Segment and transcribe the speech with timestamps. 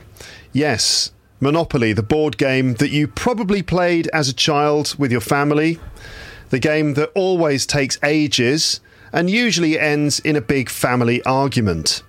[0.52, 5.80] Yes, Monopoly, the board game that you probably played as a child with your family,
[6.56, 8.80] the game that always takes ages
[9.12, 12.02] and usually ends in a big family argument.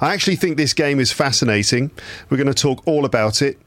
[0.00, 1.90] I actually think this game is fascinating.
[2.30, 3.58] We're going to talk all about it,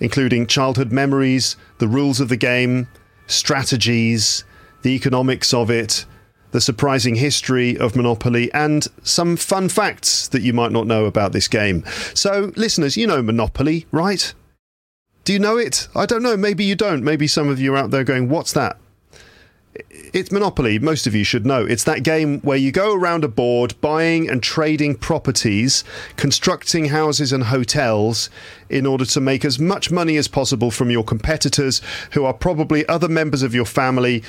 [0.00, 2.88] including childhood memories, the rules of the game,
[3.26, 4.44] strategies,
[4.82, 6.04] the economics of it,
[6.50, 11.32] the surprising history of Monopoly, and some fun facts that you might not know about
[11.32, 11.86] this game.
[12.12, 14.34] So, listeners, you know Monopoly, right?
[15.24, 15.88] Do you know it?
[15.96, 16.36] I don't know.
[16.36, 17.02] Maybe you don't.
[17.02, 18.76] Maybe some of you are out there going, What's that?
[19.90, 20.78] It's Monopoly.
[20.78, 21.64] Most of you should know.
[21.64, 25.84] It's that game where you go around a board buying and trading properties,
[26.16, 28.28] constructing houses and hotels
[28.68, 31.80] in order to make as much money as possible from your competitors,
[32.12, 34.22] who are probably other members of your family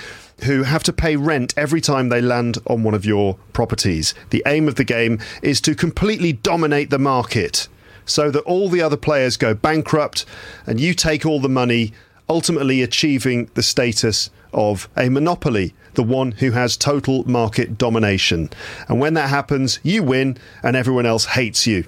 [0.43, 4.13] who have to pay rent every time they land on one of your properties.
[4.29, 7.67] The aim of the game is to completely dominate the market
[8.05, 10.25] so that all the other players go bankrupt
[10.65, 11.93] and you take all the money,
[12.29, 18.49] ultimately achieving the status of a monopoly, the one who has total market domination.
[18.87, 21.85] And when that happens, you win and everyone else hates you.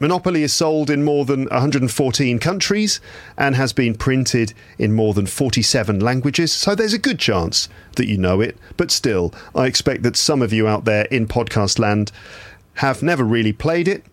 [0.00, 3.00] Monopoly is sold in more than 114 countries
[3.38, 8.08] and has been printed in more than 47 languages, so there's a good chance that
[8.08, 8.58] you know it.
[8.76, 12.10] But still, I expect that some of you out there in podcast land
[12.74, 14.04] have never really played it,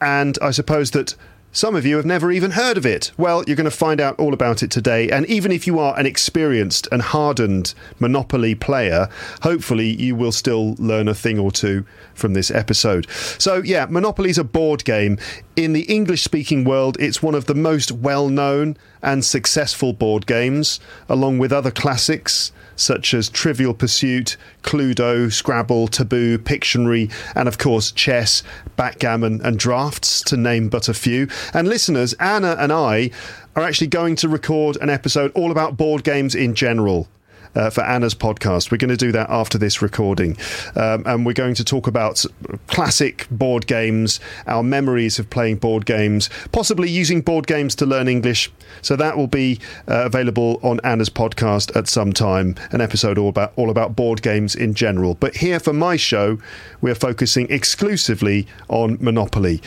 [0.00, 1.14] and I suppose that
[1.52, 3.12] some of you have never even heard of it.
[3.18, 5.10] Well, you're going to find out all about it today.
[5.10, 9.08] And even if you are an experienced and hardened Monopoly player,
[9.42, 13.06] hopefully you will still learn a thing or two from this episode.
[13.38, 15.18] So, yeah, Monopoly is a board game.
[15.54, 20.26] In the English speaking world, it's one of the most well known and successful board
[20.26, 27.58] games, along with other classics such as Trivial Pursuit, Cluedo, Scrabble, Taboo, Pictionary, and of
[27.58, 28.42] course chess,
[28.76, 31.28] backgammon, and drafts, to name but a few.
[31.52, 33.10] And listeners, Anna and I
[33.54, 37.08] are actually going to record an episode all about board games in general
[37.54, 38.70] uh, for Anna's podcast.
[38.70, 40.36] We're going to do that after this recording.
[40.76, 42.24] Um, and we're going to talk about
[42.66, 48.08] classic board games, our memories of playing board games, possibly using board games to learn
[48.08, 48.50] English.
[48.80, 53.28] So that will be uh, available on Anna's podcast at some time, an episode all
[53.28, 55.14] about, all about board games in general.
[55.14, 56.38] But here for my show,
[56.80, 59.60] we're focusing exclusively on Monopoly.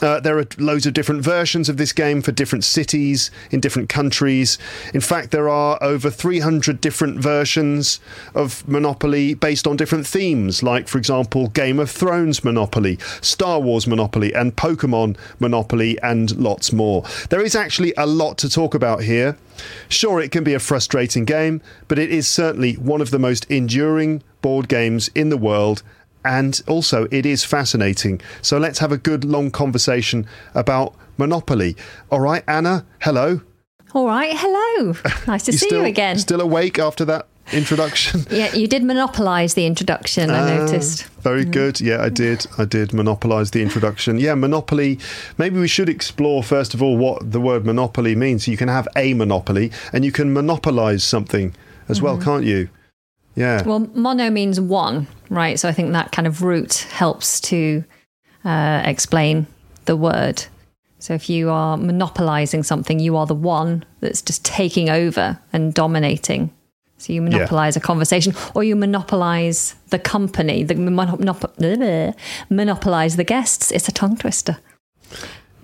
[0.00, 3.88] Uh, there are loads of different versions of this game for different cities in different
[3.88, 4.56] countries.
[4.94, 7.98] In fact, there are over 300 different versions
[8.34, 13.86] of Monopoly based on different themes, like, for example, Game of Thrones Monopoly, Star Wars
[13.86, 17.02] Monopoly, and Pokemon Monopoly, and lots more.
[17.30, 19.36] There is actually a lot to talk about here.
[19.88, 23.44] Sure, it can be a frustrating game, but it is certainly one of the most
[23.50, 25.82] enduring board games in the world
[26.24, 28.20] and also it is fascinating.
[28.42, 31.76] So let's have a good long conversation about Monopoly.
[32.10, 33.40] All right, Anna, hello.
[33.94, 34.94] All right, hello.
[35.26, 36.18] Nice to see still, you again.
[36.18, 38.24] Still awake after that introduction?
[38.30, 41.04] yeah, you did monopolise the introduction, I Ah, noticed.
[41.22, 41.80] Very good.
[41.80, 42.46] Yeah, I did.
[42.58, 44.18] I did monopolise the introduction.
[44.18, 44.98] Yeah, monopoly.
[45.38, 48.46] Maybe we should explore first of all what the word monopoly means.
[48.46, 51.54] You can have a monopoly, and you can monopolise something
[51.88, 52.68] as well, can't you?
[53.38, 53.62] Yeah.
[53.62, 55.58] Well, mono means one, right?
[55.58, 57.84] So I think that kind of root helps to
[58.44, 59.46] uh, explain
[59.84, 60.44] the word.
[60.98, 65.72] So if you are monopolizing something, you are the one that's just taking over and
[65.72, 66.50] dominating.
[66.98, 72.14] So you monopolize a conversation, or you monopolize the company, the monop- monop-
[72.50, 73.70] monopolize the guests.
[73.70, 74.56] It's a tongue twister.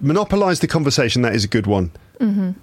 [0.01, 1.91] monopolize the conversation that is a good one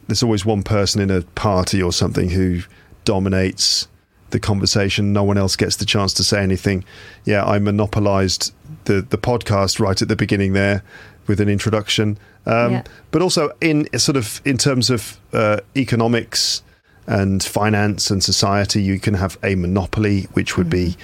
[0.07, 2.61] there's always one person in a party or something who
[3.05, 3.87] dominates
[4.31, 6.83] the conversation no one else gets the chance to say anything
[7.25, 8.54] yeah i monopolized
[8.86, 10.81] the the podcast right at the beginning there
[11.28, 12.83] with an introduction Um, Yeah.
[13.12, 16.63] But also in sort of in terms of uh, economics
[17.07, 20.95] and finance and society, you can have a monopoly, which would be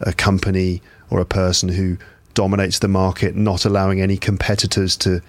[0.00, 0.80] a company
[1.10, 1.96] or a person who
[2.34, 5.20] dominates the market, not allowing any competitors to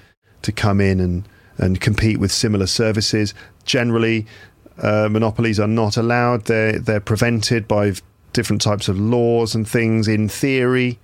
[0.41, 1.23] to come in and
[1.57, 3.33] and compete with similar services.
[3.65, 4.25] Generally,
[4.81, 6.45] uh, monopolies are not allowed.
[6.45, 7.93] They're they're prevented by
[8.33, 10.99] different types of laws and things in theory.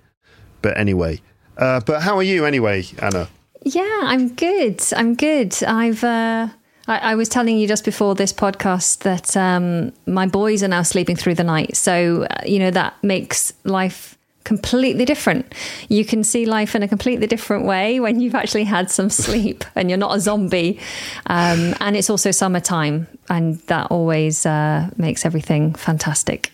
[0.61, 1.21] But anyway,
[1.57, 3.29] uh, but how are you anyway, Anna?
[3.63, 4.81] Yeah, I'm good.
[4.95, 5.61] I'm good.
[5.63, 6.03] I've.
[6.03, 6.49] Uh,
[6.85, 10.81] I, I was telling you just before this podcast that um, my boys are now
[10.81, 11.77] sleeping through the night.
[11.77, 15.53] So uh, you know that makes life completely different.
[15.89, 19.63] You can see life in a completely different way when you've actually had some sleep
[19.75, 20.79] and you're not a zombie.
[21.27, 26.51] Um, and it's also summertime, and that always uh, makes everything fantastic.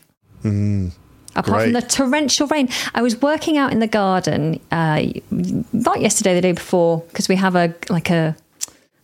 [1.36, 6.34] Apart from the torrential rain, I was working out in the garden, uh, not yesterday,
[6.34, 8.36] the day before, because we have a like a,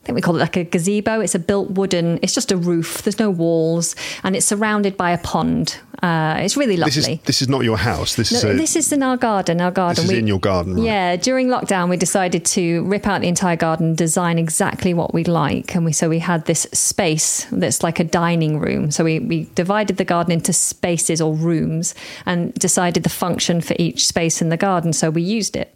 [0.05, 1.19] I think we call it like a gazebo.
[1.19, 2.19] It's a built wooden.
[2.21, 3.01] It's just a roof.
[3.01, 5.77] There's no walls, and it's surrounded by a pond.
[6.03, 7.13] Uh, it's really This lovely.
[7.13, 8.13] is this is not your house.
[8.15, 9.59] This is a, this is in our garden.
[9.61, 10.03] Our garden.
[10.03, 10.83] this is in your garden, right?
[10.83, 15.27] Yeah, during lockdown, we decided to rip out the entire garden, design exactly what we'd
[15.27, 18.91] like, and we so we had this space that's like a dining room.
[18.91, 21.95] So we we divided the garden into spaces or rooms,
[22.27, 24.93] and decided the function for each space in the garden.
[24.93, 25.74] So we used it,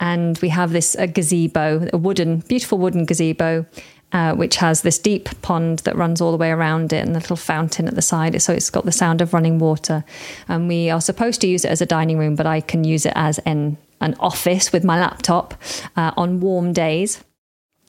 [0.00, 3.66] and we have this a gazebo, a wooden, beautiful wooden gazebo.
[4.12, 7.18] Uh, which has this deep pond that runs all the way around it and a
[7.18, 8.40] little fountain at the side.
[8.40, 10.04] So it's got the sound of running water.
[10.46, 13.06] And we are supposed to use it as a dining room, but I can use
[13.06, 15.54] it as an, an office with my laptop
[15.96, 17.24] uh, on warm days.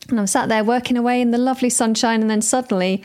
[0.09, 3.03] And I'm sat there working away in the lovely sunshine, and then suddenly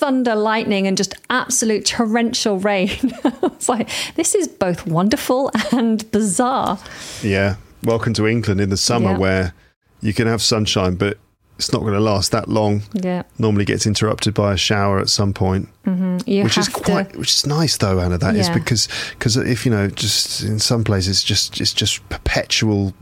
[0.00, 2.88] thunder, lightning, and just absolute torrential rain.
[3.42, 6.78] it's like, this is both wonderful and bizarre.
[7.22, 7.56] Yeah.
[7.84, 9.18] Welcome to England in the summer Yeah.
[9.18, 9.54] where
[10.00, 11.18] you can have sunshine, but
[11.58, 12.80] it's not going to last that long.
[12.94, 13.24] Yeah.
[13.38, 16.16] Normally gets interrupted by a shower at some point, mm-hmm.
[16.26, 18.16] You which is have to- quite, which is nice though, Anna.
[18.16, 18.54] That is Yeah.
[18.54, 22.94] because because if you know, just in some places, just it's just perpetual.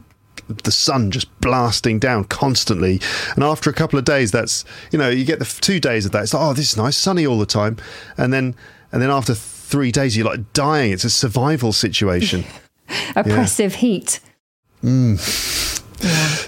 [0.48, 3.00] The sun just blasting down constantly,
[3.34, 6.12] and after a couple of days, that's you know you get the two days of
[6.12, 6.22] that.
[6.22, 7.76] It's like oh, this is nice, sunny all the time,
[8.16, 8.54] and then
[8.92, 10.92] and then after three days, you're like dying.
[10.92, 12.44] It's a survival situation.
[13.16, 14.20] oppressive heat.
[14.82, 15.18] Mm.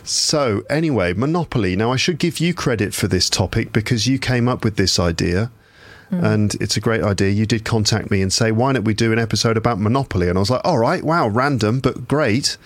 [0.06, 1.76] So, anyway, Monopoly.
[1.76, 4.98] Now, I should give you credit for this topic because you came up with this
[4.98, 5.50] idea.
[6.10, 7.30] And it's a great idea.
[7.30, 10.28] You did contact me and say, why don't we do an episode about Monopoly?
[10.28, 12.56] And I was like, all right, wow, random, but great.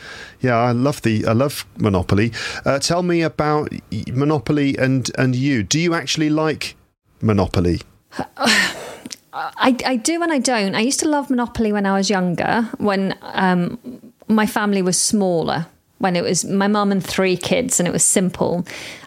[0.41, 2.33] Yeah, I love the, I love Monopoly.
[2.65, 3.71] Uh, tell me about
[4.09, 5.63] Monopoly and, and you.
[5.63, 6.77] Do you actually like
[7.21, 7.81] Monopoly?
[9.37, 10.75] I, I do and I don't.
[10.75, 13.79] I used to love Monopoly when I was younger, when um,
[14.29, 15.67] my family was smaller,
[15.99, 18.65] when it was my mum and three kids and it was simple.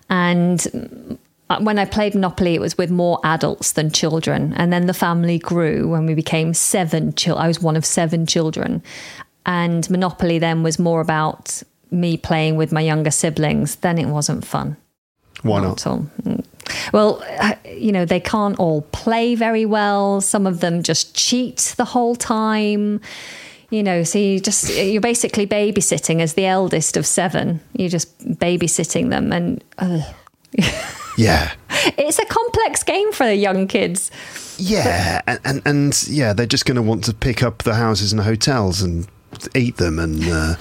[0.09, 1.17] And
[1.59, 4.53] when I played Monopoly, it was with more adults than children.
[4.57, 7.43] And then the family grew when we became seven children.
[7.43, 8.83] I was one of seven children.
[9.45, 13.77] And Monopoly then was more about me playing with my younger siblings.
[13.77, 14.75] Then it wasn't fun.
[15.43, 15.87] Why not?
[15.87, 16.05] all.
[16.23, 16.43] Mm.
[16.91, 20.19] Well, uh, you know, they can't all play very well.
[20.19, 22.99] Some of them just cheat the whole time.
[23.69, 27.59] You know, so you just you're basically babysitting as the eldest of seven.
[27.73, 30.01] You're just babysitting them, and uh,
[31.17, 31.53] Yeah.
[31.97, 34.11] it's a complex game for the young kids.
[34.57, 38.11] Yeah, and, and and yeah, they're just going to want to pick up the houses
[38.11, 39.07] and hotels and
[39.53, 40.55] eat them and uh,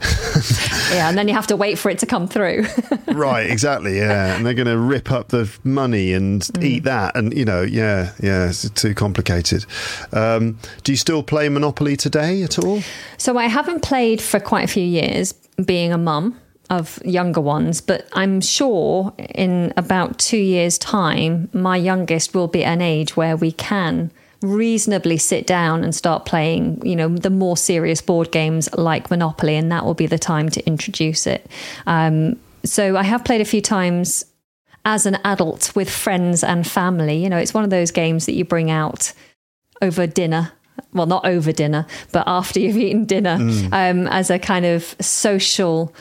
[0.92, 2.66] Yeah, and then you have to wait for it to come through.
[3.08, 7.36] right, exactly, yeah, and they're going to rip up the money and eat that, and
[7.36, 9.64] you know, yeah, yeah, it's too complicated.
[10.12, 12.82] Um, do you still play Monopoly today at all?
[13.16, 15.32] So I haven't played for quite a few years,
[15.64, 16.38] being a mum
[16.70, 22.64] of younger ones, but I'm sure in about two years' time, my youngest will be
[22.64, 27.56] an age where we can reasonably sit down and start playing, you know, the more
[27.56, 31.46] serious board games like Monopoly, and that will be the time to introduce it.
[31.86, 34.24] Um, so I have played a few times
[34.84, 37.22] as an adult with friends and family.
[37.22, 39.12] You know, it's one of those games that you bring out
[39.82, 40.52] over dinner.
[40.94, 43.36] Well, not over dinner, but after you've eaten dinner,
[43.70, 45.94] um, as a kind of social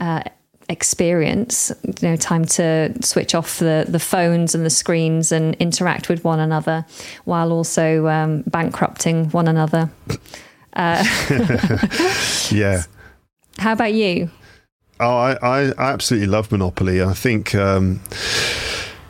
[0.00, 0.22] uh,
[0.68, 1.72] experience.
[1.84, 6.24] You know, time to switch off the the phones and the screens and interact with
[6.24, 6.84] one another,
[7.24, 9.90] while also um, bankrupting one another.
[12.52, 12.82] Yeah.
[13.58, 14.30] How about you?
[15.00, 17.02] Oh, I, I, I absolutely love Monopoly.
[17.02, 17.54] I think.
[17.54, 18.00] Um,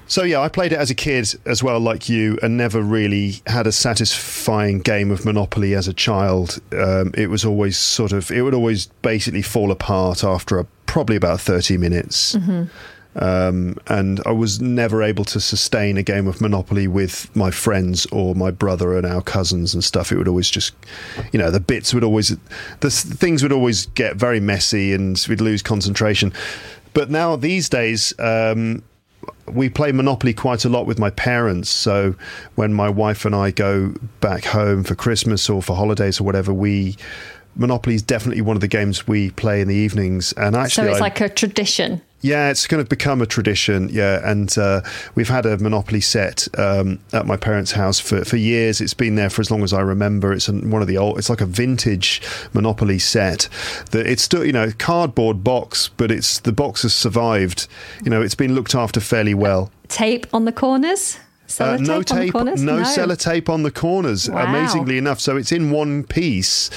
[0.07, 3.43] so yeah, I played it as a kid as well, like you, and never really
[3.47, 6.61] had a satisfying game of Monopoly as a child.
[6.73, 11.15] Um, it was always sort of, it would always basically fall apart after a probably
[11.15, 12.35] about 30 minutes.
[13.17, 18.07] Um, and I was never able to sustain a game of Monopoly with my friends
[18.07, 20.13] or my brother and our cousins and stuff.
[20.13, 20.75] It would always just,
[21.33, 22.37] you know, the bits would always,
[22.81, 26.33] the things would always get very messy and we'd lose concentration.
[26.95, 28.85] But now these days, um,
[29.47, 31.69] we play Monopoly quite a lot with my parents.
[31.69, 32.15] So
[32.55, 36.53] when my wife and I go back home for Christmas or for holidays or whatever,
[36.53, 36.97] we
[37.59, 40.33] Monopoly is definitely one of the games we play in the evenings.
[40.35, 42.01] And actually, So it's I- like a tradition.
[42.21, 43.89] yeah, it's kind of become a tradition.
[43.91, 44.81] Yeah, and uh,
[45.15, 48.81] we've had a Monopoly set um, at my parents' house for, for years.
[48.81, 50.33] It's been there for as long as I remember.
[50.33, 51.19] It's an, one of the old.
[51.19, 52.23] It's like a vintage
[52.53, 53.49] Monopoly set.
[53.91, 57.67] That it's still you know cardboard box, but it's the box has survived.
[58.05, 59.71] You know, it's been looked after fairly well.
[59.89, 61.19] Tape on the corners?
[61.59, 62.63] Uh, no tape, corners?
[62.63, 64.29] no, sellotape on the corners.
[64.29, 64.47] Wow.
[64.47, 66.71] Amazingly enough, so it's in one piece,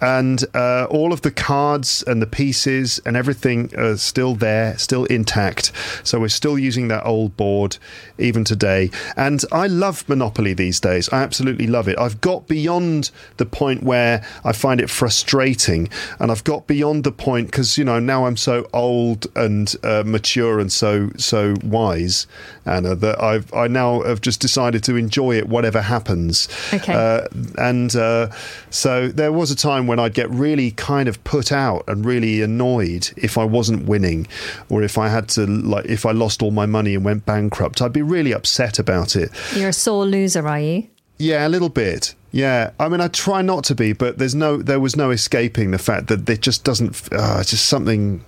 [0.00, 5.04] and uh, all of the cards and the pieces and everything are still there, still
[5.06, 5.72] intact.
[6.04, 7.78] So we're still using that old board
[8.18, 8.90] even today.
[9.16, 11.08] And I love Monopoly these days.
[11.10, 11.98] I absolutely love it.
[11.98, 17.12] I've got beyond the point where I find it frustrating, and I've got beyond the
[17.12, 22.26] point because you know now I'm so old and uh, mature and so so wise,
[22.66, 26.48] Anna, that I've I now have just decided to enjoy it whatever happens.
[26.72, 26.92] Okay.
[26.92, 27.26] Uh,
[27.58, 28.30] and uh,
[28.70, 32.42] so there was a time when I'd get really kind of put out and really
[32.42, 34.26] annoyed if I wasn't winning,
[34.68, 37.80] or if I had to like if I lost all my money and went bankrupt.
[37.80, 39.30] I'd be really upset about it.
[39.54, 40.88] You're a sore loser, are you?
[41.18, 42.14] Yeah, a little bit.
[42.32, 45.72] Yeah, I mean, I try not to be, but there's no, there was no escaping
[45.72, 47.12] the fact that it just doesn't.
[47.12, 48.24] Uh, it's just something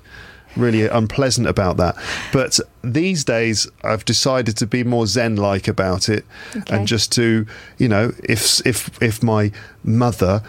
[0.56, 1.97] really unpleasant about that.
[2.32, 6.25] But these days, I've decided to be more zen-like about it,
[6.56, 6.76] Okay.
[6.76, 7.47] and just to,
[7.78, 9.52] you know, if if if my
[9.85, 10.42] mother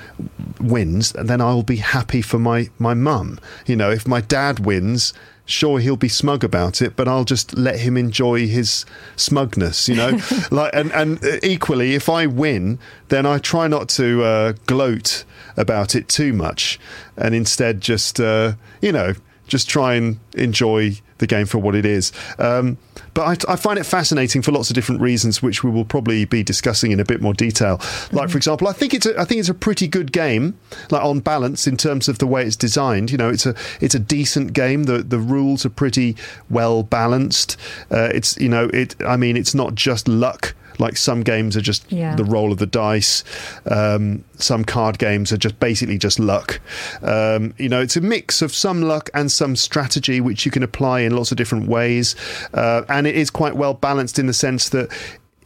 [0.60, 3.40] wins, then I'll be happy for my my mum.
[3.66, 5.14] You know, if my dad wins.
[5.46, 8.86] Sure, he'll be smug about it, but I'll just let him enjoy his
[9.18, 10.18] smugness, you know.
[10.52, 12.80] like, and and equally, if I win,
[13.10, 15.26] then I try not to uh, gloat
[15.58, 16.80] about it too much,
[17.18, 19.16] and instead just, uh, you know,
[19.54, 22.12] just try and enjoy the game for what it is.
[22.40, 22.80] Um,
[23.14, 26.26] but I, I find it fascinating for lots of different reasons, which we will probably
[26.26, 27.80] be discussing in a bit more detail.
[28.12, 30.58] Like, for example, I think it's a, I think it's a pretty good game,
[30.90, 33.12] like on balance in terms of the way it's designed.
[33.12, 34.86] You know, it's a it's a decent game.
[34.86, 36.18] The the rules are pretty
[36.50, 37.58] well balanced.
[37.92, 38.96] Uh, it's you know it.
[39.06, 40.56] I mean, it's not just luck.
[40.80, 42.16] Like some games are just Yeah.
[42.16, 43.24] the roll of the dice.
[43.70, 46.60] Um, some card games are just basically just luck.
[47.02, 50.64] Um, you know, it's a mix of some luck and some strategy, which you can
[50.64, 52.16] apply in lots of different ways.
[52.54, 54.90] Uh, and it is quite well balanced in the sense that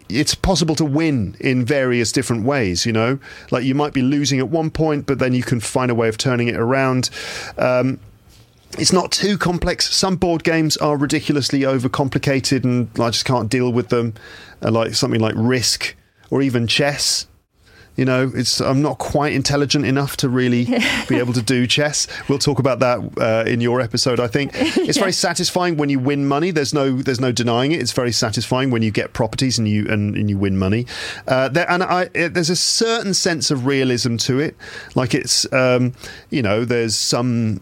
[0.10, 3.20] it's possible to win in various different ways, you know?
[3.52, 6.08] Like you might be losing at one point, but then you can find a way
[6.08, 7.10] of turning it around.
[7.58, 8.00] Um,
[8.78, 9.94] it's not too complex.
[9.94, 14.14] Some board games are ridiculously overcomplicated, and I just can't deal with them.
[14.62, 15.96] Uh, like something like Risk
[16.30, 17.28] or even chess.
[17.98, 20.66] You know, it's I'm not quite intelligent enough to really
[21.10, 22.08] be able to do chess.
[22.30, 24.20] We'll talk about that uh, in your episode.
[24.20, 26.52] I think it's very satisfying when you win money.
[26.52, 27.82] There's no there's no denying it.
[27.82, 30.86] It's very satisfying when you get properties and you and, and you win money.
[31.28, 34.56] Uh, there, and I, it, there's a certain sense of realism to it.
[34.96, 35.94] Like it's um,
[36.30, 37.62] you know there's some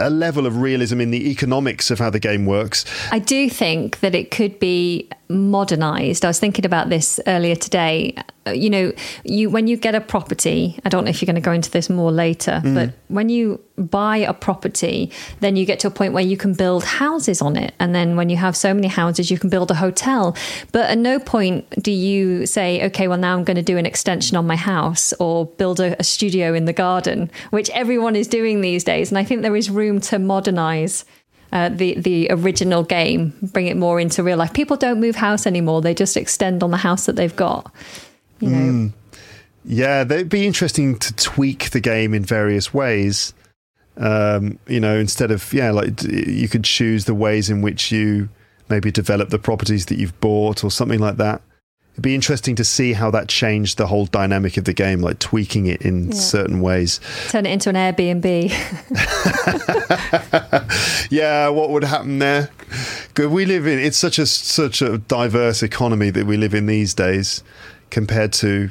[0.00, 2.84] a level of realism in the economics of how the game works.
[3.10, 6.24] I do think that it could be modernized.
[6.24, 8.14] I was thinking about this earlier today.
[8.46, 8.92] Uh, You know,
[9.24, 11.70] you when you get a property, I don't know if you're going to go into
[11.70, 16.12] this more later, but when you buy a property, then you get to a point
[16.14, 17.72] where you can build houses on it.
[17.78, 20.34] And then when you have so many houses, you can build a hotel.
[20.72, 23.86] But at no point do you say, okay, well, now I'm going to do an
[23.86, 28.28] extension on my house or build a, a studio in the garden, which everyone is
[28.28, 29.10] doing these days.
[29.10, 31.04] And I think there is room to modernize
[31.52, 34.52] uh, the the original game, bring it more into real life.
[34.52, 37.72] People don't move house anymore; they just extend on the house that they've got.
[38.40, 38.92] You know,
[39.64, 43.34] Yeah, it'd be interesting to tweak the game in various ways.
[43.96, 48.28] Um, you know, instead of yeah, like you could choose the ways in which you
[48.68, 51.42] maybe develop the properties that you've bought or something like that.
[51.94, 55.18] It'd be interesting to see how that changed the whole dynamic of the game, like
[55.18, 57.00] tweaking it in certain ways.
[57.28, 58.52] turn it into an Airbnb.
[61.10, 62.50] Yeah, what would happen there?
[63.14, 63.30] Good.
[63.32, 66.94] We live in it's such a such a diverse economy that we live in these
[66.94, 67.42] days,
[67.90, 68.70] compared to.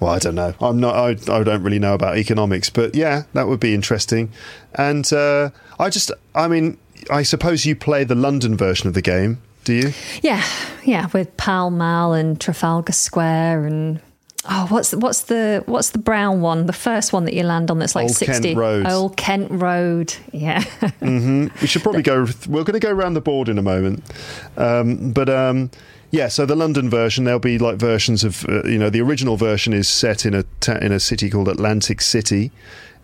[0.00, 0.54] Well, I don't know.
[0.60, 0.96] I'm not.
[0.96, 4.32] I, I don't really know about economics, but yeah, that would be interesting.
[4.74, 6.78] And uh, I just, I mean,
[7.10, 9.92] I suppose you play the London version of the game, do you?
[10.22, 10.44] yeah,
[10.84, 14.00] yeah, with Pall Mall and Trafalgar Square and
[14.46, 16.66] Oh, what's what's the what's the brown one?
[16.66, 18.54] The first one that you land on that's like Old Kent sixty.
[18.54, 18.86] Road.
[18.86, 20.14] Old Kent Road.
[20.32, 20.60] Yeah.
[20.60, 21.46] mm-hmm.
[21.60, 22.26] We should probably go.
[22.46, 24.04] We're going to go around the board in a moment,
[24.58, 25.70] um, but um,
[26.14, 26.28] yeah.
[26.28, 29.72] So the London version, there'll be like versions of uh, you know the original version
[29.72, 32.52] is set in a ta- in a city called Atlantic City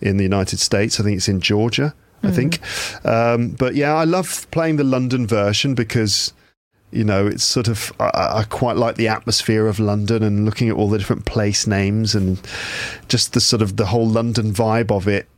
[0.00, 1.00] in the United States.
[1.00, 1.94] I think it's in Georgia.
[2.22, 2.60] I think,
[3.06, 6.34] um, but yeah, I love playing the London version because
[6.90, 10.68] you know it's sort of I, I quite like the atmosphere of London and looking
[10.68, 12.38] at all the different place names and
[13.08, 15.28] just the sort of the whole London vibe of it.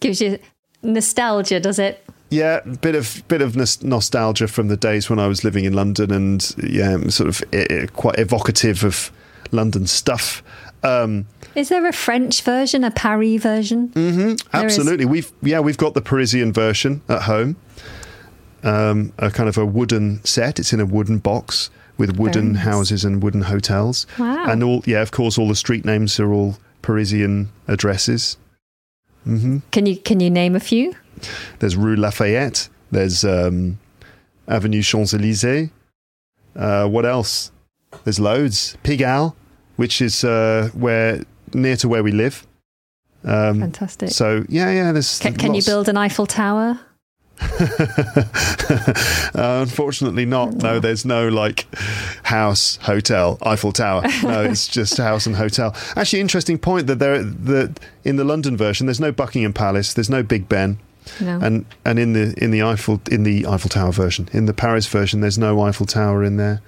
[0.00, 0.38] Gives you
[0.82, 2.02] nostalgia, does it?
[2.32, 6.10] Yeah, bit of bit of nostalgia from the days when I was living in London,
[6.10, 9.12] and yeah, sort of eh, quite evocative of
[9.50, 10.42] London stuff.
[10.82, 13.90] Um, Is there a French version, a Paris version?
[13.90, 14.34] Mm.
[14.34, 14.44] Is.
[14.54, 17.56] absolutely, we've yeah we've got the Parisian version at home.
[18.62, 20.58] Um, a kind of a wooden set.
[20.58, 22.62] It's in a wooden box with wooden nice.
[22.62, 24.06] houses and wooden hotels.
[24.18, 24.50] Wow.
[24.50, 28.38] And all yeah, of course, all the street names are all Parisian addresses.
[29.24, 30.94] hmm Can you can you name a few?
[31.58, 32.68] There's Rue Lafayette.
[32.90, 33.78] There's um,
[34.48, 35.70] Avenue Champs Elysees.
[36.54, 37.50] Uh, what else?
[38.04, 38.76] There's loads.
[38.84, 39.34] Pigalle,
[39.76, 41.24] which is uh, where
[41.54, 42.46] near to where we live.
[43.24, 44.10] Um, Fantastic.
[44.10, 44.92] so yeah, yeah.
[44.92, 46.80] There's Can, can you build an Eiffel Tower?
[47.40, 48.24] uh,
[49.34, 50.54] unfortunately, not.
[50.54, 51.66] No, there's no like
[52.24, 54.02] house, hotel, Eiffel Tower.
[54.22, 55.74] No, it's just house and hotel.
[55.96, 60.10] Actually, interesting point that there that in the London version, there's no Buckingham Palace, there's
[60.10, 60.78] no Big Ben.
[61.20, 61.38] No.
[61.42, 64.86] and and in the in the Eiffel in the Eiffel Tower version, in the Paris
[64.86, 66.60] version, there's no Eiffel Tower in there,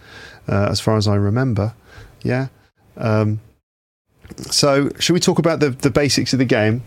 [0.49, 1.75] uh, as far as I remember.
[2.23, 2.49] Yeah.
[2.97, 3.41] Um,
[4.37, 6.83] so, should we talk about the the basics of the game?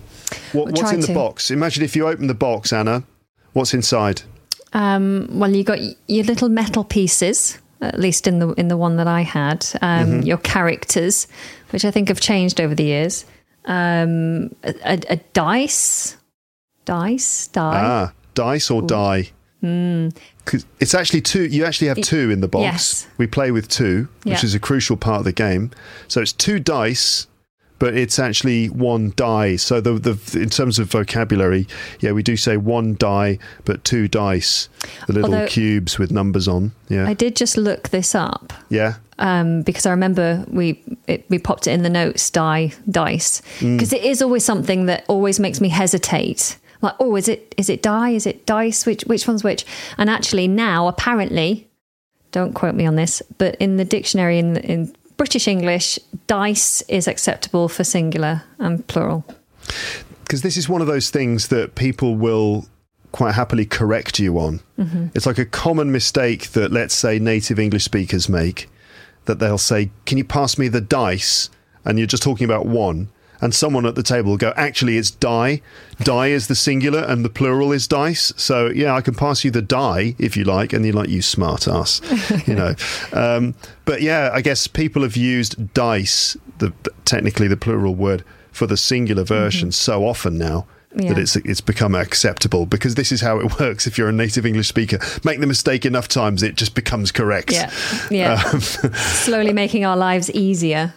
[0.51, 1.13] What, We'll what's in the to.
[1.13, 1.51] box?
[1.51, 3.03] Imagine if you open the box, Anna.
[3.53, 4.23] What's inside?
[4.73, 8.97] Um, well, you got your little metal pieces, at least in the in the one
[8.97, 9.65] that I had.
[9.81, 10.21] Um, Mm-hmm.
[10.23, 11.27] Your characters,
[11.71, 13.25] which I think have changed over the years.
[13.65, 16.17] Um, a, a dice,
[16.87, 17.81] dice, die.
[17.83, 19.29] Ah, dice or die?
[19.61, 20.09] Hmm.
[20.45, 21.43] 'Cause It's actually two.
[21.45, 22.63] You actually have two in the box.
[22.63, 23.07] yes.
[23.17, 24.45] We play with two, which Yeah.
[24.45, 25.71] is a crucial part of the game.
[26.07, 27.27] So it's two dice,
[27.79, 29.57] but it's actually one die.
[29.57, 31.67] So the the in terms of vocabulary,
[31.99, 34.69] yeah, we do say one die, but two dice.
[35.07, 36.71] The little Although- cubes with numbers on.
[36.87, 38.93] Yeah, I did just look this up yeah.
[39.19, 43.91] um, because I remember we it, we popped it in the notes die dice because
[43.91, 46.57] it is always something that always makes me hesitate.
[46.81, 48.11] Like, oh, is it is it die?
[48.11, 48.85] Is it dice?
[48.85, 49.65] Which which one's which?
[49.97, 51.67] And actually, now apparently,
[52.31, 57.07] don't quote me on this, but in the dictionary in in British English, dice is
[57.07, 59.25] acceptable for singular and plural.
[60.23, 62.65] because this is one of those things that people will
[63.13, 64.59] quite happily correct you on.
[64.77, 65.07] Mm-hmm.
[65.15, 68.69] It's like a common mistake that, let's say, native English speakers make
[69.25, 71.49] that they'll say, Can you pass me the dice?
[71.85, 73.09] And you're just talking about one.
[73.39, 75.61] And someone at the table will go, Actually, it's die.
[75.99, 78.33] Die is the singular and the plural is dice.
[78.37, 80.73] So, yeah, I can pass you the die if you like.
[80.73, 82.01] And you're like, You smart ass,
[82.47, 82.75] you know.
[83.13, 86.73] Um, but yeah, I guess people have used dice, the,
[87.05, 90.65] technically the plural word, for the singular version so often now
[91.05, 94.45] that it's it's become acceptable because this is how it works if you're a native
[94.45, 94.99] English speaker.
[95.23, 97.51] Make the mistake enough times, it just becomes correct.
[97.51, 97.71] Yeah,
[98.09, 98.41] yeah.
[98.51, 98.61] Um,
[98.93, 100.93] Slowly making our lives easier.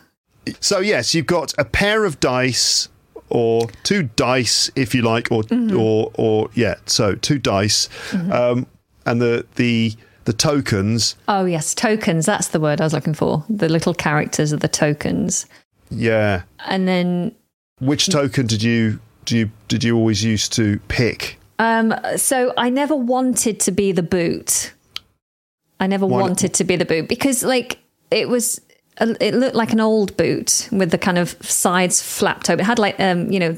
[0.61, 2.88] So yes, you've got a pair of dice
[3.29, 5.79] or two dice, if you like, or Mm-hmm.
[5.79, 6.74] or or yeah.
[6.87, 7.88] So two dice,
[8.33, 8.66] um,
[9.07, 11.16] and the the the tokens.
[11.29, 12.26] Oh yes, tokens.
[12.26, 13.44] That's the word I was looking for.
[13.48, 15.46] The little characters are the tokens,
[15.90, 16.42] Yeah.
[16.66, 17.35] and then
[17.79, 21.38] Which token did you do you did you always used to pick?
[21.59, 24.72] Um, so I never wanted to be the boot.
[25.79, 27.79] I never Why wanted to be the boot because, like,
[28.11, 28.61] it was.
[29.00, 32.60] A- It looked like an old boot with the kind of sides flapped open.
[32.60, 33.56] It had like, um, you know,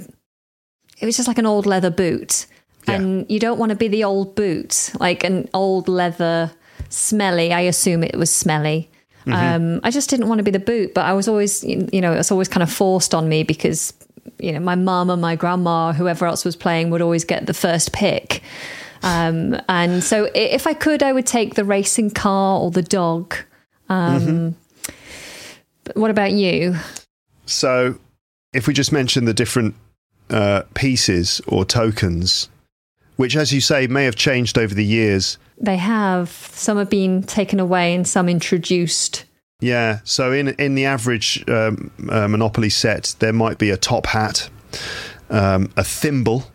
[1.00, 2.46] it was just like an old leather boot,
[2.88, 2.94] Yeah.
[2.94, 6.52] and you don't want to be the old boot, like an old leather,
[6.88, 7.52] smelly.
[7.52, 8.88] I assume it was smelly.
[9.26, 9.33] Mm-hmm.
[9.74, 12.12] Um, I just didn't want to be the boot, but I was always, you know,
[12.12, 13.92] it's always kind of forced on me because,
[14.38, 17.55] you know, my mum and my grandma, whoever else was playing, would always get the
[17.55, 18.42] first pick.
[19.05, 23.35] Um, and so, if I could, I would take the racing car or the dog.
[23.88, 24.57] Um,
[25.85, 26.77] but what about you?
[27.47, 27.99] So,
[28.53, 29.75] if we just mention the different
[30.31, 32.49] uh, pieces or tokens,
[33.16, 35.38] which, as you say, may have changed over the years.
[35.59, 39.25] They have some have been taken away and some introduced.
[39.61, 40.01] Yeah.
[40.05, 44.49] So, in in the average um, uh, Monopoly set, there might be a top hat,
[45.31, 46.51] um, a thimble,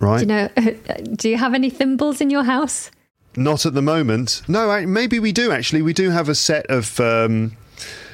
[0.00, 0.18] right?
[0.18, 0.48] Do you know?
[1.16, 2.90] Do you have any thimbles in your house?
[3.36, 4.42] Not at the moment.
[4.48, 5.82] No, I, maybe we do actually.
[5.82, 7.56] We do have a set of um,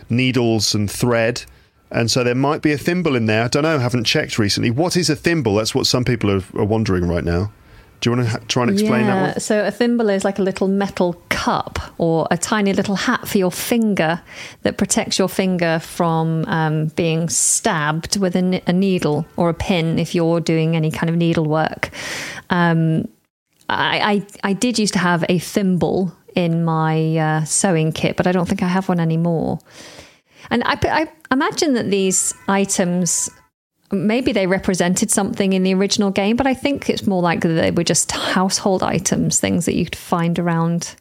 [0.08, 1.42] needles and thread
[1.90, 3.44] And so there might be a thimble in there.
[3.44, 3.78] I don't know.
[3.78, 4.70] Haven't checked recently.
[4.70, 5.54] What is a thimble?
[5.54, 7.52] That's what some people are, are wondering right now.
[8.00, 9.40] Do you want to ha- try and explain yeah, that one?
[9.40, 13.38] so a thimble is like a little metal cup or a tiny little hat for
[13.38, 14.20] your finger
[14.62, 19.54] that protects your finger from um, being stabbed with a, n- a needle or a
[19.54, 21.90] pin if you're doing any kind of needlework.
[22.50, 23.08] Um,
[23.68, 28.28] I, I I did used to have a thimble in my uh, sewing kit, but
[28.28, 29.58] I don't think I have one anymore.
[30.50, 33.28] And I, I imagine that these items
[33.92, 37.70] maybe they represented something in the original game, but I think it's more that they
[37.70, 40.96] were just household items, things that you could find around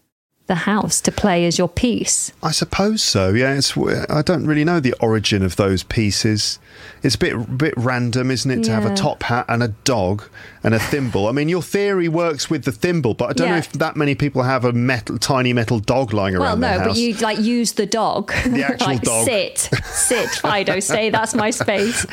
[0.48, 2.32] the house to play as your piece.
[2.44, 3.30] I suppose so.
[3.30, 3.76] Yeah, it's.
[3.78, 6.60] I don't really know the origin of those pieces.
[7.02, 10.24] It's a bit bit random, isn't it, to have a top hat and a dog
[10.64, 11.28] and a thimble?
[11.28, 14.14] I mean, your theory works with the thimble, but I don't know if that many
[14.14, 16.60] people have a metal, tiny metal dog lying around.
[16.62, 18.32] Well, no, but you like use the dog.
[18.46, 19.26] The actual like dog.
[19.26, 22.06] sit, sit, Fido, say that's my space.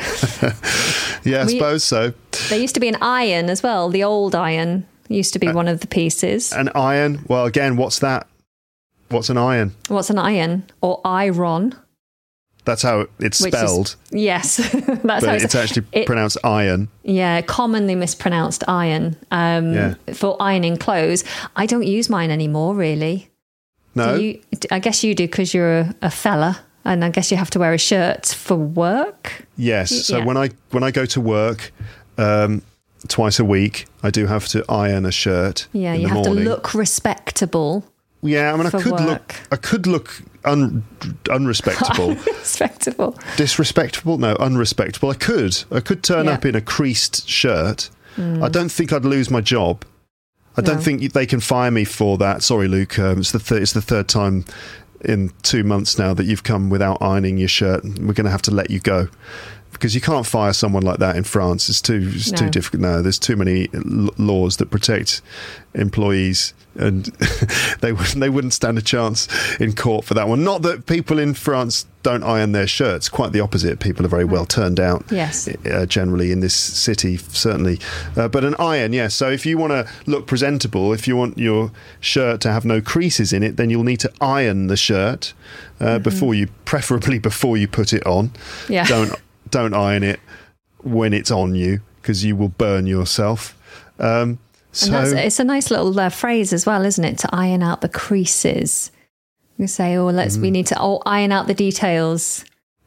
[1.24, 2.12] yeah, I we- suppose so.
[2.48, 3.90] There used to be an iron as well.
[3.90, 6.52] The old iron used to Uh, be one of the pieces.
[6.52, 7.24] An iron.
[7.28, 8.26] Well, again, what's that?
[9.08, 9.74] What's an iron?
[9.88, 11.74] What's an iron or iron?
[12.64, 16.88] That's how it's Which is- spelled, Yes, that's how but it's actually it- pronounced iron.
[17.02, 19.16] Yeah, commonly mispronounced iron.
[19.32, 19.94] Um, Yeah.
[20.14, 21.24] For ironing clothes,
[21.56, 22.74] I don't use mine anymore.
[22.76, 23.28] Really,
[23.96, 27.30] No, Do you, I guess you do because you're a, a fella, and I guess
[27.32, 29.44] you have to wear a shirt for work.
[29.56, 29.90] Yes.
[30.06, 30.24] So yeah.
[30.24, 31.72] when I when I go to work
[32.16, 32.62] um,
[33.08, 35.66] twice a week, I do have to iron a shirt.
[35.72, 36.44] Yeah, you have morning.
[36.44, 37.84] to look respectable.
[38.22, 39.34] Yeah, I mean, I could look.
[39.50, 40.84] I could look un,
[41.28, 43.18] unrespectable, respectable.
[43.36, 44.16] disrespectable.
[44.18, 45.10] No, unrespectable.
[45.10, 45.64] I could.
[45.72, 46.32] I could turn Yeah.
[46.32, 47.90] up in a creased shirt.
[48.18, 49.84] I don't think I'd lose my job.
[50.56, 52.42] I don't think they can fire me for that.
[52.42, 52.98] Sorry, Luke.
[52.98, 54.44] Um, it's the thir- it's the third time
[55.04, 57.82] in two months now that you've come without ironing your shirt.
[57.84, 59.08] We're going to have to let you go
[59.72, 61.68] because you can't fire someone like that in France.
[61.68, 62.82] It's too it's too difficult.
[62.82, 65.20] No, there's too many l- laws that protect
[65.74, 67.04] employees, and
[67.80, 69.28] they wouldn't they wouldn't stand a chance
[69.60, 70.44] in court for that one.
[70.44, 73.08] Not that people in France don't iron their shirts.
[73.08, 73.78] Quite the opposite.
[73.78, 75.48] People are very well turned out Yes.
[75.66, 77.78] uh, generally in this city, certainly.
[78.16, 79.14] Uh, but an iron, yes.
[79.14, 82.80] So if you want to look presentable, if you want your shirt to have no
[82.80, 85.32] creases in it, then you'll need to iron the shirt
[85.78, 88.30] uh, before you, preferably before you put it on.
[88.30, 88.72] Mm-hmm.
[88.72, 88.84] Yeah.
[88.86, 89.12] Don't
[89.52, 90.18] don't iron it
[90.82, 93.56] when it's on you because you will burn yourself.
[94.00, 94.40] Um,
[94.72, 97.18] so it's a nice little uh, phrase as well, isn't it?
[97.18, 98.90] To iron out the creases.
[99.58, 102.44] You say, "Oh, let's we need to oh, iron out the details."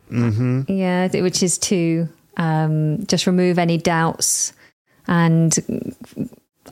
[0.09, 4.51] hmm Yeah, which is to um, just remove any doubts
[5.07, 5.57] and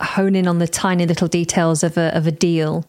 [0.01, 2.85] hone in on the tiny little details of a of a deal.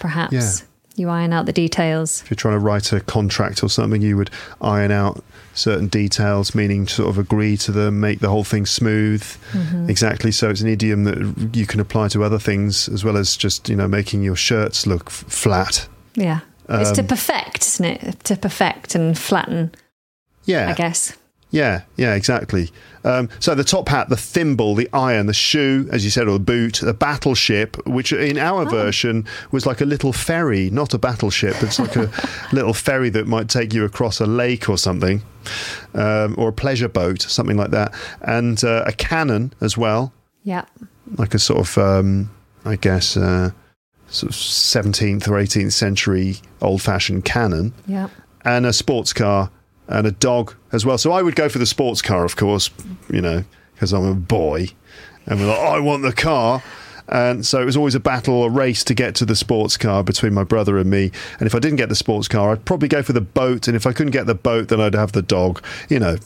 [0.00, 0.50] Perhaps Yeah.
[0.96, 2.22] you iron out the details.
[2.22, 4.30] if you're trying to write a contract or something, you would
[4.60, 5.22] iron out
[5.58, 9.22] certain details, meaning sort of agree to them, make the whole thing smooth.
[9.52, 9.90] Mm-hmm.
[9.90, 10.32] Exactly.
[10.32, 13.68] So it's an idiom that you can apply to other things as well as just
[13.68, 15.88] you know making your shirts look f- flat.
[16.14, 18.24] Yeah, it's to Um, perfect, isn't it?
[18.24, 19.72] To perfect and flatten,
[20.44, 20.70] Yeah.
[20.70, 21.12] I guess.
[21.50, 22.70] Yeah, yeah, exactly.
[23.04, 26.32] Um, so the top hat, the thimble, the iron, the shoe, as you said, or
[26.34, 28.68] the boot, the battleship, which in our Oh.
[28.68, 31.56] version was like a little ferry, not a battleship.
[31.62, 32.10] It's like a
[32.52, 35.22] little ferry that might take you across a lake or something,
[35.94, 40.66] um, or a pleasure boat, something like that, and uh, a cannon as well, Yeah,
[41.16, 42.30] like a sort of, um,
[42.66, 43.52] I guess, uh,
[44.10, 48.08] sort of 17th or 18th century old-fashioned cannon yeah.
[48.44, 49.50] and a sports car
[49.88, 50.98] and a dog as well.
[50.98, 52.70] So I would go for the sports car, of course,
[53.10, 54.68] you know, because I'm a boy.
[55.26, 56.62] And we're like, I want the car.
[57.08, 60.04] And so it was always a battle, a race to get to the sports car
[60.04, 61.10] between my brother and me.
[61.38, 63.66] And if I didn't get the sports car, I'd probably go for the boat.
[63.66, 65.62] And if I couldn't get the boat, then I'd have the dog.
[65.88, 66.16] You know,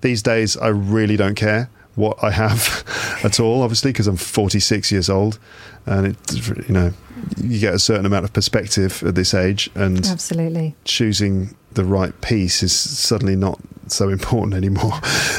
[0.00, 2.84] these days I really don't care what I have
[3.24, 5.38] at all, obviously, because I'm 46 years old.
[5.86, 6.92] And it, you know,
[7.36, 9.70] you get a certain amount of perspective at this age.
[9.74, 10.74] And Absolutely.
[10.84, 14.94] choosing the right piece is suddenly not so important anymore.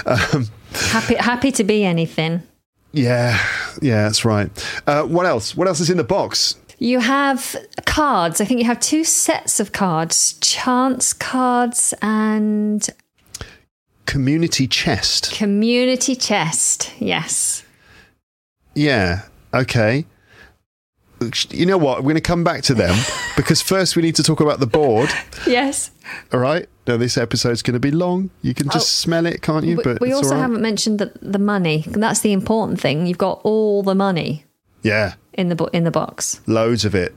[0.06, 2.44] Um, Happy, happy to be anything.
[2.92, 3.40] yeah,
[3.82, 4.50] yeah, that's right.
[4.86, 5.56] Uh, what else?
[5.56, 6.56] What else is in the box?
[6.80, 8.42] You have cards.
[8.42, 12.86] I think you have two sets of cards chance cards and
[14.06, 15.34] Community chest.
[15.34, 16.94] community chest.
[17.00, 17.64] Yes.
[18.76, 20.06] Yeah, okay.
[21.50, 22.00] You know what?
[22.00, 22.94] We're going to come back to them
[23.38, 25.10] because first we need to talk about the board.
[25.48, 25.92] Yes.
[26.34, 26.68] All right.
[26.88, 28.30] Now this episode's going to be long.
[28.42, 29.80] You can just Oh, smell it, can't you?
[29.82, 30.42] But we also right.
[30.42, 31.84] haven't mentioned the, the money.
[31.92, 33.08] And that's the important thing.
[33.08, 34.46] You've got all the money
[34.84, 36.42] Yeah, in the in the box.
[36.48, 37.16] loads of it.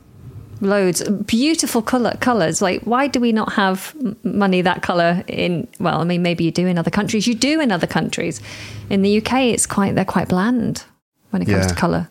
[0.61, 3.94] Loads beautiful color colors like why do we not have
[4.25, 7.61] money that color in well i mean maybe you do in other countries you do
[7.61, 8.40] in other countries
[8.90, 10.85] in the uk it's quite they're quite bland
[11.31, 11.68] when it comes Yeah.
[11.68, 12.11] to color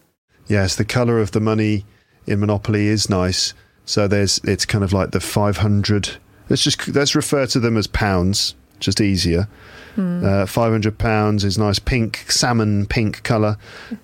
[0.50, 1.84] Yes, the colour of the money
[2.26, 3.54] in Monopoly is nice.
[3.84, 6.16] So there's it's kind of like the 500.
[6.50, 9.50] Let's just let's refer to them as pounds, just easier.
[9.98, 13.58] Uh, 500 pounds is nice pink, salmon pink colour.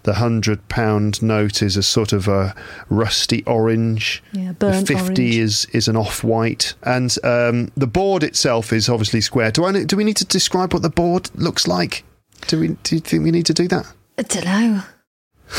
[0.03, 2.55] The 100 pound note is a sort of a
[2.89, 4.23] rusty orange.
[4.31, 5.19] Yeah, the burnt 50 orange.
[5.19, 6.73] is is an off white.
[6.83, 9.51] And um, the board itself is obviously square.
[9.51, 12.03] Do I do we need to describe what the board looks like?
[12.47, 13.85] Do we do you think we need to do that?
[14.17, 14.83] i don't know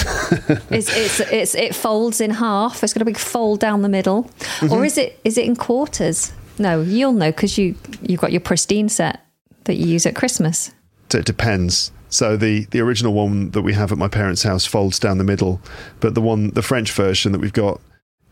[0.71, 4.25] it's, it's it's it folds in half it's got a big fold down the middle
[4.61, 4.73] Mm-hmm.
[4.73, 8.41] or is it is it in quarters no you'll know because you you've got your
[8.41, 9.24] pristine set
[9.65, 10.73] that you use at christmas
[11.11, 11.93] So it depends.
[12.09, 15.25] So the the original one that we have at my parents' house folds down the
[15.25, 15.61] middle,
[16.01, 17.81] but the one the French version that we've got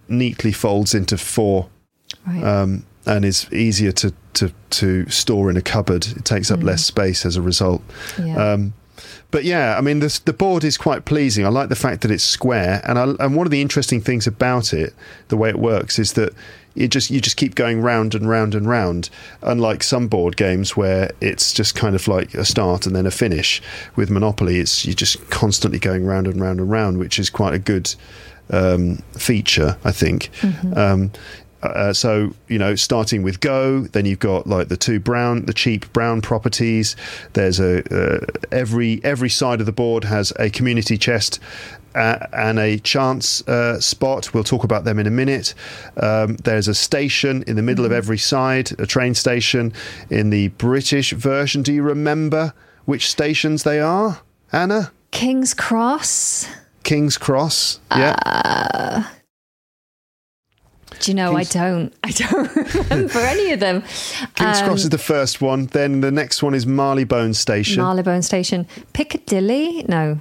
[0.08, 1.68] neatly folds into four
[2.26, 6.06] right um, and is easier to, to to store in a cupboard.
[6.06, 7.82] It takes up less space as a result.
[8.18, 8.72] yeah Um,
[9.30, 11.46] but yeah, I mean, this, the board is quite pleasing.
[11.46, 14.26] I like the fact that it's square, and I, and one of the interesting things
[14.26, 14.94] about it,
[15.28, 16.34] the way it works, is that
[16.74, 19.10] it just you just keep going round and round and round.
[19.42, 23.10] Unlike some board games where it's just kind of like a start and then a
[23.10, 23.62] finish.
[23.96, 27.54] With Monopoly, it's you're just constantly going round and round and round, which is quite
[27.54, 27.94] a good
[28.50, 30.30] um, feature, I think.
[30.76, 31.12] Um,
[31.62, 35.54] uh, so you know, starting with Go, then you've got like the two brown, the
[35.54, 36.96] cheap brown properties.
[37.34, 41.38] There's a uh, every every side of the board has a community chest.
[41.94, 44.32] Uh, and a chance uh, spot.
[44.32, 45.54] We'll talk about them in a minute.
[46.00, 49.72] Um, there's a station in the middle of every side, a train station.
[50.08, 52.54] In the British version, do you remember
[52.86, 54.20] which stations they are,
[54.52, 54.92] Anna?
[55.10, 56.46] king's cross
[56.84, 57.80] King's Cross.
[57.94, 59.06] Yeah.
[61.00, 62.56] do you know King's- i don't i don't
[62.90, 63.82] remember any of them
[64.34, 65.66] King's Um, Cross is the first one.
[65.66, 67.82] Then the next one is Marylebone Station.
[67.82, 70.20] marylebone station piccadilly no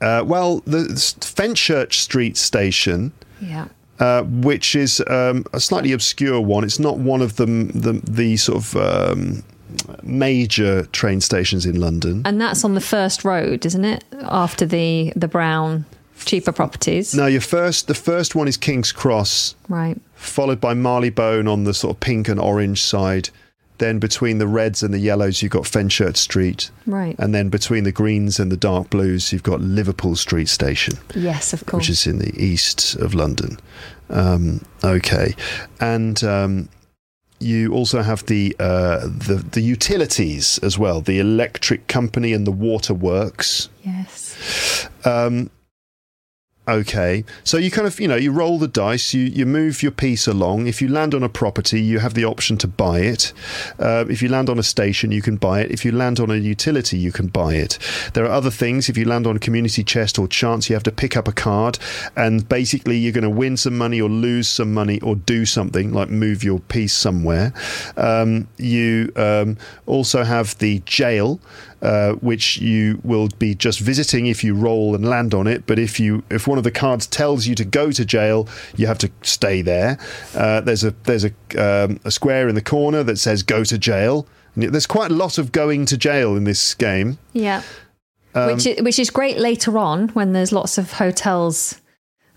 [0.00, 0.84] uh, well, the
[1.20, 3.68] Fenchurch Street Station, yeah
[4.00, 6.64] uh, which is um, a slightly obscure one.
[6.64, 9.42] It's not one of them, the, the sort of um,
[10.02, 12.22] major train stations in London.
[12.24, 15.84] and that's on the first road isn't it after the the brown
[16.24, 21.46] cheaper properties No, your first, the first one is King's Cross, right followed by Marylebone
[21.46, 23.30] on the sort of pink and orange side.
[23.80, 26.70] Then between the reds and the yellows, you've got Fenchurch Street.
[26.86, 30.94] right And then between the greens and the dark blues, you've got Liverpool Street Station.
[31.14, 33.58] yes of course which is in the east of London.
[34.10, 35.34] Um, okay,
[35.80, 36.68] and um,
[37.38, 42.52] you also have the, uh, the the utilities as well, the electric company and the
[42.70, 43.70] water works.
[43.84, 44.36] yes
[45.04, 45.50] Um,
[46.70, 49.92] okay, so you kind of you know you roll the dice, you you move your
[49.92, 50.66] piece along.
[50.66, 53.32] If you land on a property, you have the option to buy it.
[53.78, 55.70] Uh, if you land on a station, you can buy it.
[55.70, 57.78] If you land on a utility, you can buy it.
[58.14, 58.88] There are other things.
[58.88, 61.32] If you land on a community chest or chance, you have to pick up a
[61.32, 61.78] card,
[62.16, 65.92] and basically you're going to win some money or lose some money or do something
[65.92, 67.52] like move your piece somewhere.
[67.96, 69.56] Um, you um,
[69.86, 71.40] also have the jail.
[71.82, 75.64] Uh, which you will be just visiting if you roll and land on it.
[75.66, 78.86] But if you if one of the cards tells you to go to jail, you
[78.86, 79.98] have to stay there.
[80.34, 83.78] Uh, there's a there's a um, a square in the corner that says go to
[83.78, 84.26] jail.
[84.54, 87.18] And There's quite a lot of going to jail in this game.
[87.32, 87.62] Yeah.
[88.34, 91.80] Um, which is, which is great later on when there's lots of hotels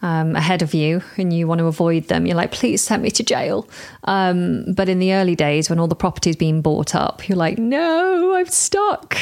[0.04, 2.26] um, ahead of you and you want to avoid them.
[2.28, 3.68] You're like, please send me to jail.
[4.04, 7.58] Um, but in the early days, when all the property's being bought up, you're like,
[7.58, 9.18] no, I'm stuck.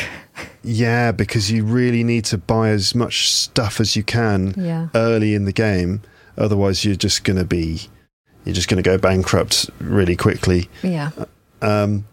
[0.63, 4.89] Yeah, because you really need to buy as much stuff as you can Yeah.
[4.95, 6.01] early in the game.
[6.37, 7.81] Otherwise, you're just going to be
[8.43, 10.67] you're just going to go bankrupt really quickly.
[10.81, 11.11] Yeah.
[11.61, 12.05] Um,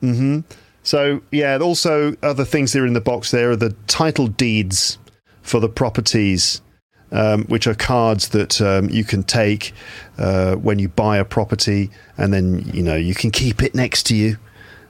[0.00, 0.40] hmm
[0.82, 4.98] So yeah, also other things that are in the box there are the title deeds
[5.40, 6.60] for the properties,
[7.12, 9.72] um, which are cards that um, you can take
[10.18, 14.04] uh, when you buy a property, and then you know you can keep it next
[14.04, 14.36] to you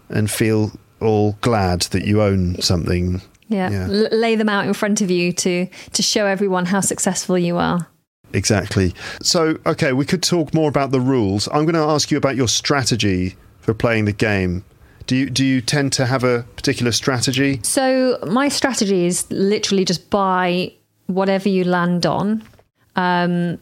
[0.08, 3.22] and feel all glad that you own something.
[3.48, 3.70] Yeah.
[3.70, 3.88] Yeah.
[3.90, 7.56] L- lay them out in front of you to to show everyone how successful you
[7.56, 7.88] are.
[8.32, 8.94] Exactly.
[9.22, 11.48] So, okay, we could talk more about the rules.
[11.48, 14.64] I'm going to ask you about your strategy for playing the game.
[15.06, 17.60] Do you do you tend to have a particular strategy?
[17.64, 20.72] So my strategy is literally just buy
[21.10, 22.42] whatever you land on.
[22.96, 23.58] Um,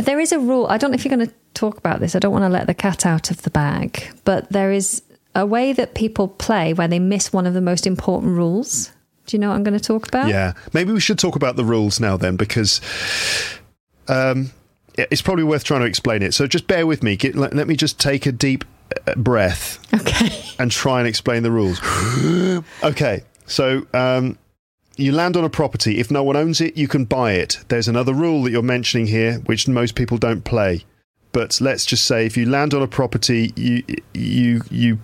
[0.00, 0.66] there is a rule.
[0.68, 2.14] I don't know if you're going to talk about this.
[2.14, 5.02] I don't want to let the cat out of the bag, but there is
[5.34, 8.92] a way that people play where they miss one of the most important rules.
[9.26, 10.28] Do you know what I'm going to talk about?
[10.28, 12.80] Yeah, maybe we should talk about the rules now then, because
[14.08, 14.50] um,
[14.96, 16.34] it's probably worth trying to explain it.
[16.34, 17.16] So just bear with me.
[17.16, 18.64] Get, let, let me just take a deep
[19.06, 20.30] uh, breath Okay.
[20.58, 21.80] and try and explain the rules.
[22.84, 24.36] okay, so um,
[25.00, 25.98] you land on a property.
[25.98, 27.64] If no one owns it, you can buy it.
[27.68, 30.84] There's another rule that you're mentioning here, which most people don't play.
[31.32, 33.82] But let's just say if you land on a property, you
[34.12, 34.98] you you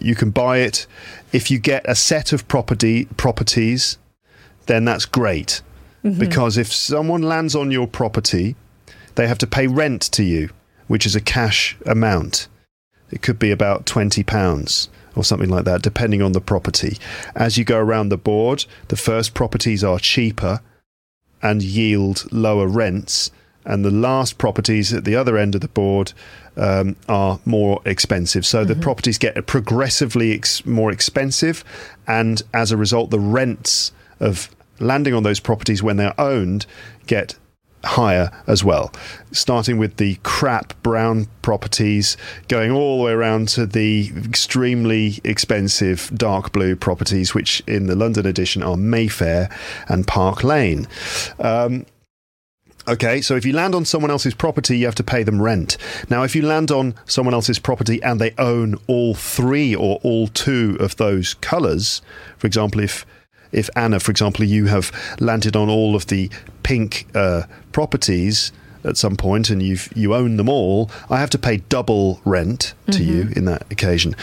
[0.00, 0.86] you can buy it.
[1.32, 3.98] If you get a set of property properties,
[4.66, 5.62] then that's great.
[6.04, 6.18] Mm-hmm.
[6.18, 8.56] Because if someone lands on your property,
[9.14, 10.50] they have to pay rent to you,
[10.88, 12.48] which is a cash amount.
[13.10, 14.88] It could be about twenty pounds
[15.20, 16.96] or something like that, depending on the property.
[17.36, 20.60] As you go around the board, the first properties are cheaper
[21.42, 23.30] and yield lower rents,
[23.64, 26.12] and the last properties at the other end of the board
[26.56, 28.46] um, are more expensive.
[28.46, 31.62] So the properties get progressively ex- more expensive,
[32.06, 36.64] and as a result, the rents of landing on those properties when they're owned
[37.06, 37.36] get
[37.84, 38.92] higher as well,
[39.32, 42.16] starting with the crap brown properties,
[42.48, 47.96] going all the way around to the extremely expensive dark blue properties, which in the
[47.96, 49.48] London edition are Mayfair
[49.88, 50.86] and Park Lane.
[51.38, 51.86] Um,
[52.88, 55.76] Okay, so if you land on someone else's property, you have to pay them rent.
[56.08, 60.26] Now, if you land on someone else's property and they own all three or all
[60.28, 62.00] two of those colours,
[62.38, 63.04] for example, if
[63.52, 66.30] if Anna, for example, you have landed on all of the
[66.62, 68.52] pink uh, properties
[68.84, 72.74] at some point and you've you own them all, I have to pay double rent
[72.92, 74.14] to you in that occasion.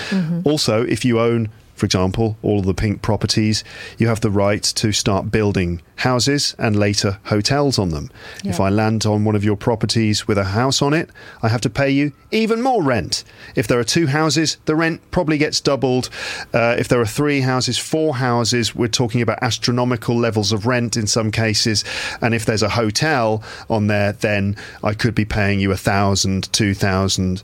[0.46, 3.64] Also, if you own for example, all of the pink properties,
[3.98, 8.10] you have the right to start building houses and later hotels on them.
[8.44, 11.10] If I land on one of your properties with a house on it,
[11.42, 13.24] I have to pay you even more rent.
[13.56, 16.10] If there are two houses, the rent probably gets doubled.
[16.54, 20.98] Uh, if there are three houses, four houses, we're talking about astronomical levels of rent
[20.98, 21.84] in some cases.
[22.22, 26.52] And if there's a hotel on there, then I could be paying you a thousand,
[26.52, 27.44] two thousand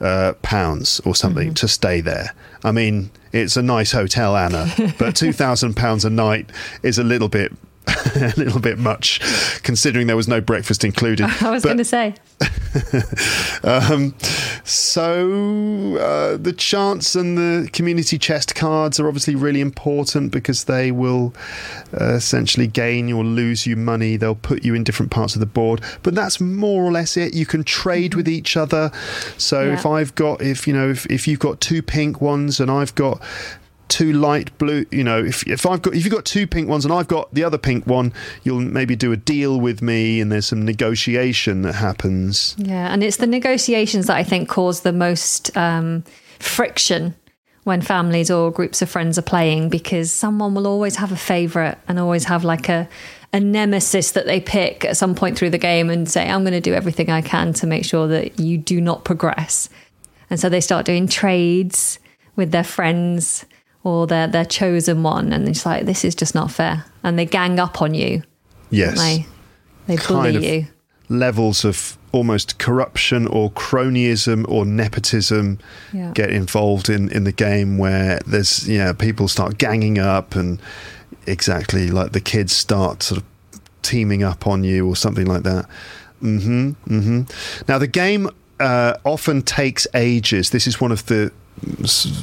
[0.00, 2.34] uh, pounds or something to stay there.
[2.64, 6.50] I mean, it's a nice hotel, Anna, but two thousand pounds a night
[6.82, 7.52] is a little bit.
[8.16, 9.20] a little bit much,
[9.62, 11.26] considering there was no breakfast included.
[11.40, 12.14] I was going to say.
[13.64, 14.14] um,
[14.64, 20.90] so uh, the chance and the community chest cards are obviously really important because they
[20.92, 21.34] will
[22.00, 24.16] uh, essentially gain or lose you money.
[24.16, 27.34] They'll put you in different parts of the board, but that's more or less it.
[27.34, 28.90] You can trade with each other.
[29.36, 29.74] So Yeah.
[29.74, 32.94] if I've got, if you know, if, if you've got two pink ones and I've
[32.94, 33.20] got
[33.90, 36.84] two light blue you know if, if i've got if you've got two pink ones
[36.84, 38.12] and i've got the other pink one
[38.44, 43.02] you'll maybe do a deal with me and there's some negotiation that happens Yeah, and
[43.02, 46.04] it's the negotiations that I think cause the most um,
[46.38, 47.14] friction
[47.64, 51.78] when families or groups of friends are playing because someone will always have a favorite
[51.88, 52.88] and always have like a
[53.32, 56.52] a nemesis that they pick at some point through the game and say I'm going
[56.52, 59.68] to do everything I can to make sure that you do not progress.
[60.30, 62.00] And so they start doing trades
[62.34, 63.44] with their friends
[63.84, 67.26] or their their chosen one and it's like this is just not fair and they
[67.26, 68.22] gang up on you.
[68.70, 69.26] yes They
[69.86, 70.44] they bully Kind of.
[70.44, 70.66] you.
[71.08, 75.58] levels of almost corruption or cronyism or nepotism
[75.92, 76.10] Yeah.
[76.14, 80.60] get involved in, in the game where there's yeah people start ganging up and
[81.26, 83.26] exactly like the kids start sort of
[83.82, 85.66] teaming up on you or something like that.
[86.22, 86.70] Mm-hmm.
[86.86, 87.20] Mm-hmm.
[87.68, 90.50] Now the game uh, often takes ages.
[90.50, 91.32] This is one of the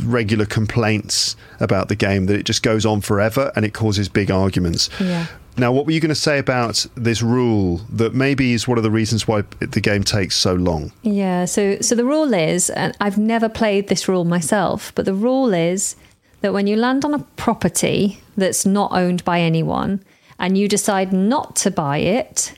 [0.04, 4.32] regular complaints about the game that it just goes on forever and it causes big
[4.32, 4.90] arguments.
[5.00, 5.28] Yeah.
[5.60, 8.84] Now, what were you going to say about this rule that maybe is one of
[8.84, 10.92] the reasons why the game takes so long?
[11.02, 15.16] Yeah, so so the rule is, and I've never played this rule myself, but the
[15.16, 15.96] rule is
[16.42, 20.04] that when you land on a property that's not owned by anyone
[20.38, 22.54] and you decide not to buy it,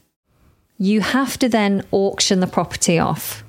[0.77, 3.43] you have to then auction the property off.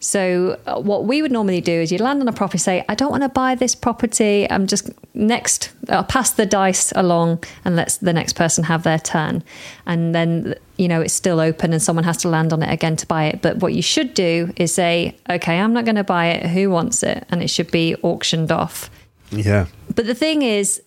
[0.00, 2.94] So uh, what we would normally do is you land on a property, say, I
[2.94, 4.50] don't want to buy this property.
[4.50, 5.70] I'm just next.
[5.90, 9.44] I'll pass the dice along and let the next person have their turn,
[9.86, 12.96] and then you know it's still open and someone has to land on it again
[12.96, 13.42] to buy it.
[13.42, 16.46] But what you should do is say, okay, I'm not going to buy it.
[16.46, 17.26] Who wants it?
[17.28, 18.90] And it should be auctioned off.
[19.30, 19.66] Yeah.
[19.94, 20.82] But the thing is, uh,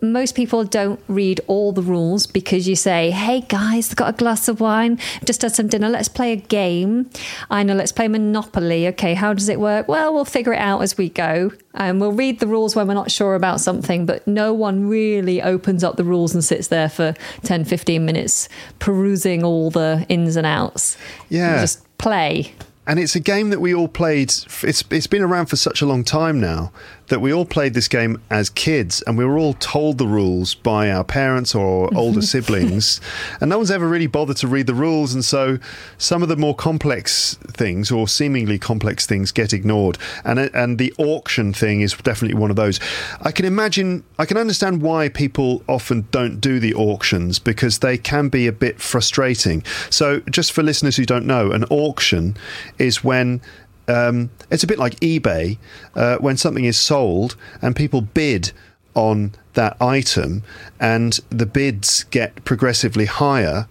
[0.00, 4.46] most people don't read all the rules because you say, hey guys, got a glass
[4.48, 7.10] of wine, just had some dinner, let's play a game.
[7.50, 8.86] I know, let's play Monopoly.
[8.88, 9.88] Okay, how does it work?
[9.88, 11.52] Well, we'll figure it out as we go.
[11.74, 15.42] And we'll read the rules when we're not sure about something, but no one really
[15.42, 20.36] opens up the rules and sits there for 10, 15 minutes perusing all the ins
[20.36, 20.96] and outs.
[21.28, 21.54] Yeah.
[21.54, 22.52] You just play.
[22.86, 24.32] and it's a game that we all played.
[24.62, 26.72] It's it's been around for such a long time now
[27.08, 30.54] that we all played this game as kids, and we were all told the rules
[30.54, 31.96] by our parents or mm-hmm.
[31.96, 33.00] older siblings,
[33.40, 35.14] and no one's ever really bothered to read the rules.
[35.14, 35.58] And so,
[35.96, 40.78] some of the more complex things or seemingly complex things get ignored, and uh, and
[40.78, 42.80] the auction thing is definitely one of those.
[43.22, 47.98] I can imagine, I can understand why people often don't do the auctions because they
[47.98, 49.64] can be a bit frustrating.
[49.90, 52.36] So, just for listeners who don't know, an auction
[52.78, 53.40] is when
[53.88, 55.58] um, it's a bit like eBay
[55.94, 58.52] uh, when something is sold and people bid
[58.94, 60.42] on that item
[60.80, 63.68] and the bids get progressively higher.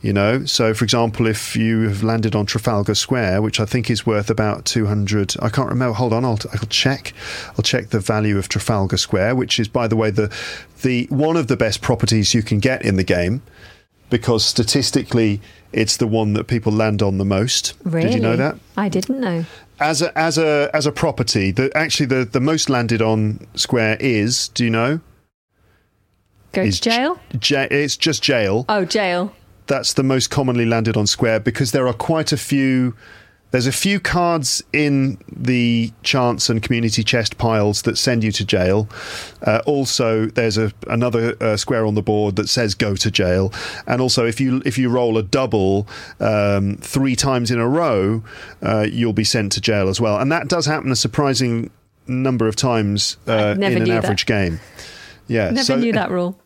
[0.00, 3.88] You know, so for example, if you have landed on Trafalgar Square, which I think
[3.88, 5.94] is worth about 200, I can't remember.
[5.94, 7.14] Hold on, I'll, I'll check.
[7.52, 10.30] I'll check the value of Trafalgar Square, which is, by the way, the
[10.82, 13.40] the one of the best properties you can get in the game
[14.10, 15.40] because statistically
[15.72, 17.74] it's the one that people land on the most.
[17.84, 18.06] Really?
[18.06, 18.56] Did you know that?
[18.76, 19.44] I didn't know.
[19.80, 23.96] As a as a as a property, the actually the, the most landed on Square
[24.00, 25.00] is, do you know?
[26.52, 27.20] Go Is to jail?
[27.42, 28.64] Ja- it's just jail.
[28.68, 29.34] Oh, jail.
[29.66, 32.94] That's the most commonly landed on Square because there are quite a few
[33.54, 38.44] there's a few cards in the chance and community chest piles that send you to
[38.44, 38.88] jail.
[39.46, 43.52] Uh, also, there's a another uh, square on the board that says "go to jail,"
[43.86, 45.86] and also if you if you roll a double
[46.18, 48.24] um, three times in a row,
[48.60, 50.18] uh, you'll be sent to jail as well.
[50.18, 51.70] And that does happen a surprising
[52.08, 54.04] number of times uh, in an knew that.
[54.04, 54.58] average game.
[55.28, 56.36] Yeah, Never so- knew that rule.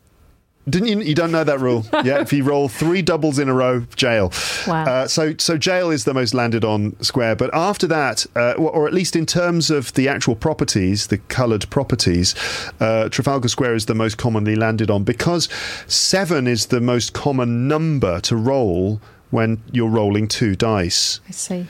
[0.69, 1.01] Didn't you?
[1.01, 1.85] You don't know that rule?
[2.03, 2.21] yeah.
[2.21, 4.31] If you roll three doubles in a row, jail.
[4.67, 4.85] Wow.
[4.85, 8.87] Uh, so so jail is the most landed on square, but after that, uh, or
[8.87, 12.35] at least in terms of the actual properties, the coloured properties,
[12.79, 15.49] uh, Trafalgar Square is the most commonly landed on because
[15.87, 19.01] seven is the most common number to roll
[19.31, 21.19] when you're rolling two dice.
[21.27, 21.67] I see.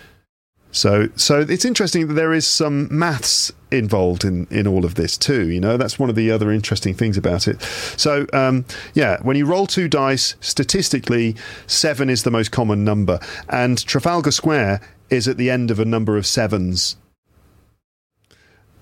[0.71, 5.17] So, so it's interesting that there is some maths involved in, in all of this
[5.17, 5.49] too.
[5.49, 7.61] You know, that's one of the other interesting things about it.
[7.97, 11.35] So, um, yeah, when you roll two dice, statistically,
[11.67, 15.85] seven is the most common number, and Trafalgar Square is at the end of a
[15.85, 16.95] number of sevens.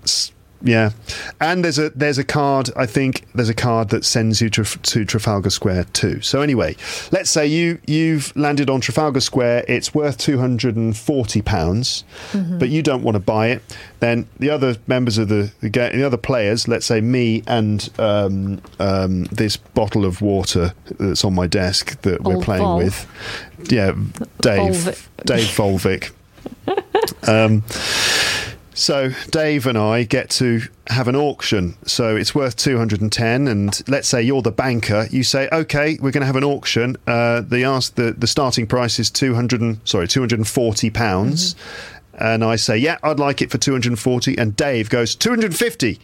[0.04, 0.32] S-
[0.62, 0.90] yeah,
[1.40, 2.70] and there's a there's a card.
[2.76, 6.20] I think there's a card that sends you to, to Trafalgar Square too.
[6.20, 6.76] So anyway,
[7.12, 9.64] let's say you you've landed on Trafalgar Square.
[9.68, 12.02] It's worth two hundred and forty pounds,
[12.32, 13.62] but you don't want to buy it.
[14.00, 18.60] Then the other members of the the, the other players, let's say me and um,
[18.80, 22.78] um, this bottle of water that's on my desk that we're playing Vol.
[22.78, 23.06] with.
[23.70, 23.92] Yeah,
[24.40, 25.06] Dave Volvic.
[25.24, 27.28] Dave Volvic.
[27.28, 27.62] um,
[28.78, 31.76] so Dave and I get to have an auction.
[31.84, 36.22] So it's worth 210 and let's say you're the banker, you say okay, we're going
[36.22, 36.96] to have an auction.
[37.06, 41.56] Uh, they ask the the starting price is 200 and, sorry, 240 pounds.
[42.20, 46.00] And I say, "Yeah, I'd like it for 240." And Dave goes, "250."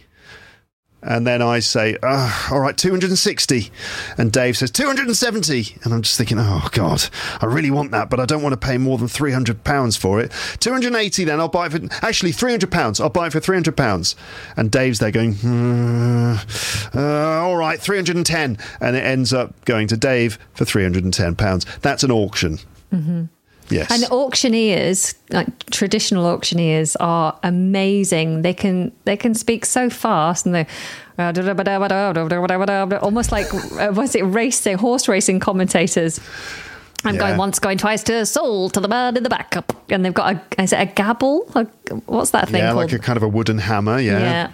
[1.05, 3.71] And then I say, oh, all right, 260.
[4.17, 5.77] And Dave says, 270.
[5.83, 7.05] And I'm just thinking, oh, God,
[7.41, 10.31] I really want that, but I don't want to pay more than £300 for it.
[10.59, 12.99] 280 then, I'll buy it for, actually, £300.
[12.99, 14.15] I'll buy it for £300.
[14.57, 16.35] And Dave's there going, hmm,
[16.93, 18.57] uh, all right, 310.
[18.81, 21.81] And it ends up going to Dave for £310.
[21.81, 22.57] That's an auction.
[22.91, 23.25] Mm-hmm.
[23.69, 23.89] Yes.
[23.91, 28.41] And auctioneers, like traditional auctioneers, are amazing.
[28.43, 30.67] They can they can speak so fast and they
[33.01, 33.51] almost like
[33.95, 36.19] was it racing horse racing commentators.
[37.03, 37.21] I'm Yeah.
[37.21, 39.55] going once, going twice to sold to the man in the back,
[39.89, 41.45] and they've got a is it a gabble?
[41.55, 41.65] A,
[42.07, 42.91] what's that thing yeah, called?
[42.91, 43.99] like a kind of a wooden hammer.
[43.99, 44.19] Yeah.
[44.19, 44.49] yeah,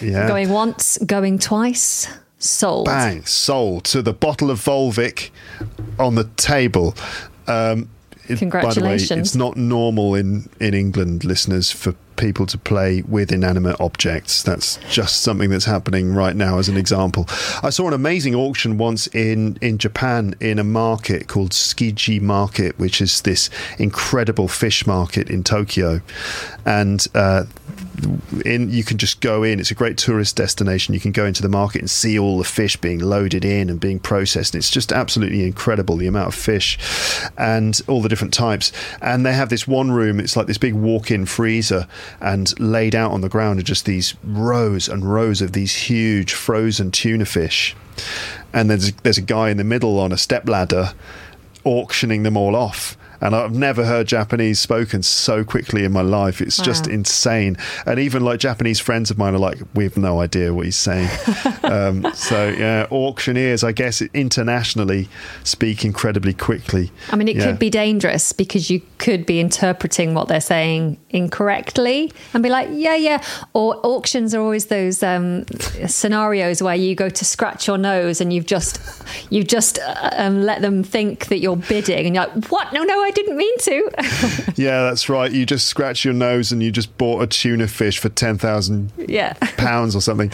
[0.00, 0.28] Yeah.
[0.28, 2.08] going once, going twice,
[2.38, 2.86] sold.
[2.86, 5.30] bang, sold to the bottle of Volvic
[5.98, 6.94] on the table.
[7.46, 7.88] Um,
[8.28, 9.20] it- By the way, Congratulations.
[9.28, 14.42] it's not normal in, in England, listeners, for people to play with inanimate objects.
[14.42, 17.26] That's just something that's happening right now, as an example.
[17.62, 22.78] I saw an amazing auction once in, in Japan in a market called Tsukiji Market,
[22.78, 23.48] which is this
[23.78, 26.00] incredible fish market in Tokyo.
[26.66, 27.44] And uh,
[28.44, 29.60] in you can just go in.
[29.60, 30.94] It's a great tourist destination.
[30.94, 33.80] You can go into the market and see all the fish being loaded in and
[33.80, 34.54] being processed.
[34.54, 36.78] It's just absolutely incredible the amount of fish
[37.36, 38.72] and all the different types.
[39.00, 40.20] And they have this one room.
[40.20, 41.86] It's like this big walk-in freezer,
[42.20, 46.32] and laid out on the ground are just these rows and rows of these huge
[46.32, 47.76] frozen tuna fish.
[48.52, 50.92] And there's there's a guy in the middle on a step ladder
[51.64, 52.97] auctioning them all off.
[53.20, 56.40] And I've never heard Japanese spoken so quickly in my life.
[56.40, 57.56] It's just insane.
[57.86, 60.76] And even like Japanese friends of mine are like, we have no idea what he's
[60.76, 61.08] saying.
[61.64, 65.08] um, so yeah, auctioneers, I guess, internationally
[65.44, 66.90] speak incredibly quickly.
[67.10, 67.46] I mean, it Yeah.
[67.46, 72.68] could be dangerous because you could be interpreting what they're saying incorrectly and be like,
[72.72, 73.22] yeah, yeah.
[73.52, 75.44] Or auctions are always those um,
[75.86, 78.80] scenarios where you go to scratch your nose and you've just
[79.30, 82.72] you've just uh, um, let them think that you're bidding, and you're like, what?
[82.72, 83.90] No, no, I didn't mean to.
[84.56, 85.30] Yeah, that's right.
[85.30, 88.92] You just scratch your nose and you just bought a tuna fish for ten thousand
[88.96, 89.34] yeah.
[89.56, 90.30] pounds or something.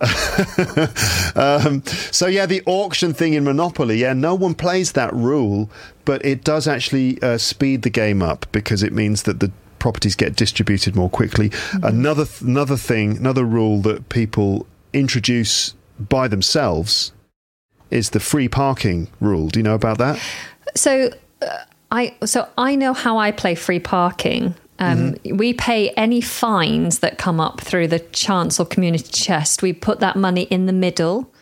[1.36, 5.70] um, so yeah, the auction thing in Monopoly, yeah, no one plays that rule,
[6.04, 10.16] but it does actually uh, speed the game up because it means that the properties
[10.16, 11.52] get distributed more quickly.
[11.82, 17.12] Another th- another thing, another rule that people introduce by themselves
[17.90, 19.48] is the free parking rule.
[19.48, 20.20] Do you know about that?
[20.74, 21.10] So
[21.42, 21.58] uh,
[21.90, 24.54] I so I know how I play free parking.
[24.80, 29.60] Um, We pay any fines that come up through the chance or community chest.
[29.60, 31.32] We put that money in the middle,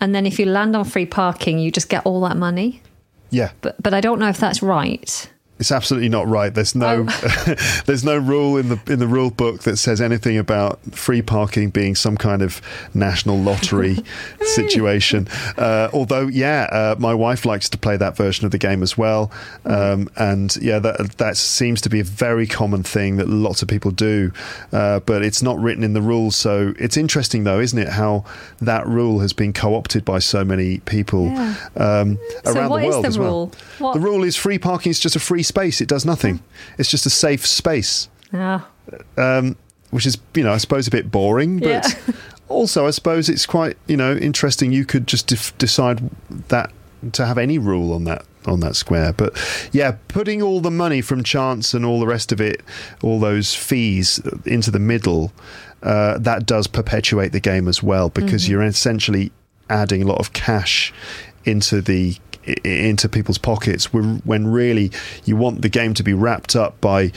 [0.00, 2.82] and then if you land on free parking, you just get all that money.
[3.30, 3.52] Yeah.
[3.62, 5.30] But but I don't know if that's right.
[5.58, 6.52] It's absolutely not right.
[6.52, 7.04] There's no,
[7.86, 11.70] there's no rule in the in the rule book that says anything about free parking
[11.70, 12.60] being some kind of
[12.92, 13.98] national lottery
[14.42, 15.28] situation.
[15.56, 18.98] Uh, although, yeah, uh, my wife likes to play that version of the game as
[18.98, 19.30] well,
[19.64, 23.68] um, and yeah, that that seems to be a very common thing that lots of
[23.68, 24.32] people do,
[24.72, 26.34] uh, but it's not written in the rules.
[26.36, 28.24] So it's interesting, though, isn't it, how
[28.60, 31.54] that rule has been co-opted by so many people Yeah.
[31.76, 33.52] um, So around what the is world the as well.
[33.78, 35.80] What- The rule is free parking is just a free space.
[35.80, 36.40] It does nothing.
[36.78, 38.66] It's just a safe space, Ah,
[39.16, 39.56] um,
[39.90, 42.14] which is, you know, I suppose a bit boring, but Yeah.
[42.48, 44.72] also I suppose it's quite, you know, interesting.
[44.72, 46.10] You could just def- decide
[46.48, 46.70] that
[47.12, 49.12] to have any rule on that on that square.
[49.14, 49.32] But
[49.72, 52.60] yeah, putting all the money from chance and all the rest of it,
[53.02, 55.32] all those fees into the middle,
[55.82, 59.32] uh, that does perpetuate the game as well because you're essentially
[59.70, 60.92] adding a lot of cash
[61.46, 62.16] into the
[62.64, 64.90] into people's pockets when when really
[65.24, 67.10] you want the game to be wrapped up by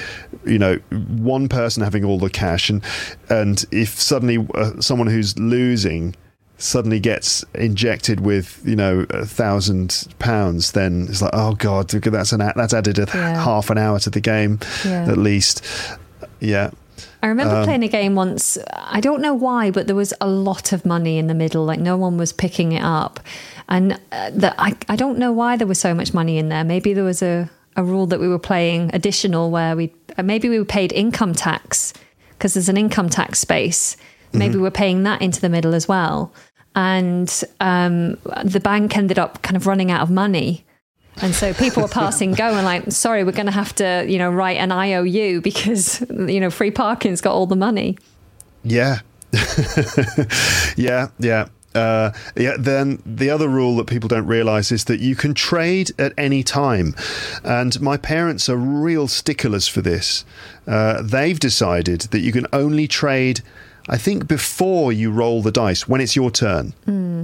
[0.45, 0.75] you know
[1.17, 2.83] one person having all the cash and
[3.29, 6.15] and if suddenly uh, someone who's losing
[6.59, 12.31] suddenly gets injected with you know a thousand pounds then it's like oh god that's
[12.31, 13.43] an that's added a Yeah.
[13.43, 15.11] half an hour to the game Yeah.
[15.11, 15.61] at least
[16.39, 16.71] yeah
[17.21, 18.57] I remember Um, playing a game once.
[18.75, 21.65] I don't know why, but there was a lot of money in the middle.
[21.65, 23.19] Like no one was picking it up,
[23.69, 26.63] and uh, that I I don't know why there was so much money in there.
[26.63, 30.49] Maybe there was a a rule that we were playing additional where we uh, maybe
[30.49, 31.93] we were paid income tax
[32.31, 33.97] because there's an income tax space.
[34.33, 36.31] Maybe we're paying that into the middle as well,
[36.75, 40.63] and um, the bank ended up kind of running out of money.
[41.21, 44.19] And so people were passing go and like, sorry, we're going to have to, you
[44.19, 47.97] know, write an IOU because, you know, free parking's got all the money.
[48.63, 48.99] Yeah.
[50.77, 51.47] yeah, yeah.
[51.77, 55.91] Uh, yeah, then the other rule that people don't realize is that you can trade
[55.99, 56.95] at any time.
[57.43, 60.25] And my parents are real sticklers for this.
[60.65, 63.41] Uh, they've decided that you can only trade,
[63.87, 66.73] I think, before you roll the dice, when it's your turn.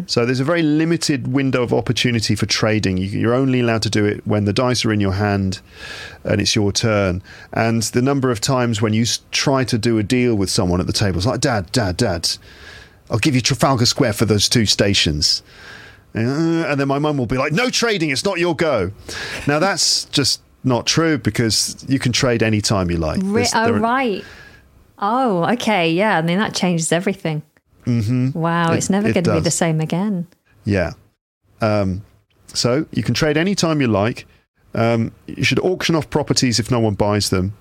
[0.06, 2.97] So there's a very limited window of opportunity for trading.
[2.97, 5.60] You- You're only allowed to do it when the dice are in your hand
[6.26, 7.22] and it's your turn.
[7.54, 10.88] And the number of times when you try to do a deal with someone at
[10.88, 12.24] the table, it's like, Dad, Dad, Dad,
[13.14, 15.43] I'll give you Trafalgar Square for those two stations.
[16.16, 18.91] Uh, And then my mum will be like, No trading, it's not your go.
[19.47, 23.20] Now that's just not true because you can trade any time you like.
[23.24, 24.24] Re- There's- oh, are- right.
[24.99, 25.91] Oh, okay.
[25.91, 26.18] Yeah.
[26.18, 27.41] I mean, that changes everything.
[27.86, 28.32] Mm-hmm.
[28.39, 28.72] Wow.
[28.72, 30.28] It- it's never it going to be the same again.
[30.66, 30.93] Yeah.
[31.61, 32.03] Um,
[32.53, 34.26] so you can trade any time you like.
[34.76, 37.53] Um, you should auction off properties if no one buys them.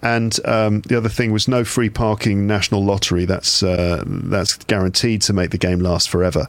[0.00, 3.24] And um, the other thing was no free parking national lottery.
[3.24, 6.46] That's uh, that's guaranteed to make the game last forever.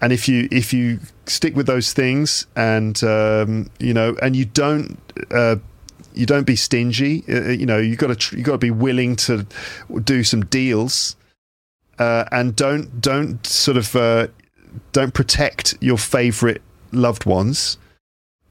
[0.00, 4.46] And if you if you stick with those things, and um, you know, and you
[4.46, 4.98] don't
[5.30, 5.56] uh,
[6.14, 7.24] you don't be stingy.
[7.28, 9.46] Uh, you know, you got to tr- you got to be willing to
[10.04, 11.16] do some deals,
[11.98, 14.28] uh, and don't don't sort of uh,
[14.92, 17.76] don't protect your favorite loved ones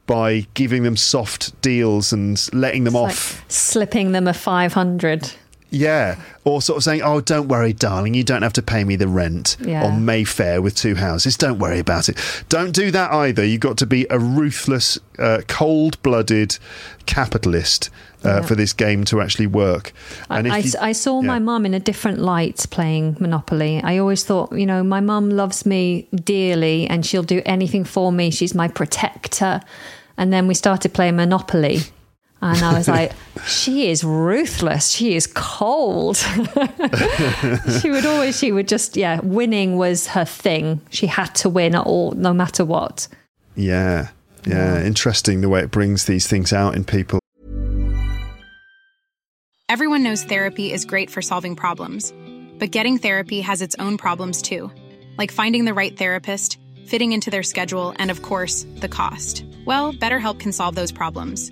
[0.07, 3.35] by giving them soft deals and letting them It's off.
[3.41, 5.31] like slipping them a 500.
[5.69, 6.15] Yeah.
[6.45, 9.07] Or sort of saying, oh, don't worry, darling, you don't have to pay me the
[9.07, 9.83] rent Yeah.
[9.85, 11.35] on Mayfair with two houses.
[11.35, 12.17] Don't worry about it.
[12.47, 13.43] Don't do that either.
[13.43, 16.57] You've got to be a ruthless, uh, cold blooded
[17.05, 17.89] capitalist
[18.23, 18.41] uh, Yeah.
[18.41, 19.91] for this game to actually work.
[20.29, 23.81] I, if I, you- I saw my mum in a different light playing Monopoly.
[23.83, 28.11] I always thought, you know, my mum loves me dearly and she'll do anything for
[28.11, 28.31] me.
[28.31, 29.61] She's my protector.
[30.17, 31.79] And then we started playing Monopoly.
[32.41, 33.13] And I was like,
[33.45, 34.89] she is ruthless.
[34.89, 36.17] She is cold.
[37.81, 40.81] she would always, she would just, yeah, winning was her thing.
[40.91, 43.07] She had to win at all, no matter what.
[43.55, 44.09] Yeah.
[44.45, 44.83] Yeah.
[44.83, 47.19] Interesting the way it brings these things out in people.
[49.69, 52.13] Everyone knows therapy is great for solving problems,
[52.57, 54.71] but getting therapy has its own problems too,
[55.17, 59.43] like finding the right therapist, fitting into their schedule, and of course, the cost.
[59.65, 61.51] Well, BetterHelp can solve those problems.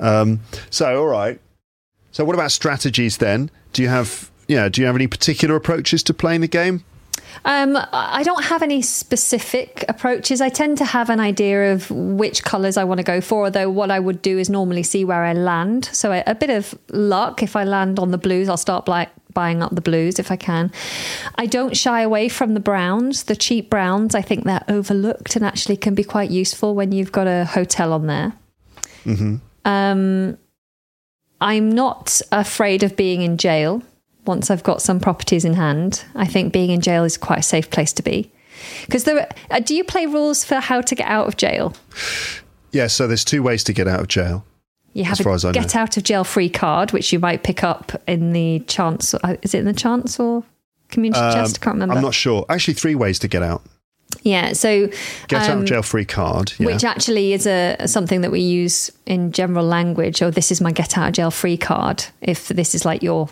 [0.00, 0.40] Um,
[0.70, 1.40] so, all right.
[2.12, 3.50] So, what about strategies then?
[3.72, 6.84] Do you have, yeah, do you have any particular approaches to playing the game?
[7.44, 10.40] Um, I don't have any specific approaches.
[10.40, 13.70] I tend to have an idea of which colours I want to go for, although
[13.70, 15.86] what I would do is normally see where I land.
[15.92, 17.42] So a, a bit of luck.
[17.42, 20.36] If I land on the blues, I'll start like buying up the blues if I
[20.36, 20.70] can.
[21.34, 24.14] I don't shy away from the browns, the cheap browns.
[24.14, 27.92] I think they're overlooked and actually can be quite useful when you've got a hotel
[27.92, 28.34] on there.
[29.04, 29.36] Mm-hmm.
[29.64, 30.38] Um,
[31.40, 33.82] I'm not afraid of being in jail
[34.26, 36.04] once I've got some properties in hand.
[36.14, 38.30] I think being in jail is quite a safe place to be.
[38.86, 41.74] Because there, uh, do you play rules for how to get out of jail?
[42.72, 44.44] Yeah, so there's two ways to get out of jail.
[44.94, 45.52] You have a I know.
[45.52, 49.12] get out of jail free card, which you might pick up in the chance.
[49.12, 50.44] uh, Is it in the chance or
[50.88, 51.58] community chest?
[51.60, 51.92] I can't remember.
[51.94, 52.46] Um, I'm not sure.
[52.48, 53.62] Actually, three ways to get out.
[54.24, 54.88] Yeah, so
[55.28, 56.54] Get out um, of jail free card.
[56.58, 56.66] Yeah.
[56.66, 60.22] which actually is a something that we use in general language.
[60.22, 62.06] Oh, this is my get out of jail free card.
[62.22, 63.28] If this is like your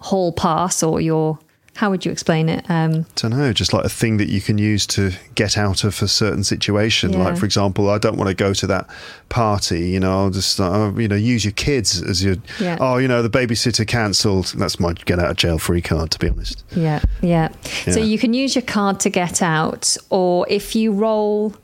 [0.00, 1.38] hall pass or your
[1.76, 2.64] how would you explain it?
[2.70, 6.00] Um, don't know, just like a thing that you can use to get out of
[6.02, 7.12] a certain situation.
[7.12, 7.24] Yeah.
[7.24, 8.88] Like, for example, I don't want to go to that
[9.28, 9.90] party.
[9.90, 12.36] You know, I'll just uh, you know use your kids as your.
[12.58, 12.78] Yeah.
[12.80, 14.54] Oh, you know, the babysitter cancelled.
[14.56, 16.10] That's my get out of jail free card.
[16.12, 16.64] To be honest.
[16.74, 17.50] Yeah, yeah.
[17.62, 21.54] So you can use your card to get out, or if you roll,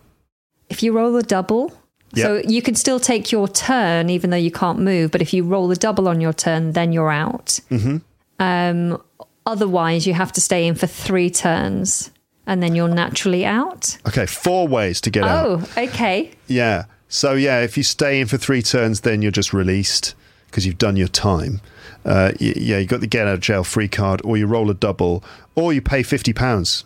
[0.69, 1.73] if you roll a double.
[2.15, 5.45] So you can still take your turn even though you can't move, but if you
[5.45, 7.59] roll a double on your turn, then you're out.
[7.71, 7.97] Mm-hmm.
[8.39, 9.03] Um,
[9.47, 12.11] otherwise, you have to stay in for three turns,
[12.47, 13.99] and then you're naturally out.
[14.09, 15.47] Okay, four ways to get out.
[15.47, 16.31] Oh, okay.
[16.47, 16.85] Yeah.
[17.09, 20.15] So yeah, if you stay in for three turns, then you're just released
[20.47, 21.61] because you've done your time.
[22.05, 24.71] Uh, y- yeah, you got the get out of jail free card, or you roll
[24.71, 25.23] a double,
[25.55, 26.85] or you pay fifty pounds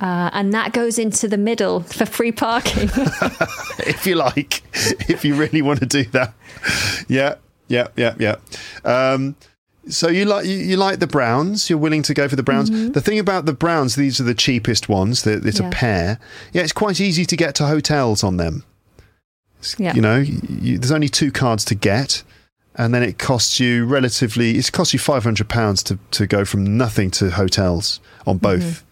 [0.00, 2.88] Uh, and that goes into the middle for free parking.
[3.86, 4.62] if you like,
[5.08, 6.34] if you really want to do that.
[7.08, 7.36] Yeah,
[7.68, 8.36] yeah, yeah, yeah.
[8.84, 9.36] Um,
[9.88, 11.68] so you like you, you like the browns?
[11.68, 12.70] You're willing to go for the browns.
[12.70, 12.92] Mm-hmm.
[12.92, 15.26] The thing about the browns, these are the cheapest ones.
[15.26, 15.68] It's Yeah.
[15.68, 16.18] a pair.
[16.52, 18.64] Yeah, it's quite easy to get to hotels on them.
[19.78, 19.94] yeah.
[19.94, 22.22] You know, you, there's only two cards to get,
[22.76, 24.56] and then it costs you relatively.
[24.58, 28.62] It costs you five hundred pounds to to go from nothing to hotels on both.
[28.62, 28.86] Mm-hmm.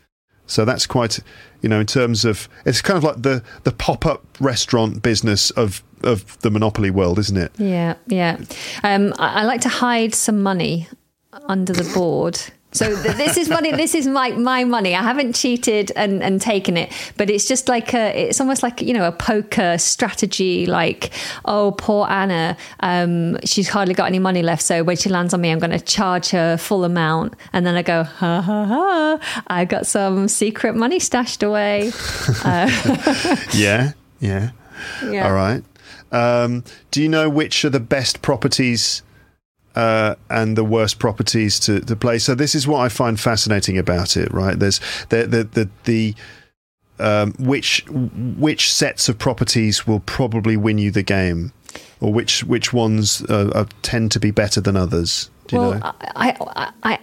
[0.47, 1.21] So that's quite,
[1.63, 5.51] you know, in terms of it's kind of like the the pop up restaurant business
[5.53, 7.53] of of the monopoly world, isn't it?
[7.59, 8.39] Yeah, yeah.
[8.83, 10.89] Um, I, I like to hide some money
[11.47, 12.41] under the board.
[12.73, 13.73] So th- this is money.
[13.73, 14.95] This is my my money.
[14.95, 18.29] I haven't cheated and, and taken it, but it's just like a.
[18.29, 20.67] It's almost like you know a poker strategy.
[20.67, 21.11] Like,
[21.45, 22.57] oh, poor Anna.
[22.79, 24.63] Um, she's hardly got any money left.
[24.63, 27.75] So when she lands on me, I'm going to charge her full amount, and then
[27.75, 29.43] I go, ha ha ha!
[29.49, 31.91] I got some secret money stashed away.
[33.53, 34.51] Yeah, yeah.
[35.05, 35.27] Yeah.
[35.27, 35.65] All right.
[36.13, 39.03] Um, do you know which are the best properties
[39.75, 42.19] uh, and the worst properties to, to play?
[42.19, 44.33] So this is what I find fascinating about it.
[44.33, 44.59] Right?
[44.59, 46.15] There's the the the, the
[46.99, 51.53] um, which which sets of properties will probably win you the game,
[52.01, 55.31] or which which ones uh, tend to be better than others.
[55.47, 55.81] Do you well, know?
[55.83, 56.99] I, I, I,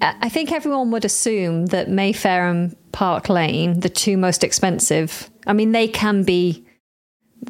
[0.00, 5.52] I think everyone would assume that Mayfair and Park Lane, the two most expensive, I
[5.52, 6.64] mean, they can be.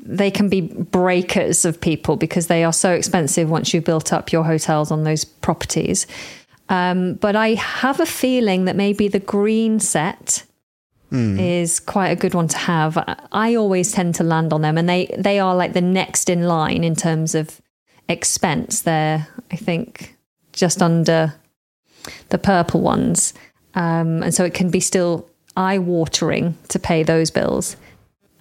[0.01, 4.33] They can be breakers of people because they are so expensive once you've built up
[4.33, 6.07] your hotels on those properties.
[6.69, 10.45] Um, but I have a feeling that maybe the green set
[11.39, 12.97] is quite a good one to have.
[13.33, 16.45] I always tend to land on them, and they they are like the next in
[16.45, 17.61] line in terms of
[18.09, 18.81] expense.
[18.81, 20.17] They're I think
[20.55, 21.35] just under
[22.31, 23.35] the purple ones,
[23.75, 27.77] um, and so it can be still eye watering to pay those bills.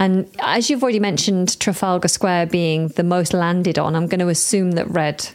[0.02, 4.30] And as you've already mentioned, Trafalgar Square being the most landed on, I'm going to
[4.30, 5.30] assume that red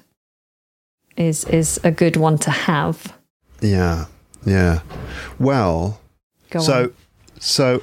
[1.17, 3.17] is is a good one to have.
[3.61, 4.07] Yeah,
[4.45, 4.81] yeah.
[5.39, 6.01] Well,
[6.51, 6.95] Go so on.
[7.39, 7.83] so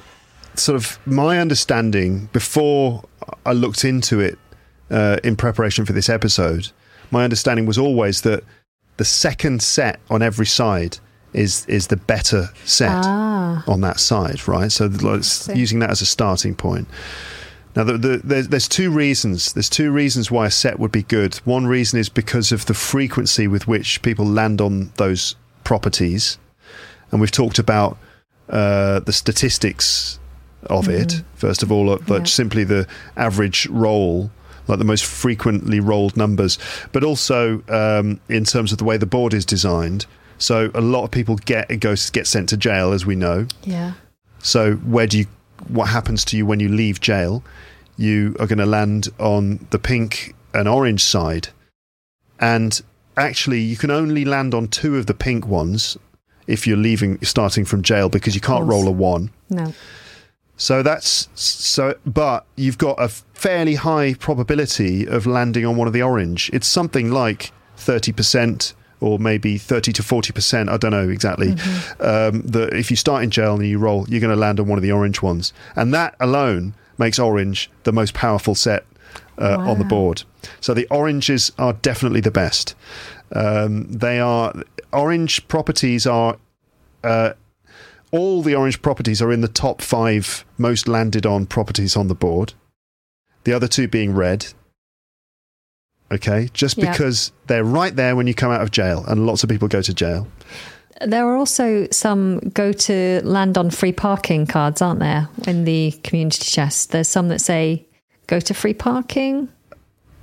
[0.56, 3.02] sort of my understanding before
[3.46, 4.38] I looked into it
[4.90, 6.70] uh, in preparation for this episode,
[7.10, 8.44] my understanding was always that
[8.98, 10.98] the second set on every side
[11.34, 13.62] is is the better set Ah.
[13.66, 14.70] on that side, right?
[14.72, 14.84] So
[15.54, 16.88] using that as a starting point.
[17.76, 19.52] Now, the, the, there's, there's two reasons.
[19.52, 21.34] There's two reasons why a set would be good.
[21.44, 26.38] One reason is because of the frequency with which people land on those properties,
[27.10, 27.98] and we've talked about
[28.48, 30.20] uh, the statistics
[30.70, 31.22] of it.
[31.34, 32.24] First of all, uh, like Yeah.
[32.26, 34.30] simply the average roll,
[34.68, 36.58] like the most frequently rolled numbers,
[36.92, 40.06] but also um, in terms of the way the board is designed.
[40.44, 43.46] So a lot of people get goes get sent to jail, as we know.
[43.62, 43.94] Yeah.
[44.40, 45.26] So where do you?
[45.68, 47.42] What happens to you when you leave jail?
[47.96, 51.48] You are going to land on the pink and orange side,
[52.38, 52.78] and
[53.16, 55.96] actually, you can only land on two of the pink ones
[56.46, 59.30] if you're leaving, starting from jail, because you can't roll a one.
[59.48, 59.72] No.
[60.58, 65.94] So that's so, but you've got a fairly high probability of landing on one of
[65.94, 66.50] the orange.
[66.52, 68.74] It's something like thirty percent,
[69.04, 70.68] or maybe thirty to forty percent.
[70.68, 71.50] I don't know exactly.
[72.00, 74.66] Um, that if you start in jail and you roll, you're going to land on
[74.66, 78.84] one of the orange ones, and that alone makes orange the most powerful set
[79.38, 80.22] uh, on the board.
[80.60, 82.74] So the oranges are definitely the best.
[83.32, 84.52] Um, they are
[84.92, 86.36] orange properties are
[87.02, 87.32] uh,
[88.10, 92.14] all the orange properties are in the top five most landed on properties on the
[92.14, 92.54] board.
[93.42, 94.54] The other two being red.
[96.12, 96.90] Okay, just Yeah.
[96.92, 99.82] because they're right there when you come out of jail, and lots of people go
[99.82, 100.28] to jail.
[101.04, 105.92] There are also some go to land on free parking cards, aren't there, in the
[106.04, 106.90] community chest?
[106.92, 107.86] There's some that say
[108.28, 109.48] go to free parking.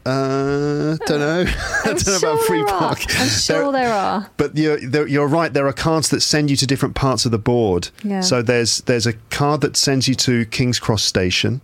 [0.05, 1.45] Uh, don't know.
[1.83, 2.79] I don't know about free there are.
[2.79, 2.99] park.
[3.19, 4.29] I'm sure there are.
[4.37, 5.53] But you're, there- you're right.
[5.53, 7.89] There are cards that send you to different parts of the board.
[8.03, 8.21] Yeah.
[8.21, 11.61] So there's there's a card that sends you to King's Cross Station.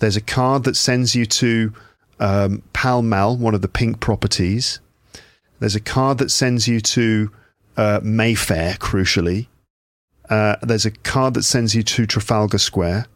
[0.00, 1.72] There's a card that sends you to
[2.20, 4.78] um, Pall Mall, one of the pink properties.
[5.58, 7.30] There's a card that sends you to
[7.76, 9.46] uh, Mayfair, crucially.
[10.28, 13.06] Uh, there's a card that sends you to Trafalgar Square,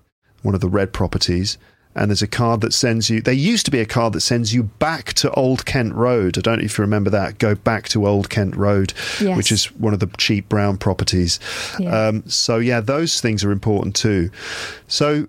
[0.43, 1.57] one of the red properties.
[1.97, 3.21] And there's a card that sends you.
[3.23, 6.37] There used to be a card that sends you back to Old Kent Road.
[6.37, 7.39] I don't know if you remember that.
[7.39, 9.37] Go back to Old Kent Road, Yes.
[9.37, 11.39] which is one of the cheap brown properties.
[11.79, 12.09] Yeah.
[12.09, 14.31] Um, so yeah, those things are important too.
[14.89, 15.29] So,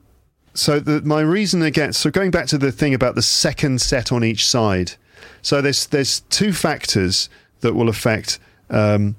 [0.56, 1.94] so the, my reason again.
[1.94, 4.94] So going back to the thing about the second set on each side.
[5.42, 7.30] So there's there's two factors
[7.62, 8.40] that will affect
[8.70, 9.16] um,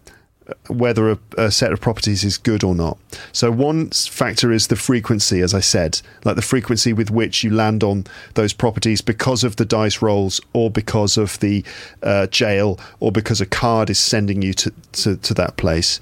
[0.68, 2.98] whether a, a set of properties is good or not.
[3.32, 7.50] So one factor is the frequency, as I said, like the frequency with which you
[7.50, 11.64] land on those properties because of the dice rolls, or because of the
[12.02, 16.00] uh, jail, or because a card is sending you to, to, to that place.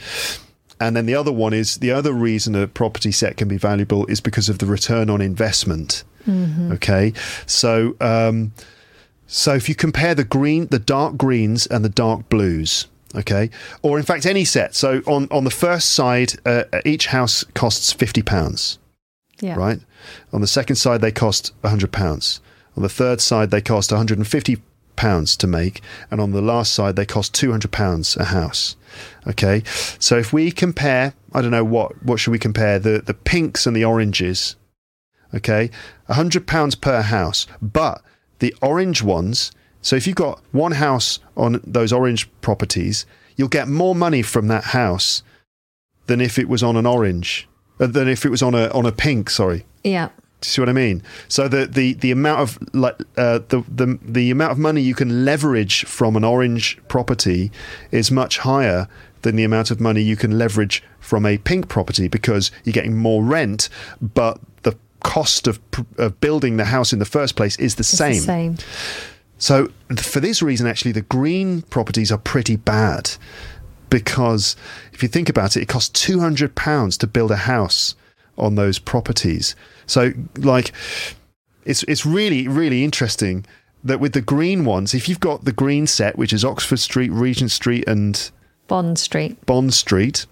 [0.80, 4.06] And then the other one is the other reason a property set can be valuable
[4.06, 6.04] is because of the return on investment.
[6.72, 7.12] Okay,
[7.46, 8.52] so um,
[9.26, 13.50] so if you compare the green, the dark greens, and the dark blues, okay,
[13.82, 14.74] or in fact any set.
[14.74, 18.78] So on on the first side, uh, each house costs fifty pounds,
[19.42, 19.56] Yeah.
[19.56, 19.80] right?
[20.32, 22.40] On the second side, they cost hundred pounds.
[22.76, 24.62] On the third side, they cost one hundred and fifty
[24.96, 25.80] pounds to make,
[26.10, 28.76] and on the last side, they cost two hundred pounds a house.
[29.26, 29.62] Okay,
[29.98, 33.66] so if we compare, I don't know what what should we compare the the pinks
[33.66, 34.56] and the oranges.
[35.34, 35.70] Okay,
[36.08, 38.02] hundred pounds per house, but
[38.38, 39.50] the orange ones.
[39.82, 43.04] So if you've got one house on those orange properties,
[43.36, 45.22] you'll get more money from that house
[46.06, 47.48] than if it was on an orange,
[47.80, 49.28] uh, than if it was on a on a pink.
[49.28, 49.66] Sorry.
[49.82, 50.08] Yeah.
[50.44, 51.02] Do you see what I mean?
[51.28, 54.94] So the the, the amount of like uh, the, the the amount of money you
[54.94, 57.50] can leverage from an orange property
[57.90, 58.86] is much higher
[59.22, 62.94] than the amount of money you can leverage from a pink property because you're getting
[62.96, 63.70] more rent,
[64.02, 65.58] but the cost of,
[65.96, 68.12] of building the house in the first place is the It's same.
[68.12, 68.56] the same.
[69.38, 73.12] So for this reason, actually, the green properties are pretty bad
[73.88, 74.56] because
[74.92, 77.94] if you think about it, it costs two hundred pounds to build a house
[78.36, 79.54] on those properties.
[79.86, 80.72] So like,
[81.64, 83.46] it's it's really really interesting
[83.82, 87.10] that with the green ones, if you've got the green set, which is Oxford Street,
[87.12, 88.30] Regent Street, and
[88.66, 89.44] Bond Street.
[89.46, 90.26] Bond Street.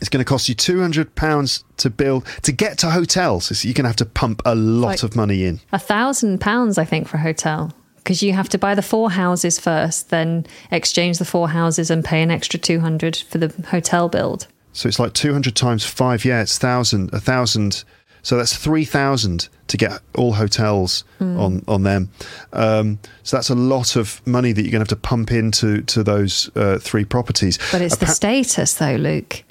[0.00, 3.46] It's going to cost you two hundred pounds to build to get to hotels.
[3.56, 5.60] So you're going to have to pump a lot Like- of money in.
[5.72, 7.72] A thousand pounds, I think, for a hotel.
[7.96, 12.04] Because you have to buy the four houses first, then exchange the four houses and
[12.04, 14.46] pay an extra 200 for the hotel build.
[14.74, 16.22] So it's like two hundred times five.
[16.24, 17.84] Yeah, it's thousand, a thousand.
[18.24, 21.38] So that's three thousand to get all hotels Hmm.
[21.38, 22.08] on on them.
[22.52, 25.82] Um, so that's a lot of money that you're going to have to pump into
[25.82, 27.58] to those uh, three properties.
[27.70, 29.44] But it's the status, though, Luke.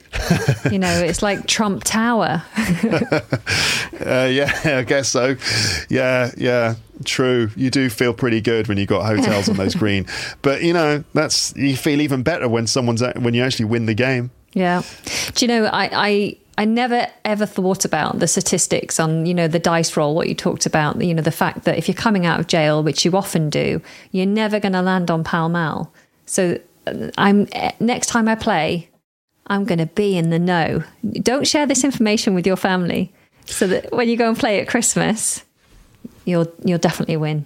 [0.71, 2.43] you know, it's like Trump Tower.
[4.05, 5.36] Uh, yeah, I guess so.
[5.89, 7.49] Yeah, yeah, true.
[7.55, 10.05] You do feel pretty good when you got hotels on those green,
[10.41, 13.86] but you know that's you feel even better when someone's at, when you actually win
[13.86, 14.32] the game.
[14.53, 14.82] Yeah.
[15.36, 19.47] Do you know, I, I I never ever thought about the statistics on, you know,
[19.47, 22.26] the dice roll, what you talked about, you know, the fact that if you're coming
[22.26, 23.82] out of jail, which you often do,
[24.12, 25.91] you're never going to land on Pall Mall.
[26.26, 27.47] So uh, I'm
[27.80, 28.89] next time I play,
[29.47, 30.84] I'm going to be in the know.
[31.12, 33.12] Don't share this information with your family
[33.45, 35.43] so that when you go and play at Christmas,
[36.26, 37.45] you'll you'll definitely win.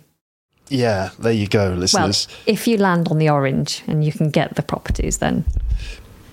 [0.70, 2.28] Yeah, there you go, Well, listeners.
[2.46, 5.46] if you land on the orange and you can get the properties then.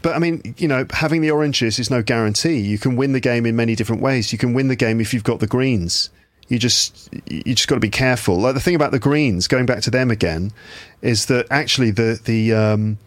[0.05, 2.59] But I mean, you know, having the oranges is no guarantee.
[2.59, 4.33] You can win the game in many different ways.
[4.33, 6.11] You can win the game if you've got the greens.
[6.49, 8.39] You just you just got to be careful.
[8.39, 10.53] Like the thing about the greens, going back to them again,
[11.01, 12.99] is that actually the the um,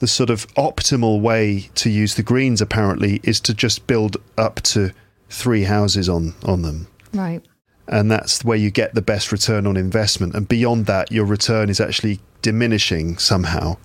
[0.00, 4.60] the sort of optimal way to use the greens apparently is to just build up
[4.64, 4.92] to
[5.30, 6.88] three houses on on them.
[7.14, 7.40] Right.
[7.88, 10.34] and that's where you get the best return on investment.
[10.34, 13.78] And beyond that, your return is actually diminishing somehow.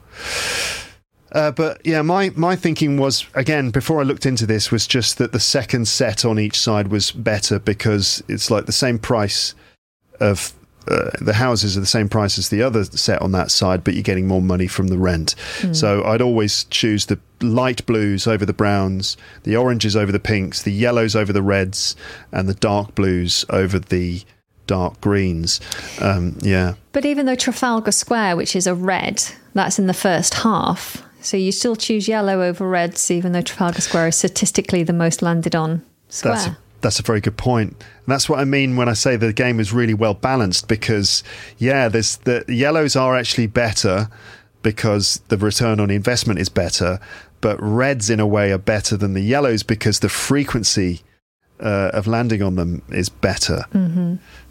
[1.31, 5.17] Uh, but yeah, my, my thinking was again before I looked into this was just
[5.17, 9.53] that the second set on each side was better because it's like the same price
[10.19, 10.53] of
[10.87, 13.93] uh, the houses are the same price as the other set on that side, but
[13.93, 15.35] you're getting more money from the rent.
[15.71, 20.63] So I'd always choose the light blues over the browns, the oranges over the pinks,
[20.63, 21.95] the yellows over the reds,
[22.31, 24.23] and the dark blues over the
[24.65, 25.59] dark greens.
[26.01, 26.75] Um, yeah.
[26.91, 29.23] But even though Trafalgar Square, which is a red,
[29.53, 33.81] that's in the first half, so you still choose yellow over reds, even though Trafalgar
[33.81, 36.35] Square is statistically the most landed on square.
[36.35, 37.69] That's a, that's a very good point.
[37.71, 41.23] And that's what I mean when I say the game is really well balanced because
[41.57, 44.09] yeah, there's the yellows are actually better
[44.61, 46.99] because the return on investment is better,
[47.41, 51.01] but reds in a way are better than the yellows because the frequency
[51.61, 53.65] uh, of landing on them is better.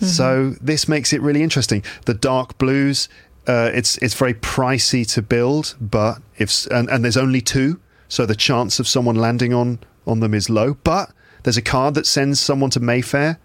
[0.00, 1.82] So this makes it really interesting.
[2.04, 3.08] The dark blues,
[3.48, 8.26] uh, it's it's very pricey to build, but if and, and there's only two, so
[8.26, 10.74] the chance of someone landing on on them is low.
[10.84, 11.10] But
[11.42, 13.40] there's a card that sends someone to Mayfair,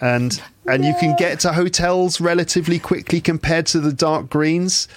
[0.00, 4.88] and and you can get to hotels relatively quickly compared to the dark greens.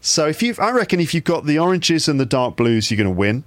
[0.00, 2.96] So if you, I reckon, if you've got the oranges and the dark blues, you're
[2.96, 3.44] going to win.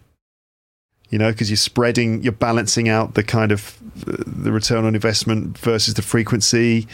[1.11, 5.57] You know, because you're spreading, you're balancing out the kind of the return on investment
[5.57, 6.87] versus the frequency.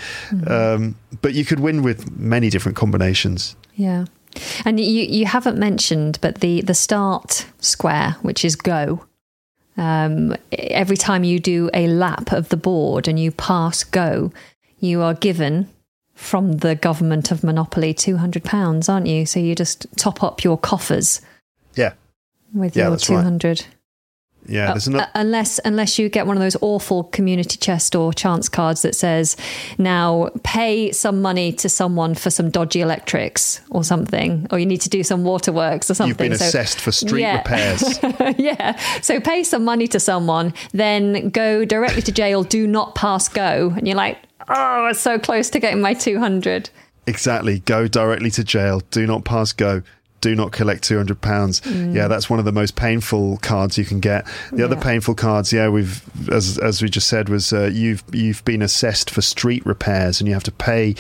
[0.47, 3.55] Um, but you could win with many different combinations.
[3.76, 4.05] Yeah.
[4.65, 9.05] And you, you haven't mentioned, but the, the start square, which is go,
[9.78, 14.32] um, every time you do a lap of the board and you pass go,
[14.80, 15.70] you are given
[16.15, 19.26] from the government of Monopoly £200, aren't you?
[19.28, 21.22] So you just top up your coffers
[21.76, 21.93] Yeah,
[22.53, 23.68] with Yeah, your that's right.
[24.47, 24.67] 200 yeah.
[24.73, 28.81] There's Uh, unless unless you get one of those awful community chest or chance cards
[28.81, 29.35] that says
[29.77, 34.81] now pay some money to someone for some dodgy electrics or something or you need
[34.81, 37.37] to do some waterworks or something You've been So- assessed for street Yeah.
[37.37, 37.99] repairs.
[38.37, 43.27] yeah so pay some money to someone then go directly to jail do not pass
[43.29, 44.17] go and you're like
[44.49, 46.69] oh it's so close to getting my 200
[47.09, 47.59] Exactly.
[47.59, 48.81] Go directly to jail.
[48.91, 49.81] Do not pass go.
[50.22, 51.61] Do not collect two hundred pounds.
[51.65, 54.26] Yeah, that's one of the most painful cards you can get.
[54.51, 56.01] The other painful cards, yeah, we've
[56.32, 60.28] as as we just said was uh, you've you've been assessed for street repairs and
[60.28, 60.95] you have to pay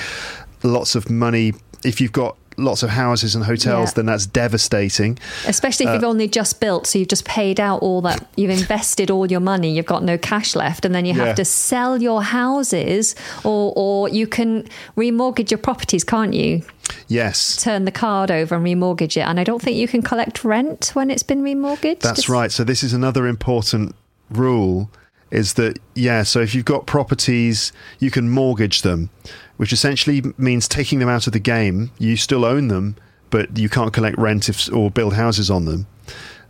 [0.63, 1.53] lots of money
[1.83, 3.89] if you've got lots of houses and hotels.
[3.89, 3.93] Yeah.
[3.95, 5.17] Then that's devastating.
[5.45, 8.49] Especially if you've Uh, only just built, so you've just paid out all that, you've
[8.49, 11.25] invested all your money, you've got no cash left, and then you Yeah.
[11.27, 14.63] have to sell your houses, or or you can
[14.97, 16.63] remortgage your properties, can't you?
[17.07, 17.57] Yes.
[17.61, 20.91] Turn the card over and remortgage it, and I don't think you can collect rent
[20.93, 21.99] when it's been remortgaged.
[21.99, 22.51] That's right.
[22.51, 23.93] So this is another important
[24.29, 24.89] rule
[25.29, 29.09] is that yeah, so if you've got properties, you can mortgage them,
[29.57, 31.91] which essentially means taking them out of the game.
[31.99, 32.95] You still own them,
[33.29, 35.85] but you can't collect rent if, or build houses on them.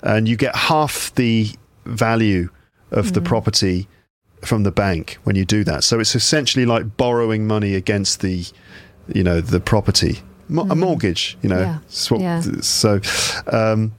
[0.04, 1.50] And you get half the
[1.86, 2.50] value
[2.92, 3.88] of the property
[4.46, 5.84] from the bank when you do that.
[5.84, 8.46] So it's essentially like borrowing money against the
[9.14, 10.20] you know, the property.
[10.50, 11.60] Mo- A mortgage, you know.
[11.62, 11.78] Yeah.
[12.10, 12.42] What- Yeah.
[12.62, 13.00] So
[13.52, 13.94] um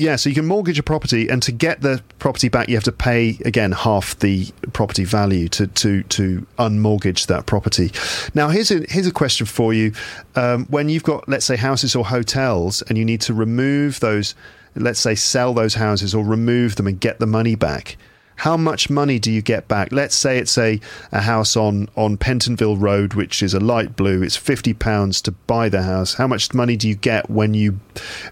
[0.00, 2.84] yeah, so you can mortgage a property, and to get the property back, you have
[2.84, 7.92] to pay again half the property value to to to unmortgage that property.
[8.34, 9.92] Now, here's a here's a question for you:
[10.36, 14.34] um, when you've got, let's say, houses or hotels, and you need to remove those,
[14.74, 17.98] let's say, sell those houses or remove them and get the money back.
[18.36, 19.92] How much money do you get back?
[19.92, 20.80] Let's say it's a,
[21.12, 24.22] a house on, on Pentonville Road, which is a light blue.
[24.22, 26.14] It's fifty pounds to buy the house.
[26.14, 27.80] How much money do you get when you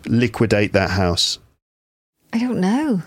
[0.06, 1.38] liquidate that house?
[2.32, 3.02] I don't know.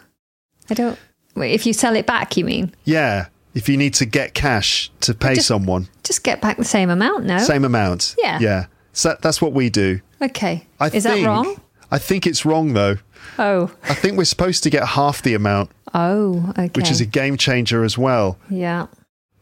[0.70, 0.98] I don't.
[1.36, 2.74] If you sell it back, you mean?
[2.84, 6.64] Yeah, if you need to get cash to pay Just- someone, Just get back the
[6.66, 7.38] same amount, no?
[7.40, 8.16] same amount.
[8.18, 8.40] Yeah.
[8.40, 8.66] yeah.
[8.94, 10.02] So that's what we do.
[10.22, 10.68] Okay.
[10.80, 11.60] I Is think, that wrong?
[11.90, 12.98] I think it's wrong though.
[13.40, 13.72] Oh.
[13.84, 16.70] I think we're supposed to get half the amount, Oh, okay.
[16.76, 18.38] which is a game changer as well.
[18.50, 18.88] yeah.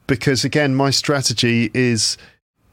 [0.07, 2.17] Because again, my strategy is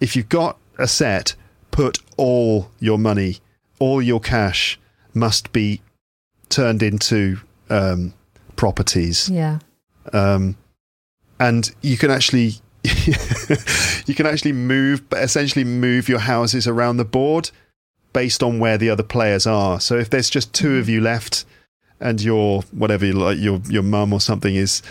[0.00, 1.34] if you've got a set,
[1.70, 3.38] put all your money,
[3.78, 4.78] all your cash
[5.14, 5.80] must be
[6.48, 7.38] turned into
[7.70, 8.12] um,
[8.56, 9.28] properties.
[9.28, 9.58] Yeah.
[10.12, 10.56] um,
[11.38, 12.54] and you can actually
[14.06, 17.50] you can actually move essentially move your houses around the board
[18.12, 21.44] based on where the other players are so if there's just two of you left
[22.00, 24.82] and your whatever like your your mum or something is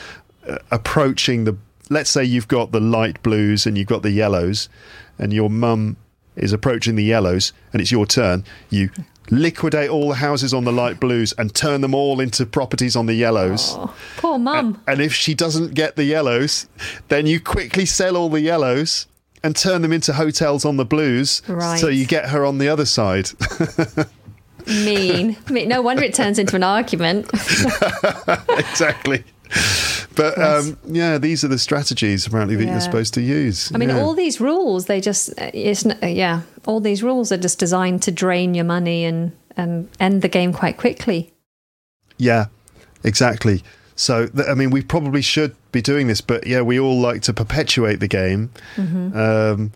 [0.48, 1.58] uh, approaching the
[1.90, 4.70] let's say you've got the light blues and you've got the yellows
[5.18, 5.96] and your mum
[6.36, 8.90] is approaching the yellows and it's your turn you
[9.32, 13.06] liquidate all the houses on the light blues and turn them all into properties on
[13.08, 14.82] the yellows Oh, poor mum.
[14.88, 16.68] and if she doesn't get the yellows,
[17.08, 19.08] then you quickly sell all the yellows
[19.44, 21.42] and turn them into hotels on the blues.
[21.48, 21.80] Right.
[21.80, 23.30] So you get her on the other side.
[24.68, 25.38] mean.
[25.50, 27.30] No wonder it turns into an argument.
[28.58, 29.24] exactly.
[30.16, 32.72] But um, yeah, these are the strategies apparently that Yeah.
[32.72, 33.70] you're supposed to use.
[33.76, 34.00] I mean, Yeah.
[34.00, 38.54] all these rules, they just, it's, yeah, all these rules are just designed to drain
[38.56, 41.34] your money and, and end the game quite quickly.
[42.18, 42.46] Yeah,
[43.04, 43.62] exactly.
[43.98, 47.22] So, th- I mean, we probably should be doing this, but yeah, we all like
[47.24, 49.74] to perpetuate the game um,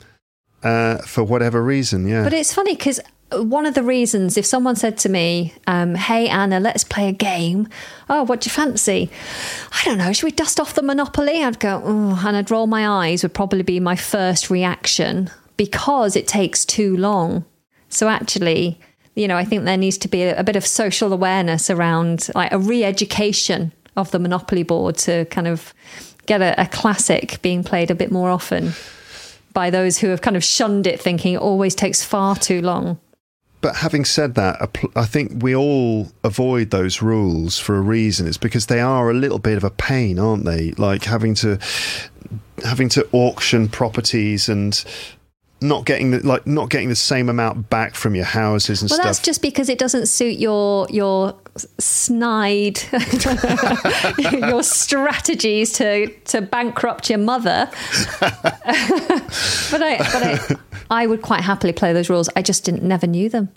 [0.64, 2.08] uh, for whatever reason.
[2.08, 2.24] Yeah.
[2.24, 3.02] But it's funny because
[3.32, 7.14] one of the reasons, if someone said to me, um, "Hey Anna, let's play a
[7.14, 7.68] game,"
[8.10, 9.10] oh, what do you fancy?
[9.72, 10.12] I don't know.
[10.12, 11.44] Should we dust off the Monopoly?
[11.44, 13.24] I'd go, oh, and I'd roll my eyes.
[13.24, 17.46] Would probably be my first reaction because it takes too long.
[17.90, 18.80] So actually,
[19.16, 22.30] you know, I think there needs to be a, a bit of social awareness around,
[22.34, 25.74] like a re-education of the Monopoly board to kind of
[26.26, 28.72] get a, a classic being played a bit more often
[29.54, 33.00] by those who have kind of shunned it, thinking it always takes far too long.
[33.62, 38.26] But having said that, I think we all avoid those rules for a reason.
[38.26, 40.72] It's because they are a little bit of a pain, aren't they?
[40.72, 41.60] Like having to
[42.64, 44.84] having to auction properties and
[45.62, 48.96] not getting the like not getting the same amount back from your houses and Well,
[48.96, 49.06] stuff.
[49.06, 51.36] Well, that's just because it doesn't suit your your
[51.78, 52.80] snide
[54.18, 57.70] your strategies to to bankrupt your mother.
[58.20, 60.56] but I but I,
[60.90, 62.30] I would quite happily play those rules.
[62.36, 63.50] I just didn't never knew them.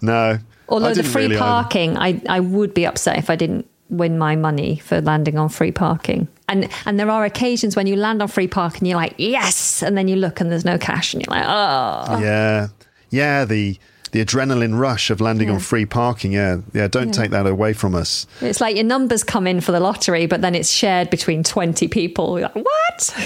[0.00, 0.38] no.
[0.68, 1.44] Although the free really either.
[1.44, 5.48] parking, I, I would be upset if I didn't win my money for landing on
[5.48, 6.28] free parking.
[6.48, 9.82] And and there are occasions when you land on free parking, and you're like, yes,
[9.82, 12.20] and then you look and there's no cash, and you're like, oh.
[12.20, 12.68] Yeah,
[13.10, 13.44] yeah.
[13.44, 13.78] The
[14.12, 15.54] the adrenaline rush of landing Yeah.
[15.54, 16.32] on free parking.
[16.32, 16.88] Yeah, yeah.
[16.88, 18.26] Don't take that away from us.
[18.40, 21.88] It's like your numbers come in for the lottery, but then it's shared between 20
[21.88, 22.40] people.
[22.40, 22.66] Like, what?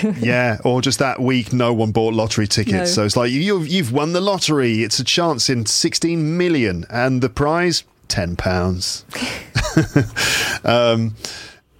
[0.21, 2.85] Yeah, or just that week, no one bought lottery tickets, No.
[2.85, 4.83] so it's like you've you've won the lottery.
[4.83, 9.05] It's a chance in sixteen million, and the prize ten pounds.
[10.65, 11.15] um,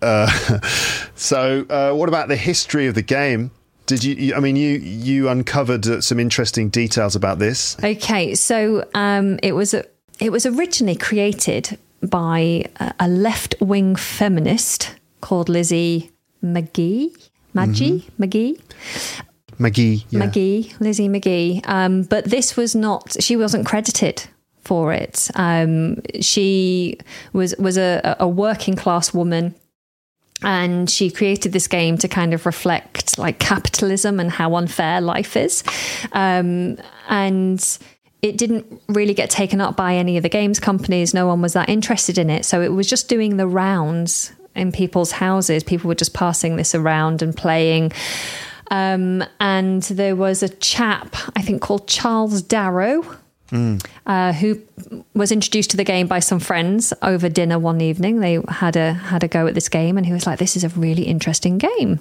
[0.03, 0.27] uh,
[1.15, 3.51] so, uh, what about the history of the game?
[3.87, 4.35] Did you?
[4.35, 7.77] I mean, you you uncovered uh, some interesting details about this.
[7.83, 14.95] okay, so um, it was it was originally created by a, a left wing feminist
[15.21, 16.11] called Lizzie
[16.43, 17.11] McGee.
[17.55, 18.61] Maggie McGee.
[19.59, 20.21] McGee, yeah.
[20.21, 21.67] McGee, Lizzie McGee.
[21.69, 24.25] Um, but this was not, she wasn't credited
[24.61, 25.31] for it.
[25.37, 26.99] Um, she
[27.33, 29.55] was, was a, a working class woman
[30.43, 35.37] and she created this game to kind of reflect like capitalism and how unfair life
[35.37, 35.63] is.
[36.13, 36.79] Um,
[37.09, 37.79] and
[38.21, 41.15] it didn't really get taken up by any of the games companies.
[41.15, 42.45] No one was that interested in it.
[42.45, 45.63] So it was just doing the rounds in people's houses.
[45.63, 47.93] People were just passing this around and playing.
[48.71, 53.05] Um, and there was a chap, I think called Charles Darrow,
[53.53, 54.61] uh, who
[55.15, 58.21] was introduced to the game by some friends over dinner one evening.
[58.21, 60.65] They had a had a go at this game, and he was like, "This is
[60.65, 62.01] a really interesting game."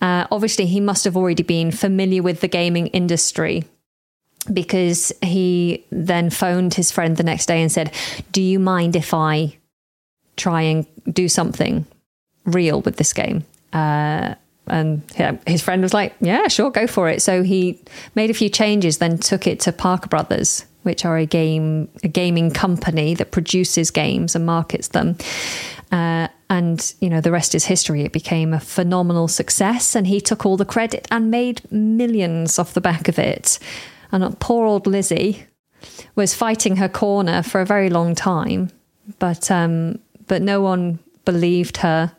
[0.00, 3.64] Uh, obviously, he must have already been familiar with the gaming industry
[4.52, 7.92] because he then phoned his friend the next day and said,
[8.32, 9.58] "Do you mind if I
[10.36, 11.86] try and do something
[12.44, 13.44] real with this game.
[13.72, 14.34] Uh,
[14.72, 17.78] and yeah, his friend was like, "Yeah, sure, go for it." So he
[18.14, 22.08] made a few changes, then took it to Parker Brothers, which are a game a
[22.08, 25.16] gaming company that produces games and markets them.
[25.92, 28.02] Uh, and you know the rest is history.
[28.02, 32.72] It became a phenomenal success, and he took all the credit and made millions off
[32.72, 33.58] the back of it.
[34.10, 35.46] And poor old Lizzie
[36.14, 38.70] was fighting her corner for a very long time,
[39.18, 39.98] but um,
[40.28, 42.12] but no one believed her.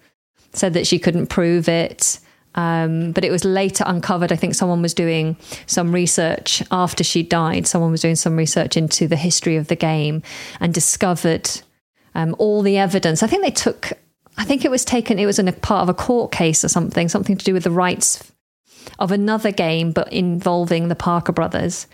[0.56, 2.20] Said that she couldn't prove it.
[2.56, 4.32] Um, but it was later uncovered.
[4.32, 7.66] I think someone was doing some research after she died.
[7.66, 10.22] Someone was doing some research into the history of the game
[10.60, 11.50] and discovered
[12.16, 13.24] um, all the evidence.
[13.24, 13.94] I think they took,
[14.38, 16.70] I think it was taken, it was in a part of a court case or
[16.70, 18.32] something, something to do with the rights
[19.00, 21.88] of another game, but involving the Parker brothers.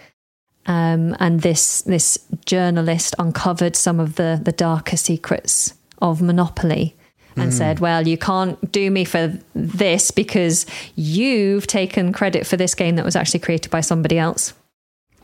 [0.65, 6.95] Um, and this this journalist uncovered some of the the darker secrets of Monopoly
[7.35, 7.53] and mm.
[7.53, 10.65] said, Well, you can't do me for this because
[10.95, 14.53] you've taken credit for this game that was actually created by somebody else.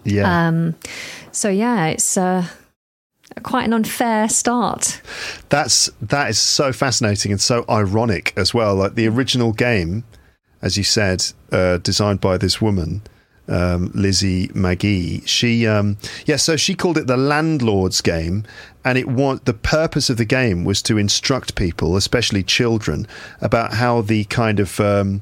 [0.04, 0.48] Yeah.
[0.48, 0.76] Um,
[1.32, 2.46] so, yeah, it's uh,
[3.44, 5.02] quite an unfair start.
[5.50, 8.76] That's that is so fascinating and so ironic as well.
[8.76, 10.04] Like the original game,
[10.62, 13.02] as you said, uh, designed by this woman
[13.48, 15.28] um, Lizzie McGee.
[15.28, 18.44] She, um, yeah, so she called it the landlord's game,
[18.84, 23.08] and it was the purpose of the game was to instruct people, especially children,
[23.42, 25.22] about how the kind of um,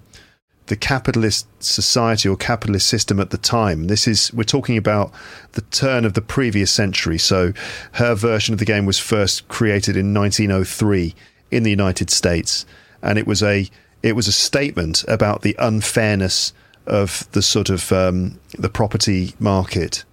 [0.67, 3.87] the capitalist society or capitalist system at the time.
[3.87, 5.13] This is we're talking about
[5.53, 7.17] the turn of the previous century.
[7.17, 7.53] So
[7.93, 11.13] her version of the game was first created in 1903
[11.51, 12.65] in the United States,
[13.01, 13.69] and it was a
[14.01, 16.53] it was a statement about the unfairness
[16.85, 20.03] of the sort of um, the property market,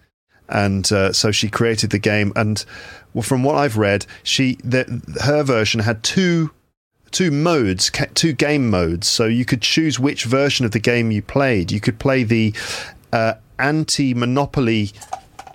[0.49, 2.33] and uh, so she created the game.
[2.37, 2.65] And
[3.23, 6.51] from what I've read, she the, her version had two
[7.11, 9.09] two modes, two game modes.
[9.09, 11.73] So you could choose which version of the game you played.
[11.73, 12.55] You could play the
[13.13, 14.93] uh, anti-monopoly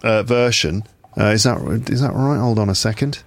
[0.03, 0.83] uh, version.
[1.17, 1.57] Uh, is that
[1.89, 2.39] is that right?
[2.39, 3.23] Hold on a second.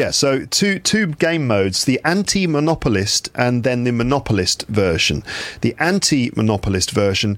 [0.00, 5.22] Yeah, so two two game modes: the anti-monopolist and then the monopolist version.
[5.60, 7.36] The anti-monopolist version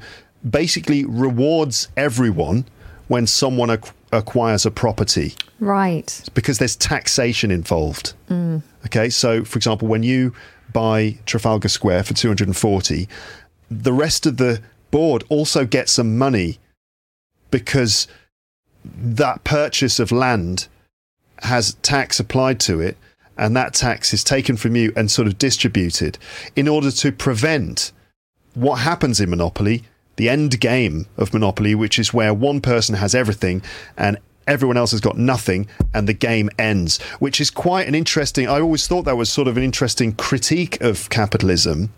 [0.49, 2.67] basically rewards everyone
[3.09, 5.35] when someone ac- acquires a property.
[5.59, 6.23] Right.
[6.35, 8.15] Because there's taxation involved.
[8.31, 8.63] Mm.
[8.87, 10.33] Okay, so for example, when you
[10.73, 13.09] buy Trafalgar Square for 240,
[13.73, 16.61] the rest of the board also gets some money
[17.51, 18.07] because
[18.85, 20.69] that purchase of land
[21.45, 22.97] has tax applied to it,
[23.37, 26.19] and that tax is taken from you and sort of distributed
[26.55, 27.93] in order to prevent
[28.55, 29.85] what happens in Monopoly,
[30.17, 33.63] the end game of Monopoly, which is where one person has everything
[33.97, 38.49] and everyone else has got nothing and the game ends, which is quite an interesting.
[38.49, 41.93] I always thought that was sort of an interesting critique of capitalism.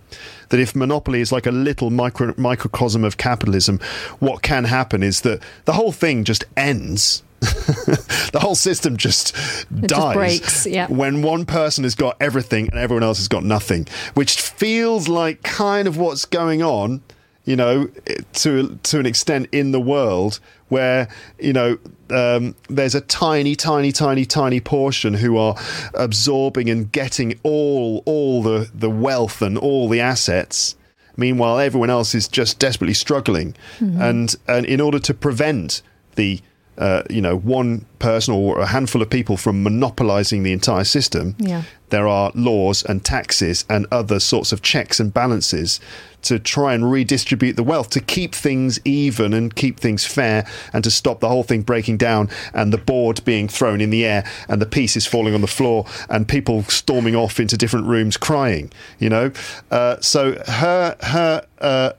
[0.50, 3.80] That if monopoly is like a little micro, microcosm of capitalism,
[4.18, 7.22] what can happen is that the whole thing just ends
[8.32, 10.86] the whole system just it dies just breaks, yeah.
[10.88, 15.42] when one person has got everything and everyone else has got nothing, which feels like
[15.42, 17.02] kind of what's going on,
[17.44, 17.88] you know,
[18.32, 21.78] to to an extent in the world where you know
[22.10, 25.56] um, there's a tiny, tiny, tiny, tiny portion who are
[25.94, 30.76] absorbing and getting all all the the wealth and all the assets.
[31.16, 34.00] Meanwhile, everyone else is just desperately struggling, mm-hmm.
[34.00, 35.82] and and in order to prevent
[36.16, 36.40] the
[36.78, 41.36] uh, you know, one person or a handful of people from monopolizing the entire system.
[41.38, 41.62] Yeah.
[41.90, 45.78] There are laws and taxes and other sorts of checks and balances
[46.22, 50.82] to try and redistribute the wealth to keep things even and keep things fair and
[50.82, 54.24] to stop the whole thing breaking down and the board being thrown in the air
[54.48, 58.72] and the pieces falling on the floor and people storming off into different rooms crying
[58.98, 59.30] you know
[59.70, 61.92] uh, so her her uh,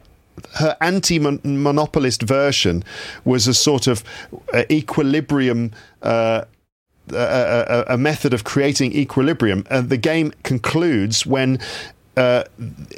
[0.55, 2.83] her anti-monopolist version
[3.23, 4.03] was a sort of
[4.53, 5.71] uh, equilibrium.
[6.01, 6.45] Uh,
[7.11, 9.63] a, a, a, method of creating equilibrium.
[9.69, 11.59] Uh, the game concludes when
[12.17, 12.43] uh,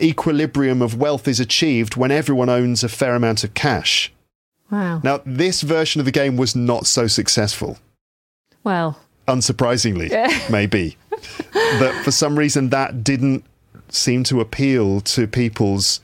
[0.02, 4.14] equilibrium of wealth is achieved when everyone owns a fair amount of cash.
[4.72, 5.02] Wow.
[5.04, 7.78] Now, this version of the game was not so successful.
[8.64, 10.10] Well, unsurprisingly,
[10.50, 10.98] maybe.
[11.80, 13.46] but for some reason, that didn't
[13.90, 16.02] seem to appeal to people's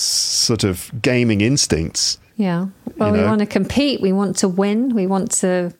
[0.00, 2.18] sort of gaming instincts.
[2.36, 2.68] Yeah.
[2.96, 3.26] Well, we know?
[3.26, 4.00] want to compete.
[4.00, 4.94] We want to win.
[4.94, 5.74] We want to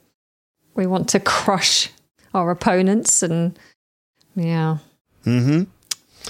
[0.75, 1.91] we want to crush
[2.35, 3.59] our opponents and
[4.35, 4.79] yeah.
[5.25, 5.65] Mm-hmm.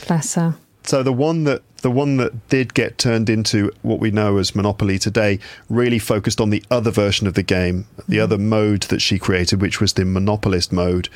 [0.06, 0.54] Bless her.
[0.84, 4.54] So the one that the one that did get turned into what we know as
[4.54, 5.38] Monopoly today
[5.68, 9.60] really focused on the other version of the game, the other mode that she created,
[9.60, 11.08] which was the monopolist mode,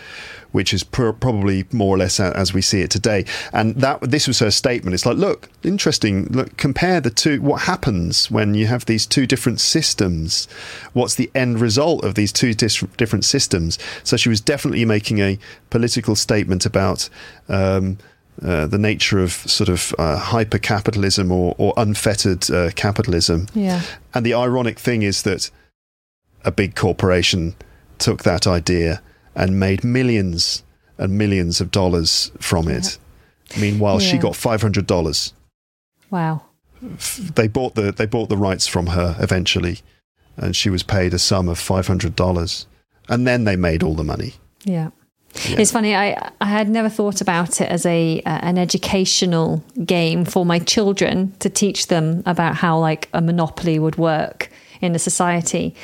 [0.52, 3.24] which is pr- probably more or less a- as we see it today.
[3.52, 4.94] And that this was her statement.
[4.94, 6.26] It's like, look, interesting.
[6.26, 7.42] Look, compare the two.
[7.42, 10.46] What happens when you have these two different systems?
[10.92, 13.78] What's the end result of these two dis- different systems?
[14.02, 15.38] So she was definitely making a
[15.70, 17.08] political statement about.
[17.48, 17.98] Um,
[18.42, 23.46] uh, the nature of sort of uh, hyper capitalism or, or unfettered uh, capitalism.
[23.54, 23.82] Yeah.
[24.12, 25.50] And the ironic thing is that
[26.44, 27.54] a big corporation
[27.98, 29.00] took that idea
[29.34, 30.62] and made millions
[30.98, 32.98] and millions of dollars from it.
[33.58, 35.32] Meanwhile, she got five hundred dollars.
[36.10, 36.42] Wow.
[37.34, 39.80] They bought the they bought the rights from her eventually,
[40.36, 42.66] and she was paid a sum of five hundred dollars.
[43.08, 44.34] And then they made all the money.
[44.64, 44.90] Yeah.
[45.34, 45.94] It's funny.
[45.94, 50.58] I I had never thought about it as a uh, an educational game for my
[50.58, 54.50] children to teach them about how like a monopoly would work
[54.80, 55.74] in a society.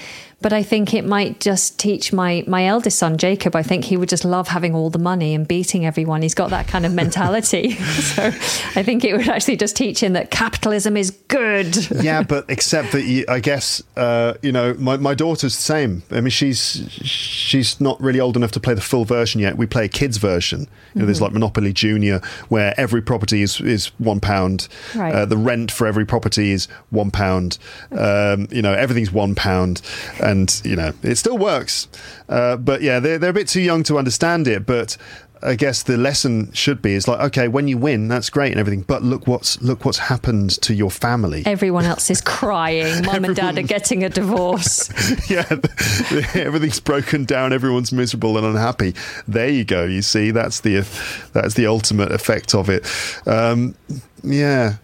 [0.42, 3.54] But I think it might just teach my my eldest son Jacob.
[3.54, 6.22] I think he would just love having all the money and beating everyone.
[6.22, 7.72] He's got that kind of mentality.
[7.76, 11.90] so I think it would actually just teach him that capitalism is good.
[12.02, 16.02] yeah, but except that you, I guess uh, you know my, my daughter's the same.
[16.10, 19.56] I mean, she's she's not really old enough to play the full version yet.
[19.56, 20.68] We play a kids version.
[20.94, 24.68] You know, there's like Monopoly Junior, where every property is is one pound.
[24.94, 25.14] Right.
[25.14, 27.58] Uh, the rent for every property is one pound.
[27.92, 29.82] Um, you know, everything's one pound,
[30.30, 31.88] and you know it still works.
[32.28, 34.96] Uh, but yeah, they're they're a bit too young to understand it, but.
[35.42, 38.60] I guess the lesson should be is like okay when you win that's great and
[38.60, 43.06] everything but look what's look what's happened to your family Everyone else is crying.
[43.06, 44.90] Mum and dad are getting a divorce.
[45.30, 45.46] yeah,
[46.34, 47.54] everything's broken down.
[47.54, 48.94] Everyone's miserable and unhappy.
[49.26, 49.84] There you go.
[49.84, 50.86] You see, that's the
[51.32, 52.86] that's the ultimate effect of it.
[53.26, 53.74] Um,
[54.22, 54.76] yeah,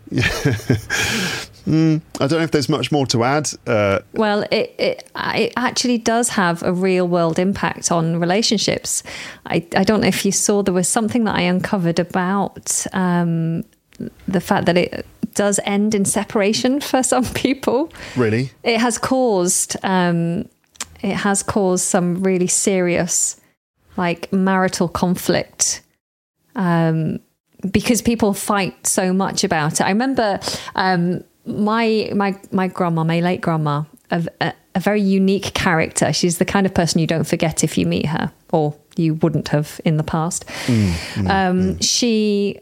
[1.66, 3.51] Mm, I don't know if there's much more to add.
[3.66, 9.02] Uh, Well, it, it it actually does have a real world impact on relationships.
[9.47, 13.64] I, I don't know if you saw there was something that I uncovered about um,
[14.28, 17.93] the fact that it does end in separation for some people.
[18.16, 20.48] really, It has caused um,
[21.02, 23.40] it has caused some really serious
[23.97, 25.82] like marital conflict
[26.55, 27.18] um,
[27.70, 29.82] because people fight so much about it.
[29.82, 30.38] I remember
[30.74, 36.12] um, my my my grandma, my late grandma, a, a, a very unique character.
[36.12, 39.48] She's the kind of person you don't forget if you meet her, or you wouldn't
[39.48, 40.44] have in the past.
[41.28, 42.60] um, She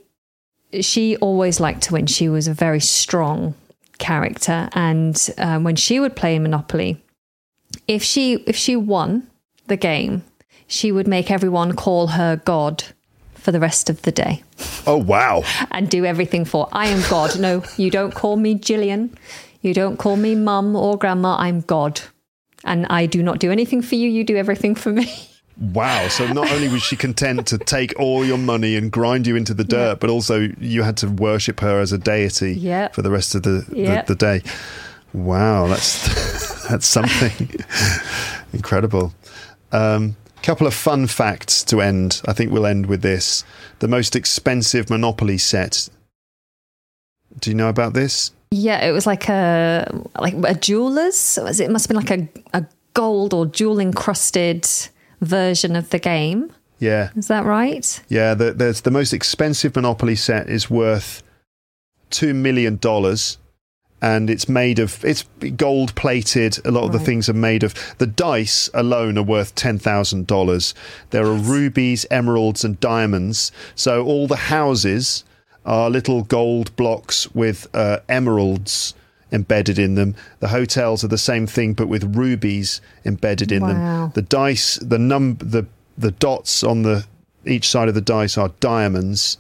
[0.80, 2.06] she always liked to win.
[2.06, 3.54] She was a very strong
[3.98, 7.02] character, and um, when she would play Monopoly,
[7.88, 9.26] if she if she won
[9.66, 10.22] the game,
[10.66, 12.84] she would make everyone call her God
[13.44, 14.42] for the rest of the day
[14.86, 16.66] oh wow, and do everything for.
[16.72, 17.38] I am God.
[17.38, 19.16] No, you don't call me Gillian.
[19.60, 21.36] You don't call me mum or grandma.
[21.38, 22.00] I'm God.
[22.64, 24.08] And I do not do anything for you.
[24.08, 25.06] You do everything for me.
[25.72, 26.08] wow.
[26.08, 29.52] So not only was she content to take all your money and grind you into
[29.54, 32.88] the dirt, but also you had to worship her as a deity Yeah.
[32.88, 34.02] for the rest of the, Yeah.
[34.02, 34.42] the, the day.
[35.12, 37.48] Wow, that's that's something
[38.52, 39.12] incredible.
[39.72, 42.20] Um, couple of fun facts to end.
[42.26, 43.44] I think we'll end with this.
[43.78, 45.88] The most expensive Monopoly set.
[47.40, 48.30] Do you know about this?
[48.50, 49.88] Yeah, it was like a
[50.20, 51.38] like a jeweler's.
[51.38, 51.70] It?
[51.70, 54.68] must have been like a, a gold or jewel encrusted
[55.20, 56.52] version of the game.
[56.78, 58.02] Yeah, Is that right?
[58.08, 58.34] yeah.
[58.34, 61.22] The, there's the most expensive Monopoly set is worth
[62.10, 63.38] two million dollars,
[64.04, 65.24] and it's made of it's
[65.56, 66.58] gold plated.
[66.66, 70.26] A lot of the things are made of the dice alone are worth ten thousand
[70.26, 70.74] dollars.
[71.10, 73.50] There are rubies, emeralds, and diamonds.
[73.74, 75.24] So all the houses
[75.64, 78.94] are little gold blocks with uh, emeralds
[79.32, 80.14] embedded in them.
[80.40, 83.68] The hotels are the same thing, but with rubies embedded in Wow.
[83.68, 84.12] them.
[84.14, 85.64] The dice, the num, the
[85.96, 87.06] the dots on the
[87.46, 89.38] each side of the dice are diamonds.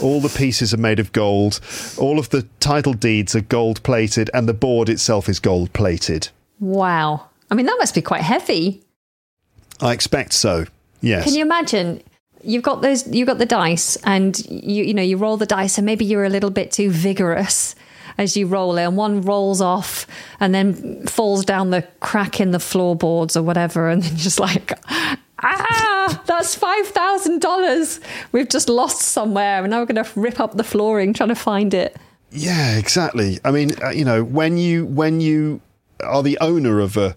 [0.00, 1.60] All the pieces are made of gold.
[1.98, 6.28] All of the title deeds are gold plated, and the board itself is gold plated.
[6.60, 7.28] Wow.
[7.50, 8.82] I mean, that must be quite heavy.
[9.80, 10.66] I expect so.
[11.00, 11.24] Yes.
[11.24, 12.02] Can you imagine?
[12.44, 13.06] You've got those.
[13.06, 16.24] You've got the dice, and you you know you roll the dice, and maybe you're
[16.24, 17.74] a little bit too vigorous
[18.18, 20.06] as you roll it, and one rolls off
[20.40, 24.40] and then falls down the crack in the floorboards or whatever, and then you're just
[24.40, 25.18] like, ah,
[26.26, 28.00] that's five thousand dollars
[28.32, 31.34] we've just lost somewhere, and now we're going to rip up the flooring trying to
[31.34, 31.96] find it.
[32.30, 33.38] Yeah, exactly.
[33.44, 35.60] I mean, uh, you know, when you when you
[36.02, 37.16] are the owner of a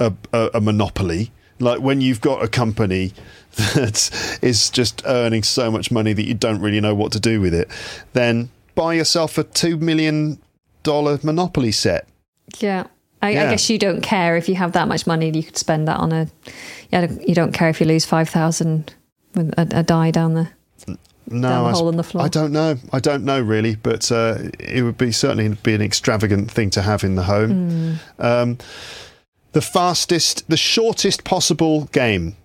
[0.00, 3.12] a, a, a monopoly, like when you've got a company
[3.56, 7.40] that is just earning so much money that you don't really know what to do
[7.40, 7.68] with it,
[8.12, 10.38] then buy yourself a two million
[10.82, 12.06] dollar Monopoly set.
[12.58, 12.86] Yeah.
[13.20, 13.48] I, Yeah.
[13.48, 15.30] I guess you don't care if you have that much money.
[15.30, 16.28] You could spend that on a.
[16.90, 18.94] Yeah, you don't care if you lose five thousand
[19.34, 20.52] with a, a die down there.
[21.30, 22.24] No, Down the I, hole in the floor.
[22.24, 22.76] I don't know.
[22.90, 26.80] I don't know really, but uh, it would be certainly be an extravagant thing to
[26.82, 27.98] have in the home.
[28.18, 28.22] Hmm.
[28.24, 28.58] Um,
[29.52, 32.36] the fastest, the shortest possible game.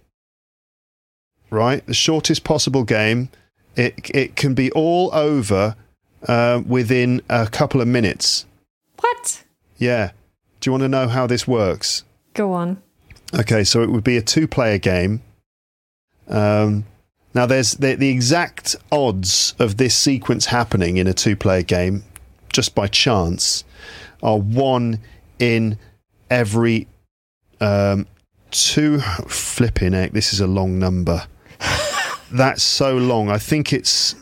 [1.49, 3.29] Right, the shortest possible game.
[3.77, 5.77] It it can be all over
[6.27, 8.45] uh, within a couple of minutes.
[8.99, 9.45] What?
[9.77, 10.11] Yeah.
[10.59, 12.03] Do you want to know how this works?
[12.33, 12.81] Go on.
[13.33, 15.21] Okay, so it would be a two-player game.
[16.27, 16.85] Um,
[17.33, 22.03] now, there's the, the, exact odds of this sequence happening in a two-player game,
[22.51, 23.63] just by chance,
[24.21, 24.99] are one
[25.39, 25.79] in
[26.29, 26.87] every
[27.59, 28.05] um,
[28.51, 28.99] two.
[28.99, 31.25] Flipping egg, this is a long number.
[32.31, 33.29] That's so long.
[33.29, 34.13] I think it's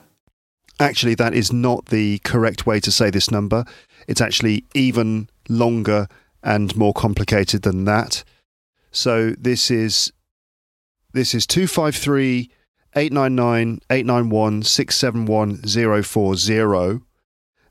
[0.80, 3.66] Actually, that is not the correct way to say this number.
[4.08, 6.08] It's actually even longer
[6.42, 8.24] and more complicated than that.
[8.92, 10.14] So this is
[11.12, 12.50] this is 253
[12.96, 17.06] 899 891 671 040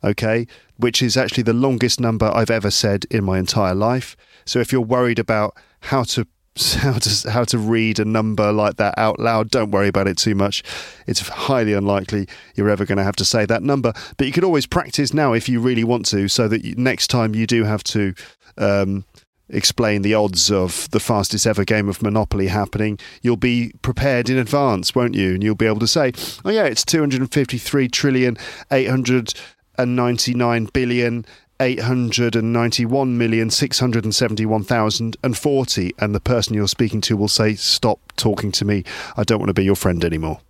[0.06, 0.45] okay,
[0.78, 4.16] which is actually the longest number I've ever said in my entire life.
[4.45, 6.28] So if you're worried about how to
[6.78, 10.18] how to how to read a number like that out loud, don't worry about it
[10.18, 10.64] too much.
[11.06, 14.45] It's highly unlikely you're ever going to have to say that number, but you could
[14.45, 17.64] always practice now if you really want to, so that you, next time you do
[17.64, 18.14] have to.
[18.57, 19.03] Um,
[19.50, 24.38] explain the odds of the fastest ever game of Monopoly happening, you'll be prepared in
[24.38, 25.34] advance, won't you?
[25.36, 26.12] And you'll be able to say,
[26.44, 28.38] oh, yeah, it's 253 trillion,
[28.72, 31.26] 899 billion.
[31.62, 38.84] 891 million 671,040 and the person you're speaking to will say stop talking to me
[39.16, 40.42] I don't want to be your friend anymore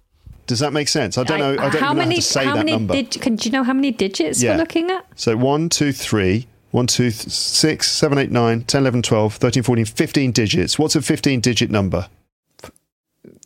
[0.47, 2.21] does that make sense I don't know I don't how even many, know how to
[2.23, 4.53] say how that many number dig- can, do you know how many digits Yeah.
[4.53, 5.05] we're looking at?
[5.15, 9.63] So 1, 2, 3, 1, 2, th- 6, 7, 8, 9, 10, 11, 12, 13,
[9.63, 10.77] 14, 15 digits.
[10.77, 12.09] What's a 15 digit number?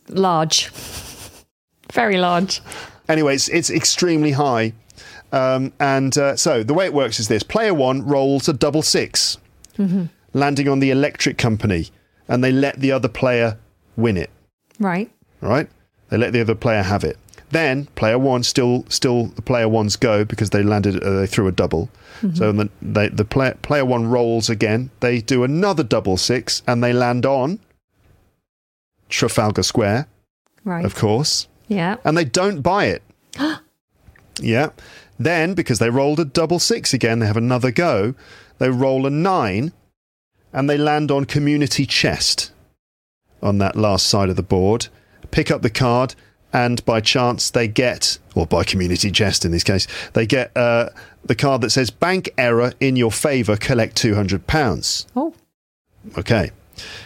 [0.08, 0.68] Large.
[1.92, 2.60] Very large.
[3.08, 4.72] Anyway, it's, it's extremely high.
[5.30, 8.82] Um, and uh, so the way it works is this player one rolls a double
[8.82, 9.38] 6
[10.34, 11.86] landing on the electric company,
[12.26, 13.56] and they let the other player
[13.96, 14.30] win it.
[14.80, 15.08] Right.
[15.40, 15.68] right?
[16.08, 17.16] They let the other player have it.
[17.50, 21.48] Then player one still still the player one's go because they landed uh, they threw
[21.48, 21.88] a double.
[22.34, 24.90] So the they, the player player one rolls again.
[25.00, 27.58] They do another double six and they land on
[29.08, 30.06] Trafalgar Square,
[30.64, 30.84] Right.
[30.84, 31.96] of course, Yeah.
[32.04, 33.02] and they don't buy it.
[34.40, 34.70] yeah.
[35.18, 38.14] Then because they rolled a double six again, they have another go.
[38.58, 39.72] They roll a nine,
[40.52, 42.52] and they land on Community Chest
[43.42, 44.88] on that last side of the board.
[45.30, 46.14] Pick up the card,
[46.52, 50.90] and by chance they get, or by Community Chest in this case, they get uh,
[51.24, 53.56] the card that says "Bank error in your favour.
[53.56, 55.34] Collect two hundred pounds." Oh.
[56.16, 56.50] Okay.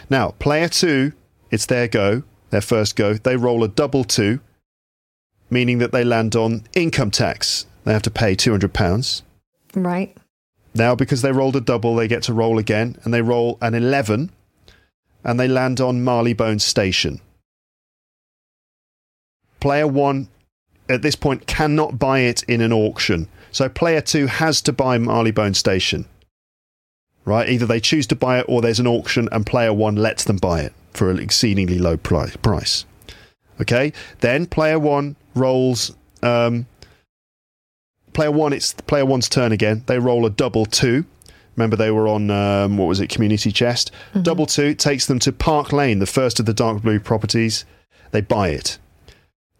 [0.09, 1.13] Now, player two,
[1.51, 3.15] it's their go, their first go.
[3.15, 4.39] They roll a double two,
[5.49, 7.65] meaning that they land on income tax.
[7.83, 9.21] They have to pay £200.
[9.75, 10.15] Right.
[10.73, 13.73] Now, because they rolled a double, they get to roll again, and they roll an
[13.73, 14.31] 11,
[15.23, 17.21] and they land on Marylebone Station.
[19.65, 20.27] Player one,
[20.89, 23.27] at this point, cannot buy it in an auction.
[23.51, 26.05] So player two has to buy Marylebone Station.
[27.25, 27.49] Right?
[27.49, 30.37] Either they choose to buy it or there's an auction and player one lets them
[30.37, 32.85] buy it for an exceedingly low price.
[33.59, 33.91] Okay?
[34.19, 35.95] Then player one rolls.
[36.21, 36.67] Um,
[38.13, 39.81] player one, it's player one's turn again.
[39.87, 41.05] They roll a double two.
[41.55, 43.91] Remember, they were on, um, what was it, Community Chest?
[44.21, 47.65] Double two takes them to Park Lane, the first of the dark blue properties.
[48.11, 48.77] They buy it.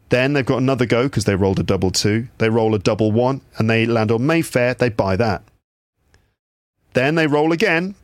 [0.10, 2.28] Then they've got another go because they rolled a double two.
[2.38, 4.74] They roll a double one and they land on Mayfair.
[4.74, 5.44] They buy that.
[6.94, 7.96] Then they roll again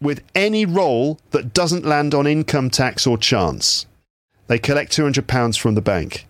[0.00, 3.86] with any roll that doesn't land on income tax or chance.
[4.46, 6.26] They collect £200 from the bank.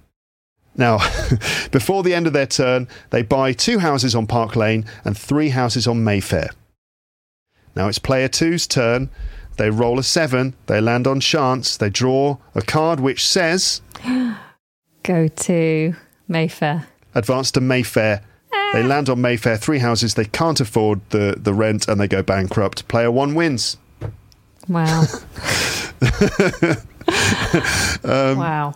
[0.76, 0.98] Now,
[1.70, 5.50] before the end of their turn, they buy two houses on Park Lane and three
[5.50, 6.50] houses on Mayfair.
[7.74, 9.10] Now it's player two's turn.
[9.58, 10.54] They roll a seven.
[10.66, 11.76] They land on chance.
[11.76, 13.82] They draw a card which says
[15.02, 15.94] Go to
[16.28, 16.86] Mayfair.
[17.14, 18.22] advance to Mayfair
[18.72, 20.14] They land on Mayfair, three houses.
[20.14, 22.86] They can't afford the, the rent and they go bankrupt.
[22.88, 23.76] Player one wins.
[24.68, 25.04] Wow.
[28.04, 28.74] wow.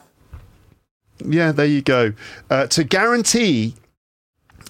[1.25, 2.13] Yeah, there you go.
[2.51, 3.75] Uh, to guarantee,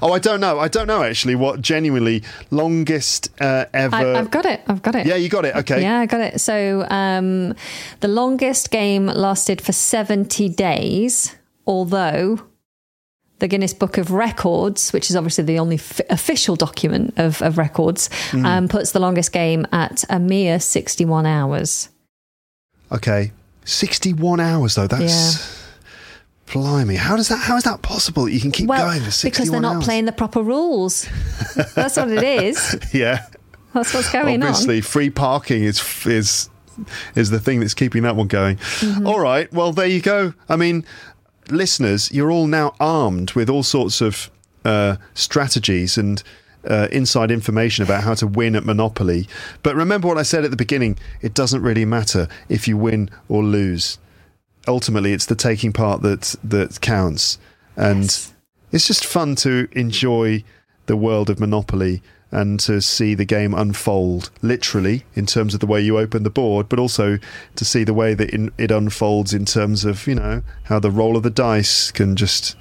[0.00, 0.60] Oh, I don't know.
[0.60, 2.22] I don't know actually what genuinely
[2.52, 3.96] longest uh, ever.
[3.96, 4.60] I, I've got it.
[4.68, 5.06] I've got it.
[5.06, 5.56] yeah, you got it.
[5.56, 5.82] Okay.
[5.82, 6.40] Yeah, I got it.
[6.40, 7.54] So um,
[7.98, 11.34] the longest game lasted for 70 days,
[11.66, 12.38] although
[13.38, 17.56] the Guinness Book of Records, which is obviously the only f- official document of, of
[17.58, 18.46] records, Hmm.
[18.46, 21.88] um, puts the longest game at a mere 61 hours.
[22.90, 23.32] Okay.
[23.64, 24.86] 61 hours though.
[24.86, 25.66] That's
[26.52, 26.96] blimey.
[26.96, 27.36] How does that?
[27.38, 28.24] How is that possible?
[28.24, 29.84] that You can keep well, going for 61 because they're not hours?
[29.84, 31.06] playing the proper rules.
[31.74, 32.76] That's what it is.
[32.92, 33.26] Yeah.
[33.74, 34.48] That's what's going on.
[34.48, 36.48] Obviously, free parking is is
[37.14, 38.56] is the thing that's keeping that one going.
[38.56, 39.06] Mm-hmm.
[39.06, 40.32] All right, well there you go.
[40.48, 40.84] I mean,
[41.50, 44.30] listeners, you're all now armed with all sorts of
[44.64, 46.22] uh, strategies and.
[46.68, 49.28] Uh, inside information about how to win at Monopoly.
[49.62, 53.10] But remember what I said at the beginning it doesn't really matter if you win
[53.28, 53.96] or lose.
[54.66, 57.38] Ultimately, it's the taking part that, that counts.
[57.76, 58.34] And Yes.
[58.72, 60.42] it's just fun to enjoy
[60.86, 65.66] the world of Monopoly and to see the game unfold, literally, in terms of the
[65.66, 67.18] way you open the board, but also
[67.56, 70.90] to see the way that in, it unfolds in terms of, you know, how the
[70.90, 72.54] roll of the dice can just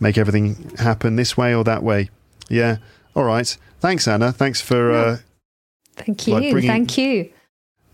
[0.00, 2.10] make everything happen this way or that way.
[2.48, 2.78] Yeah.
[3.14, 3.56] All right.
[3.80, 4.32] Thanks, Anna.
[4.32, 4.92] Thanks for.
[4.92, 5.18] Uh,
[5.96, 6.34] Thank you.
[6.34, 6.70] Like bringing-.
[6.70, 7.30] Thank you.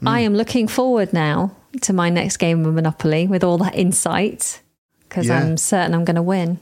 [0.07, 4.61] I am looking forward now to my next game of Monopoly with all that insight
[5.09, 5.41] because Yeah.
[5.41, 6.61] I'm certain I'm going to win.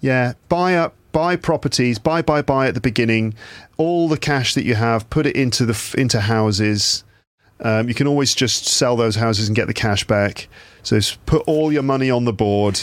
[0.00, 3.34] Yeah, buy up, buy properties, buy, buy, buy at the beginning.
[3.76, 7.04] All the cash that you have, put it into the into houses.
[7.62, 10.48] Um, you can always just sell those houses and get the cash back.
[10.82, 12.80] So put all your money on the board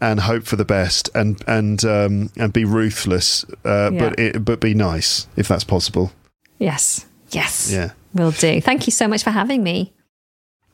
[0.00, 3.98] and hope for the best, and and um, and be ruthless, uh, Yeah.
[4.00, 6.12] but it, but be nice if that's possible.
[6.58, 7.06] Yes.
[7.30, 7.70] Yes.
[7.72, 7.92] Yeah.
[8.14, 8.60] Will do.
[8.60, 9.92] Thank you so much for having me.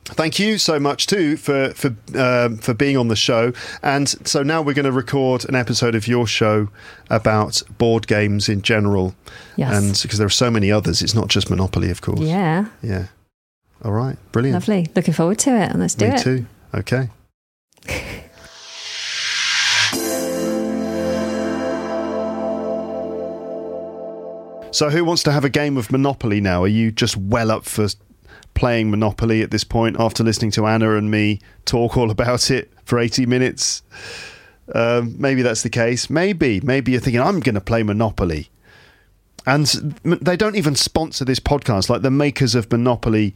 [0.06, 3.52] Thank you so much too for for um, for being on the show.
[3.82, 6.68] And so now we're going to record an episode of your show
[7.08, 9.14] about board games in general.
[9.56, 9.72] Yes.
[9.74, 12.20] And because there are so many others, it's not just Monopoly, of course.
[12.20, 12.66] Yeah.
[12.82, 13.06] Yeah.
[13.82, 14.16] All right.
[14.32, 14.54] Brilliant.
[14.54, 14.88] Lovely.
[14.94, 15.70] Looking forward to it.
[15.70, 16.22] And let's do Me it.
[16.22, 16.46] too.
[16.74, 17.08] Okay.
[24.70, 26.64] So, who wants to have a game of Monopoly now?
[26.64, 27.86] Are you just well up for
[28.54, 32.70] playing Monopoly at this point after listening to Anna and me talk all about it
[32.84, 33.82] for 80 minutes?
[34.74, 36.08] Um, maybe that's the case.
[36.08, 36.60] Maybe.
[36.60, 38.50] Maybe you're thinking, I'm going to play Monopoly.
[39.46, 39.66] And
[40.04, 41.90] they don't even sponsor this podcast.
[41.90, 43.34] Like the makers of Monopoly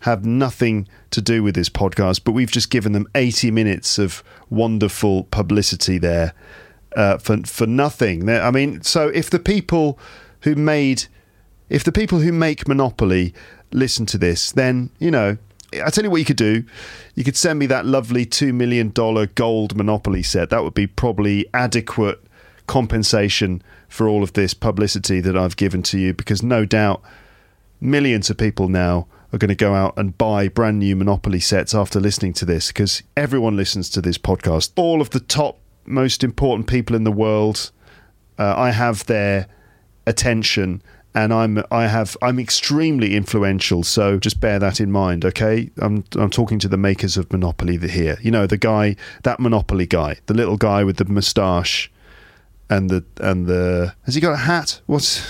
[0.00, 4.24] have nothing to do with this podcast, but we've just given them 80 minutes of
[4.48, 6.32] wonderful publicity there
[6.96, 8.28] uh, for for nothing.
[8.28, 9.98] I mean, so if the people
[10.40, 11.04] who made,
[11.68, 13.34] if the people who make Monopoly
[13.72, 15.36] listen to this, then you know.
[15.72, 16.64] I tell you what you could do.
[17.14, 20.50] You could send me that lovely two million dollar gold Monopoly set.
[20.50, 22.20] That would be probably adequate
[22.66, 27.02] compensation for all of this publicity that I've given to you, because no doubt
[27.80, 31.74] millions of people now are going to go out and buy brand new Monopoly sets
[31.74, 34.72] after listening to this because everyone listens to this podcast.
[34.76, 37.70] All of the top, most important people in the world,
[38.38, 39.46] uh, I have their
[40.06, 40.82] attention.
[41.12, 45.70] And I'm I have I'm extremely influential, so just bear that in mind, okay?
[45.78, 48.16] I'm I'm talking to the makers of Monopoly here.
[48.22, 51.90] You know, the guy, that Monopoly guy, the little guy with the moustache,
[52.68, 54.80] and the and the has he got a hat?
[54.86, 55.20] What's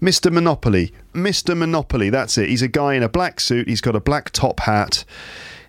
[0.00, 0.32] Mr.
[0.32, 0.92] Monopoly?
[1.14, 1.56] Mr.
[1.56, 2.48] Monopoly, that's it.
[2.48, 3.68] He's a guy in a black suit.
[3.68, 5.04] He's got a black top hat.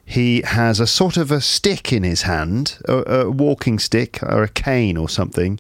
[0.05, 4.41] He has a sort of a stick in his hand, a, a walking stick or
[4.43, 5.59] a cane or something.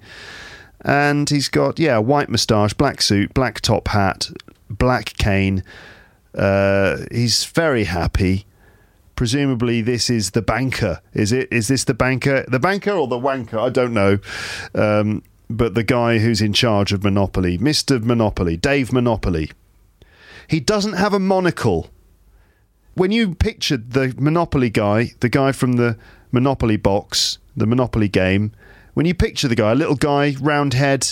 [0.81, 4.29] And he's got, yeah, white moustache, black suit, black top hat,
[4.69, 5.63] black cane.
[6.35, 8.45] Uh, he's very happy.
[9.17, 11.01] presumably this is the banker.
[11.13, 11.49] Is it?
[11.51, 12.45] Is this the banker?
[12.47, 13.59] The banker or the wanker?
[13.59, 14.19] I don't know.
[14.73, 18.01] Um, but the guy who's in charge of Monopoly, Mr.
[18.01, 19.51] Monopoly, Dave Monopoly.
[20.47, 21.89] He doesn't have a monocle.
[22.93, 25.97] When you pictured the Monopoly guy, the guy from the
[26.31, 28.51] Monopoly box, the Monopoly game,
[28.97, 31.07] when you picture the guy, a little guy, round head,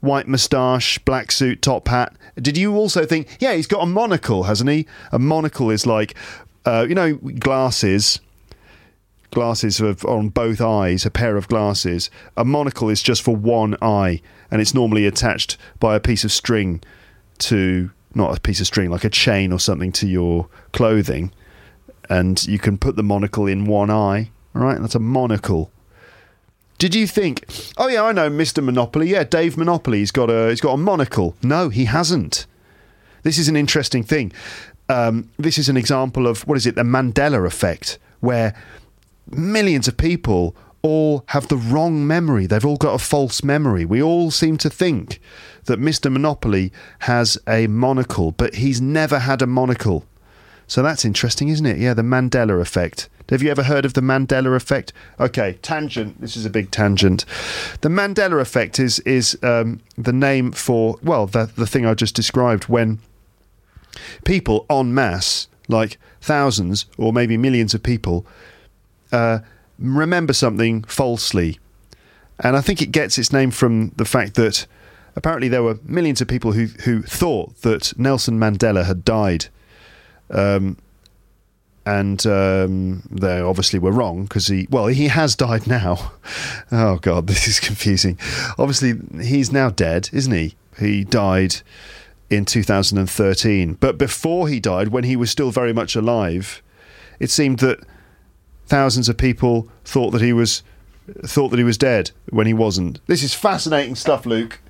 [0.00, 4.42] white moustache, black suit, top hat, did you also think, yeah, he's got a monocle,
[4.42, 4.84] hasn't he?
[5.12, 6.16] A monocle is like,
[6.66, 8.18] uh, you know, glasses.
[9.30, 12.10] Glasses of, on both eyes, a pair of glasses.
[12.36, 14.20] A monocle is just for one eye,
[14.50, 16.82] and it's normally attached by a piece of string
[17.38, 21.30] to not a piece of string, like a chain or something to your clothing,
[22.08, 24.32] and you can put the monocle in one eye.
[24.52, 25.70] All right, that's a monocle.
[26.80, 27.44] Did you think,
[27.76, 28.64] oh yeah, I know Mr.
[28.64, 29.10] Monopoly.
[29.10, 29.98] Yeah, Dave Monopoly.
[29.98, 31.36] He's got a he's got a monocle.
[31.42, 32.46] No, he hasn't.
[33.22, 34.32] This is an interesting thing.
[34.88, 36.76] Um, this is an example of what is it?
[36.76, 38.54] The Mandela effect, where
[39.28, 42.46] millions of people all have the wrong memory.
[42.46, 43.84] They've all got a false memory.
[43.84, 45.20] We all seem to think
[45.66, 46.10] that Mr.
[46.10, 50.06] Monopoly has a monocle, but he's never had a monocle.
[50.70, 51.78] So that's interesting, isn't it?
[51.78, 53.08] Yeah, the Mandela effect.
[53.28, 54.92] Have you ever heard of the Mandela effect?
[55.18, 56.20] Okay, tangent.
[56.20, 57.24] This is a big tangent.
[57.80, 62.14] The Mandela effect is is um, the name for well the the thing I just
[62.14, 63.00] described when
[64.24, 68.24] people en masse, like thousands or maybe millions of people,
[69.10, 69.40] uh,
[69.76, 71.58] remember something falsely,
[72.38, 74.68] and I think it gets its name from the fact that
[75.16, 79.46] apparently there were millions of people who who thought that Nelson Mandela had died.
[80.30, 80.76] Um,
[81.86, 86.12] and um, they obviously were wrong because he well he has died now.
[86.72, 88.16] Oh god, this is confusing.
[88.56, 88.94] Obviously,
[89.24, 90.54] he's now dead, isn't he?
[90.78, 91.56] He died
[92.28, 96.62] in 2013, but before he died, when he was still very much alive,
[97.18, 97.80] it seemed that
[98.66, 100.62] thousands of people thought that he was
[101.24, 103.04] thought that he was dead when he wasn't.
[103.06, 104.60] This is fascinating stuff, Luke.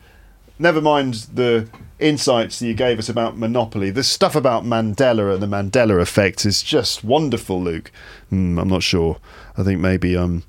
[0.59, 1.69] Never mind the
[2.01, 3.91] insights that you gave us about Monopoly.
[3.91, 7.91] The stuff about Mandela and the Mandela effect is just wonderful, Luke.
[8.33, 9.19] Mm, I'm not sure.
[9.57, 10.45] I think maybe I'm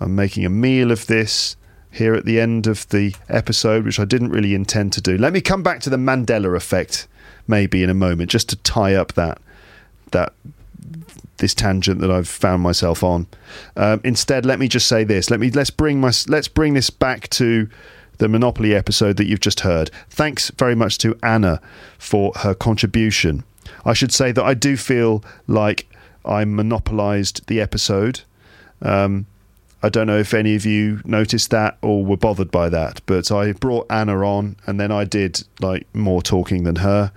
[0.00, 1.56] I'm making a meal of this
[1.90, 5.18] here at the end of the episode, which I didn't really intend to do.
[5.18, 7.06] Let me come back to the Mandela effect
[7.46, 9.40] maybe in a moment, just to tie up that
[10.12, 10.32] that
[11.38, 13.26] this tangent that I've found myself on.
[13.76, 15.30] Um, instead, let me just say this.
[15.30, 17.68] Let me let's bring my let's bring this back to
[18.20, 19.90] the Monopoly episode that you've just heard.
[20.10, 21.58] Thanks very much to Anna
[21.98, 23.44] for her contribution.
[23.84, 25.88] I should say that I do feel like
[26.24, 28.20] I monopolized the episode.
[28.82, 29.26] Um,
[29.82, 33.32] I don't know if any of you noticed that or were bothered by that, but
[33.32, 37.12] I brought Anna on and then I did like more talking than her.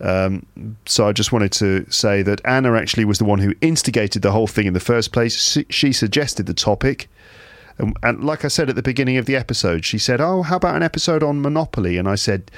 [0.00, 0.46] Um,
[0.84, 4.30] so I just wanted to say that Anna actually was the one who instigated the
[4.30, 5.58] whole thing in the first place.
[5.70, 7.08] She suggested the topic.
[7.78, 10.56] And, and like I said at the beginning of the episode, she said, "Oh, how
[10.56, 12.50] about an episode on Monopoly?" And I said,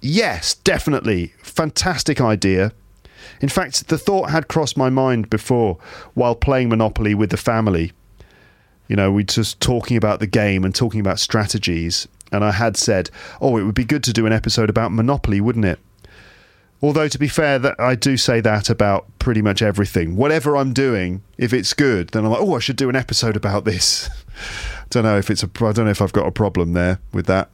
[0.00, 2.72] "Yes, definitely, fantastic idea."
[3.40, 5.78] In fact, the thought had crossed my mind before
[6.14, 7.92] while playing Monopoly with the family.
[8.88, 12.76] You know, we just talking about the game and talking about strategies, and I had
[12.76, 13.10] said,
[13.40, 15.78] "Oh, it would be good to do an episode about Monopoly, wouldn't it?"
[16.82, 20.16] Although to be fair, that I do say that about pretty much everything.
[20.16, 23.36] Whatever I'm doing, if it's good, then I'm like, oh, I should do an episode
[23.36, 24.10] about this.
[24.92, 25.46] don't know if it's a.
[25.46, 27.50] I don't know if I've got a problem there with that.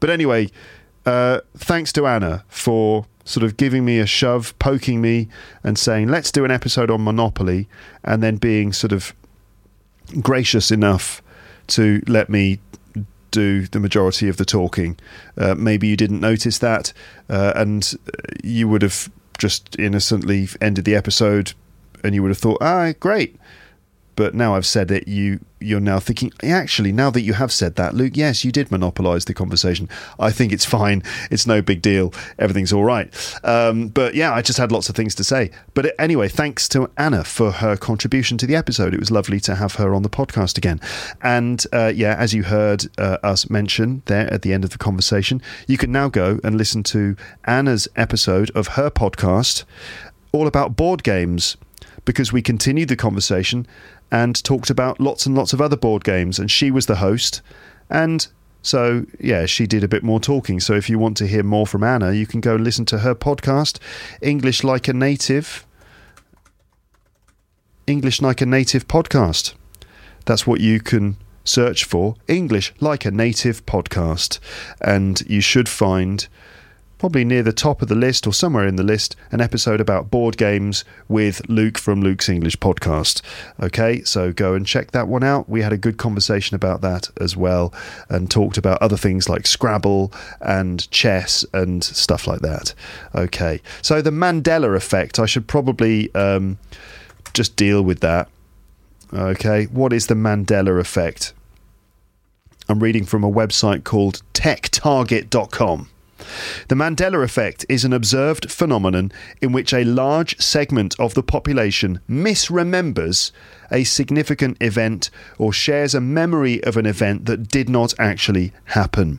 [0.00, 0.50] But anyway,
[1.04, 5.28] uh, thanks to Anna for sort of giving me a shove, poking me,
[5.62, 7.68] and saying, let's do an episode on Monopoly,
[8.04, 9.12] and then being sort of
[10.22, 11.20] gracious enough
[11.66, 12.58] to let me
[13.38, 14.96] do the majority of the talking.
[15.36, 16.92] Uh, maybe you didn't notice that,
[17.28, 17.94] uh, and
[18.42, 21.52] you would have just innocently ended the episode,
[22.02, 23.36] and you would have thought, "Ah, great."
[24.18, 27.76] But now I've said it, you you're now thinking, actually, now that you have said
[27.76, 29.88] that, Luke, yes, you did monopolise the conversation.
[30.18, 31.04] I think it's fine.
[31.30, 32.12] It's no big deal.
[32.36, 33.14] Everything's all right.
[33.44, 35.52] Um, but yeah, I just had lots of things to say.
[35.74, 38.92] But anyway, thanks to Anna for her contribution to the episode.
[38.92, 40.80] It was lovely to have her on the podcast again.
[41.22, 44.78] And uh, yeah, as you heard uh, us mention there at the end of the
[44.78, 47.14] conversation, you can now go and listen to
[47.44, 49.64] Anna's episode of her podcast
[50.32, 51.56] all about board games
[52.04, 53.66] because we continued the conversation
[54.10, 56.38] and talked about lots and lots of other board games.
[56.38, 57.42] And she was the host.
[57.90, 58.26] And
[58.62, 60.60] so, yeah, she did a bit more talking.
[60.60, 62.98] So, if you want to hear more from Anna, you can go and listen to
[62.98, 63.78] her podcast,
[64.20, 65.66] English Like a Native.
[67.86, 69.54] English Like a Native podcast.
[70.26, 74.38] That's what you can search for English Like a Native podcast.
[74.80, 76.28] And you should find
[76.98, 80.10] probably near the top of the list or somewhere in the list, an episode about
[80.10, 83.22] board games with Luke from Luke's English podcast.
[83.60, 85.48] Okay, so go and check that one out.
[85.48, 87.72] We had a good conversation about that as well
[88.08, 92.74] and talked about other things like Scrabble and chess and stuff like that.
[93.14, 96.58] Okay, so the Mandela effect, I should probably um,
[97.32, 98.28] just deal with that.
[99.12, 101.32] Okay, what is the Mandela effect?
[102.68, 105.88] I'm reading from a website called techtarget.com.
[106.68, 112.00] The Mandela effect is an observed phenomenon in which a large segment of the population
[112.08, 113.30] misremembers
[113.70, 119.18] a significant event or shares a memory of an event that did not actually happen.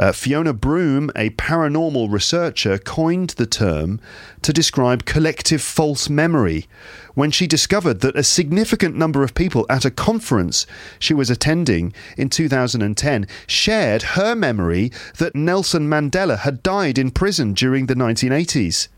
[0.00, 4.00] Uh, Fiona Broome, a paranormal researcher, coined the term
[4.40, 6.66] to describe collective false memory
[7.12, 10.66] when she discovered that a significant number of people at a conference
[10.98, 17.52] she was attending in 2010 shared her memory that Nelson Mandela had died in prison
[17.52, 18.88] during the 1980s.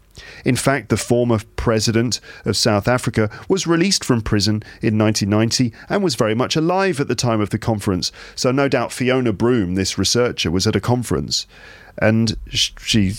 [0.44, 6.02] In fact, the former president of South Africa was released from prison in 1990 and
[6.02, 8.12] was very much alive at the time of the conference.
[8.34, 11.46] So, no doubt Fiona Broome, this researcher, was at a conference
[11.98, 13.14] and she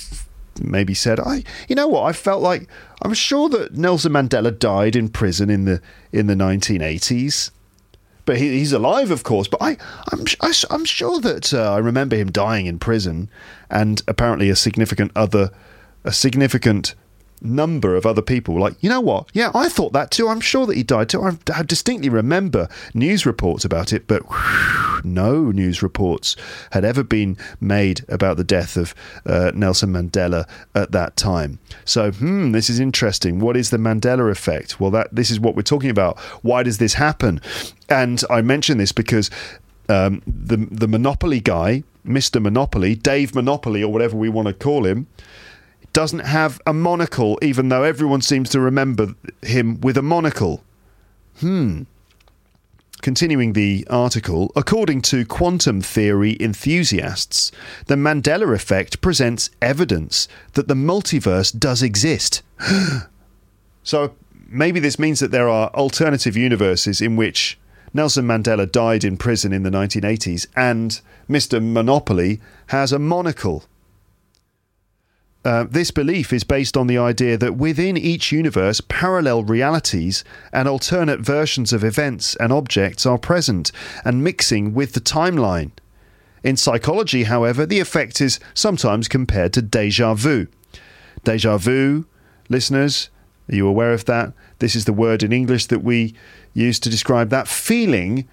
[0.62, 2.04] maybe said, "I, you know what?
[2.04, 2.68] I felt like
[3.02, 5.82] I'm sure that Nelson Mandela died in prison in the
[6.12, 7.52] in the 1980s."
[8.26, 9.50] But he, he's alive, of course.
[9.50, 9.78] But I,
[10.12, 13.30] I'm, I, I'm sure that uh, I remember him dying in prison,
[13.70, 15.52] and apparently a significant other
[16.04, 16.96] a significant
[17.44, 19.28] number of other people like, you know what?
[19.34, 20.30] Yeah, I thought that too.
[20.30, 21.22] I'm sure that he died too.
[21.22, 26.38] I, I distinctly remember news reports about it, but whew, no news reports
[26.72, 31.60] had ever been made about the death of uh, Nelson Mandela at that time.
[31.84, 33.40] So, hmm, this is interesting.
[33.40, 34.80] What is the Mandela effect?
[34.80, 36.18] Well, that this is what we're talking about.
[36.44, 37.42] Why does this happen?
[37.90, 39.30] And I mention this because
[39.90, 44.86] um, the the Monopoly guy, Mister Monopoly, Dave Monopoly, or whatever we want to call
[44.86, 45.08] him
[45.94, 50.64] doesn't have a monocle, even though everyone seems to remember him with a monocle.
[51.40, 51.84] Hmm.
[53.02, 57.52] Continuing the article, according to quantum theory enthusiasts,
[57.88, 62.42] the Mandela effect presents evidence that the multiverse does exist.
[63.84, 64.16] so
[64.48, 67.60] maybe this means that there are alternative universes in which
[67.94, 71.62] Nelson Mandela died in prison in the 1980s and Mr.
[71.62, 73.66] Monopoly has a monocle.
[75.46, 80.70] Uh, this belief is based on the idea that within each universe, parallel realities and
[80.70, 83.72] alternate versions of events and objects are present
[84.06, 85.72] and mixing with the timeline.
[86.44, 90.48] In psychology, however, the effect is sometimes compared to deja vu.
[91.26, 92.06] Deja vu,
[92.48, 93.10] listeners,
[93.50, 94.34] are you aware of that?
[94.60, 96.16] This is the word in English that we
[96.54, 98.28] use to describe that feeling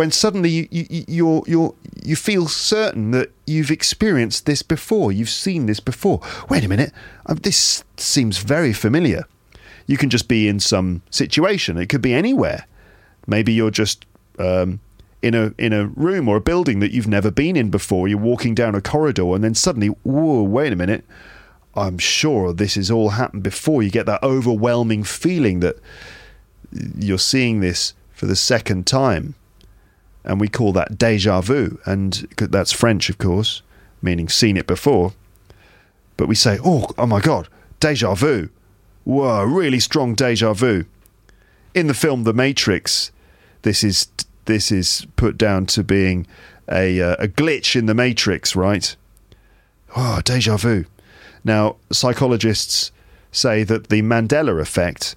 [0.00, 5.28] when suddenly you you you you you feel certain that you've experienced this before, you've
[5.28, 6.22] seen this before.
[6.48, 6.90] Wait a minute,
[7.26, 9.26] um, this seems very familiar.
[9.86, 11.76] You can just be in some situation.
[11.76, 12.66] It could be anywhere.
[13.26, 14.06] Maybe you're just
[14.38, 14.80] um,
[15.20, 18.08] in a in a room or a building that you've never been in before.
[18.08, 20.42] You're walking down a corridor, and then suddenly, whoa!
[20.42, 21.04] Wait a minute.
[21.74, 23.82] I'm sure this has all happened before.
[23.82, 25.76] You get that overwhelming feeling that
[26.96, 29.34] you're seeing this for the second time
[30.24, 33.62] and we call that deja vu, and that's French, of course,
[34.02, 35.12] meaning seen it before.
[36.16, 37.48] But we say, oh, oh my God,
[37.80, 38.50] deja vu.
[39.04, 40.84] Whoa, really strong deja vu.
[41.74, 43.12] In the film The Matrix,
[43.62, 44.08] this is
[44.44, 46.26] this is put down to being
[46.68, 48.94] a uh, a glitch in the Matrix, right?
[49.96, 50.84] Oh, deja vu.
[51.44, 52.92] Now, psychologists
[53.32, 55.16] say that the Mandela effect,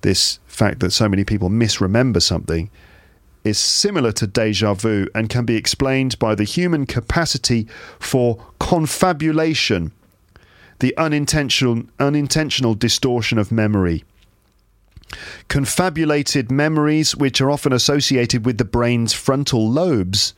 [0.00, 2.70] this fact that so many people misremember something,
[3.44, 7.66] is similar to deja vu and can be explained by the human capacity
[7.98, 9.92] for confabulation,
[10.80, 14.04] the unintentional, unintentional distortion of memory.
[15.48, 20.34] Confabulated memories, which are often associated with the brain's frontal lobes,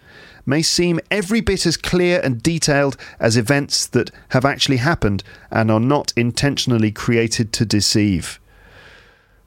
[0.47, 5.71] may seem every bit as clear and detailed as events that have actually happened and
[5.71, 8.41] are not intentionally created to deceive.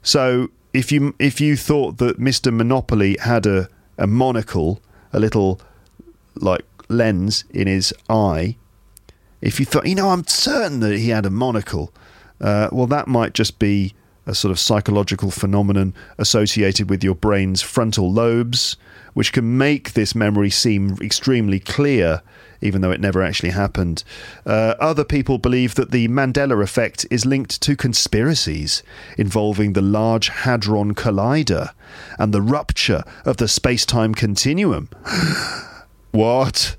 [0.02, 2.52] So, if you if you thought that Mr.
[2.52, 4.80] Monopoly had a, a monocle,
[5.12, 5.60] a little
[6.34, 8.56] like lens in his eye,
[9.40, 11.92] if you thought, you know, I'm certain that he had a monocle,
[12.40, 13.94] uh, well, that might just be
[14.26, 18.76] a sort of psychological phenomenon associated with your brain's frontal lobes,
[19.14, 22.22] which can make this memory seem extremely clear
[22.66, 24.04] even though it never actually happened.
[24.44, 28.82] Uh, other people believe that the Mandela effect is linked to conspiracies
[29.16, 31.70] involving the Large Hadron Collider
[32.18, 34.88] and the rupture of the space time continuum.
[36.10, 36.76] what?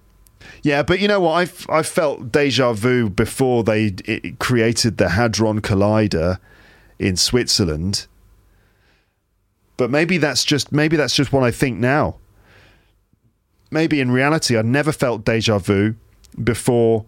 [0.64, 1.34] Yeah, but you know what?
[1.34, 6.40] I've I felt deja vu before they it created the Hadron Collider
[7.00, 8.08] in Switzerland.
[9.78, 12.18] But maybe that's just maybe that's just what I think now.
[13.69, 15.95] Maybe in reality, I never felt deja vu
[16.41, 17.06] before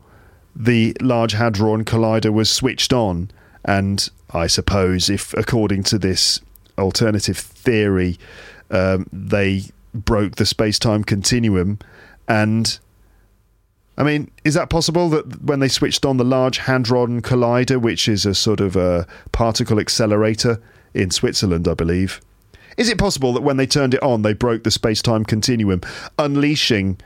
[0.55, 3.31] the Large Hadron Collider was switched on,
[3.63, 6.41] and I suppose if, according to this
[6.77, 8.17] alternative theory,
[8.71, 9.63] um, they
[9.93, 11.79] broke the space-time continuum,
[12.27, 12.79] and
[13.97, 18.07] I mean, is that possible that when they switched on the Large Hadron Collider, which
[18.07, 20.61] is a sort of a particle accelerator
[20.93, 22.21] in Switzerland, I believe,
[22.79, 25.81] is it possible that when they turned it on, they broke the space time continuum,
[26.17, 26.97] unleashing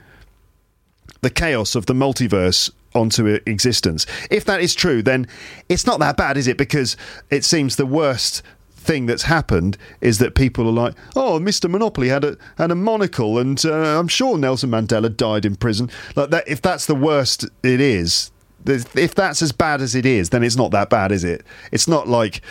[1.20, 4.06] the chaos of the multiverse onto existence?
[4.30, 5.26] If that is true, then
[5.68, 6.56] it's not that bad, is it?
[6.56, 6.96] Because
[7.28, 8.40] it seems the worst
[8.76, 11.68] thing that's happened is that people are like, "Oh, Mr.
[11.68, 15.90] Monopoly had a had a monocle, and uh, I'm sure Nelson Mandela died in prison."
[16.14, 18.30] Like that, if that's the worst it is,
[18.66, 21.44] if that's as bad as it is, then it's not that bad, is it?
[21.72, 22.42] It's not like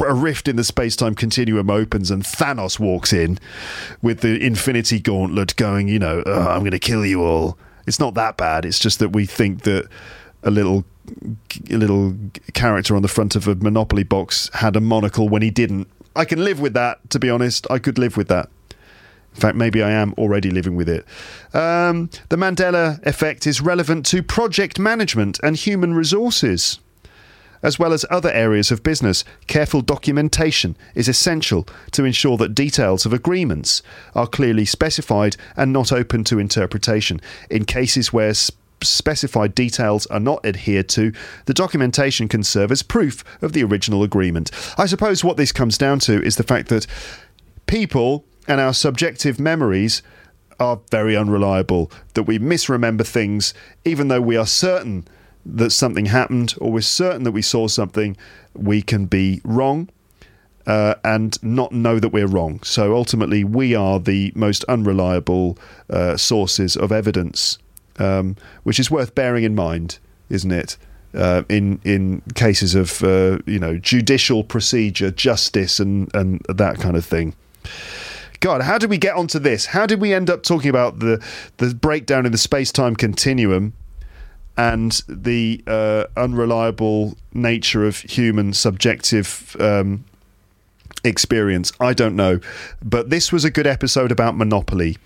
[0.00, 3.38] a rift in the space time continuum opens and Thanos walks in
[4.00, 7.58] with the Infinity Gauntlet going, you know, I'm going to kill you all.
[7.86, 8.64] It's not that bad.
[8.64, 9.88] It's just that we think that
[10.42, 10.84] a little
[11.70, 12.14] a little
[12.54, 15.88] character on the front of a Monopoly box had a monocle when he didn't.
[16.14, 17.66] I can live with that, to be honest.
[17.70, 18.48] I could live with that.
[19.34, 21.06] In fact, maybe I am already living with it.
[21.54, 26.78] Um, the Mandela effect is relevant to project management and human resources.
[27.62, 33.06] As well as other areas of business, careful documentation is essential to ensure that details
[33.06, 33.82] of agreements
[34.14, 37.20] are clearly specified and not open to interpretation.
[37.50, 38.34] In cases where
[38.82, 41.12] specified details are not adhered to,
[41.46, 44.50] the documentation can serve as proof of the original agreement.
[44.76, 46.86] I suppose what this comes down to is the fact that
[47.66, 50.02] people and our subjective memories
[50.58, 55.06] are very unreliable, that we misremember things even though we are certain
[55.44, 58.16] that something happened or we're certain that we saw something,
[58.54, 59.88] we can be wrong.
[60.64, 62.62] Uh, and not know that we're wrong.
[62.62, 65.58] So ultimately, we are the most unreliable
[65.90, 67.58] uh, sources of evidence,
[67.98, 69.98] um, which is worth bearing in mind,
[70.30, 70.76] isn't it?
[71.14, 76.96] Uh, in in cases of uh, you know judicial procedure, justice, and and that kind
[76.96, 77.34] of thing.
[78.38, 79.66] God, how did we get onto this?
[79.66, 81.20] How did we end up talking about the
[81.56, 83.72] the breakdown in the space time continuum
[84.56, 90.04] and the uh, unreliable nature of human subjective um,
[91.04, 91.72] experience?
[91.80, 92.40] I don't know,
[92.82, 94.98] but this was a good episode about Monopoly.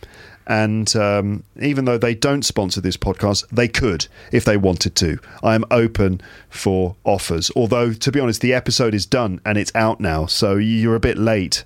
[0.48, 5.18] And um, even though they don't sponsor this podcast, they could if they wanted to.
[5.42, 7.50] I am open for offers.
[7.56, 11.00] Although, to be honest, the episode is done and it's out now, so you're a
[11.00, 11.64] bit late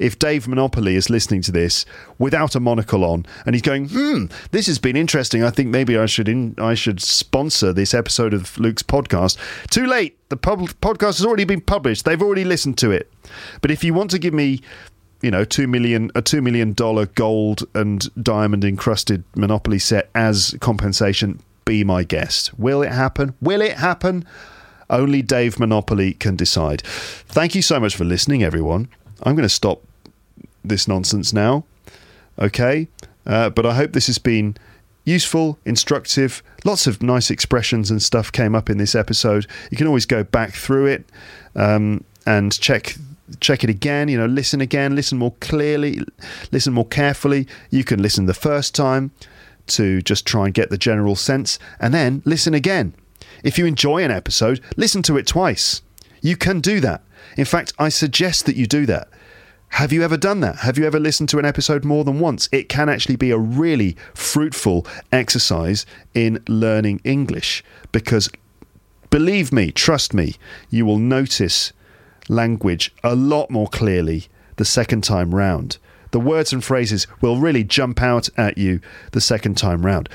[0.00, 1.84] if Dave Monopoly is listening to this
[2.18, 5.44] without a monocle on and he's going, "Hmm, this has been interesting.
[5.44, 9.36] I think maybe I should in, I should sponsor this episode of Luke's podcast."
[9.70, 10.16] Too late.
[10.30, 12.04] The pub- podcast has already been published.
[12.04, 13.12] They've already listened to it.
[13.60, 14.60] But if you want to give me
[15.22, 20.56] you know, two million a two million dollar gold and diamond encrusted Monopoly set as
[20.60, 21.40] compensation.
[21.66, 22.58] Be my guest.
[22.58, 23.34] Will it happen?
[23.40, 24.24] Will it happen?
[24.88, 26.82] Only Dave Monopoly can decide.
[26.82, 28.88] Thank you so much for listening, everyone.
[29.22, 29.82] I'm going to stop
[30.64, 31.64] this nonsense now.
[32.38, 32.88] Okay,
[33.26, 34.56] uh, but I hope this has been
[35.04, 36.42] useful, instructive.
[36.64, 39.46] Lots of nice expressions and stuff came up in this episode.
[39.70, 41.04] You can always go back through it
[41.54, 42.96] um, and check
[43.38, 44.08] check it again.
[44.08, 46.00] You know, listen again, listen more clearly,
[46.50, 47.46] listen more carefully.
[47.70, 49.12] You can listen the first time
[49.68, 52.94] to just try and get the general sense, and then listen again.
[53.44, 55.82] If you enjoy an episode, listen to it twice.
[56.20, 57.02] You can do that.
[57.36, 59.08] In fact, I suggest that you do that.
[59.70, 60.56] Have you ever done that?
[60.56, 62.48] Have you ever listened to an episode more than once?
[62.52, 68.28] It can actually be a really fruitful exercise in learning English because
[69.08, 70.36] believe me, trust me,
[70.68, 71.72] you will notice
[72.28, 74.26] language a lot more clearly
[74.56, 75.78] the second time round.
[76.10, 78.80] The words and phrases will really jump out at you
[79.12, 80.08] the second time round.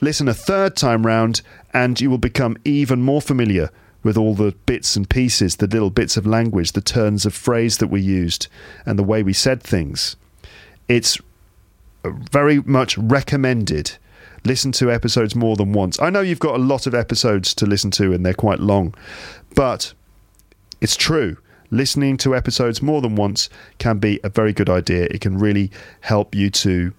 [0.00, 3.70] Listen a third time round, and you will become even more familiar
[4.04, 7.78] with all the bits and pieces, the little bits of language, the turns of phrase
[7.78, 8.46] that we used,
[8.86, 10.14] and the way we said things.
[10.86, 11.18] It's
[12.04, 13.96] very much recommended.
[14.44, 16.00] Listen to episodes more than once.
[16.00, 18.94] I know you've got a lot of episodes to listen to and they're quite long,
[19.54, 19.94] but
[20.82, 21.38] it's true.
[21.70, 23.48] Listening to episodes more than once
[23.78, 25.04] can be a very good idea.
[25.04, 25.70] It can really
[26.02, 26.92] help you to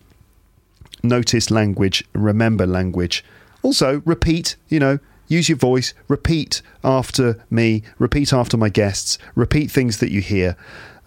[1.03, 3.23] notice language, remember language.
[3.61, 4.97] Also, repeat, you know,
[5.27, 10.55] use your voice, repeat after me, repeat after my guests, repeat things that you hear.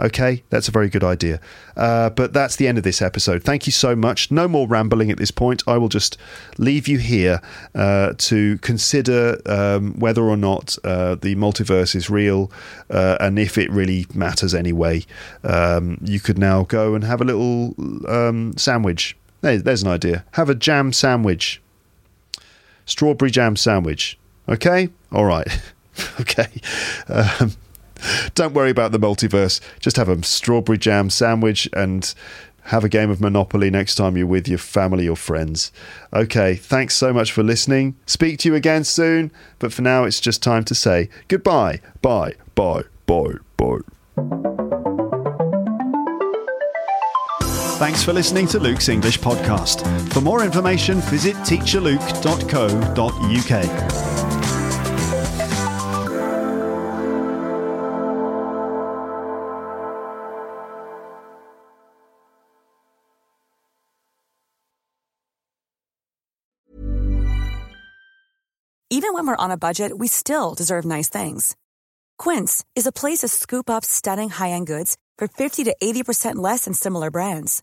[0.01, 1.41] Okay, that's a very good idea.
[1.77, 3.43] Uh, but that's the end of this episode.
[3.43, 4.31] Thank you so much.
[4.31, 5.65] No more rambling at this point.
[5.67, 6.17] I will just
[6.57, 7.41] leave you here
[7.75, 12.53] uh, to consider um, whether or not uh, the multiverse is real
[12.91, 15.05] uh, and if it really matters anyway.
[15.43, 17.75] Um, you could now go and have a little
[18.09, 19.17] um, sandwich.
[19.41, 20.25] There's an idea.
[20.33, 21.61] Have a jam sandwich.
[22.89, 24.19] Strawberry jam sandwich.
[24.49, 24.89] Okay?
[25.13, 25.47] All right.
[26.21, 26.49] okay.
[27.09, 27.53] Um,
[28.35, 29.61] don't worry about the multiverse.
[29.79, 32.15] Just have a strawberry jam sandwich and
[32.63, 35.71] have a game of Monopoly next time you're with your family or friends.
[36.13, 37.97] Okay, thanks so much for listening.
[38.07, 41.81] Speak to you again soon, but for now it's just time to say goodbye.
[42.03, 45.09] Bye, bye, bye, bye.
[47.79, 49.87] Thanks for listening to Luke's English podcast.
[50.13, 54.09] For more information, visit teacherluke.co.uk.
[68.91, 71.55] Even when we're on a budget, we still deserve nice things.
[72.19, 76.65] Quince is a place to scoop up stunning high-end goods for 50 to 80% less
[76.65, 77.63] than similar brands.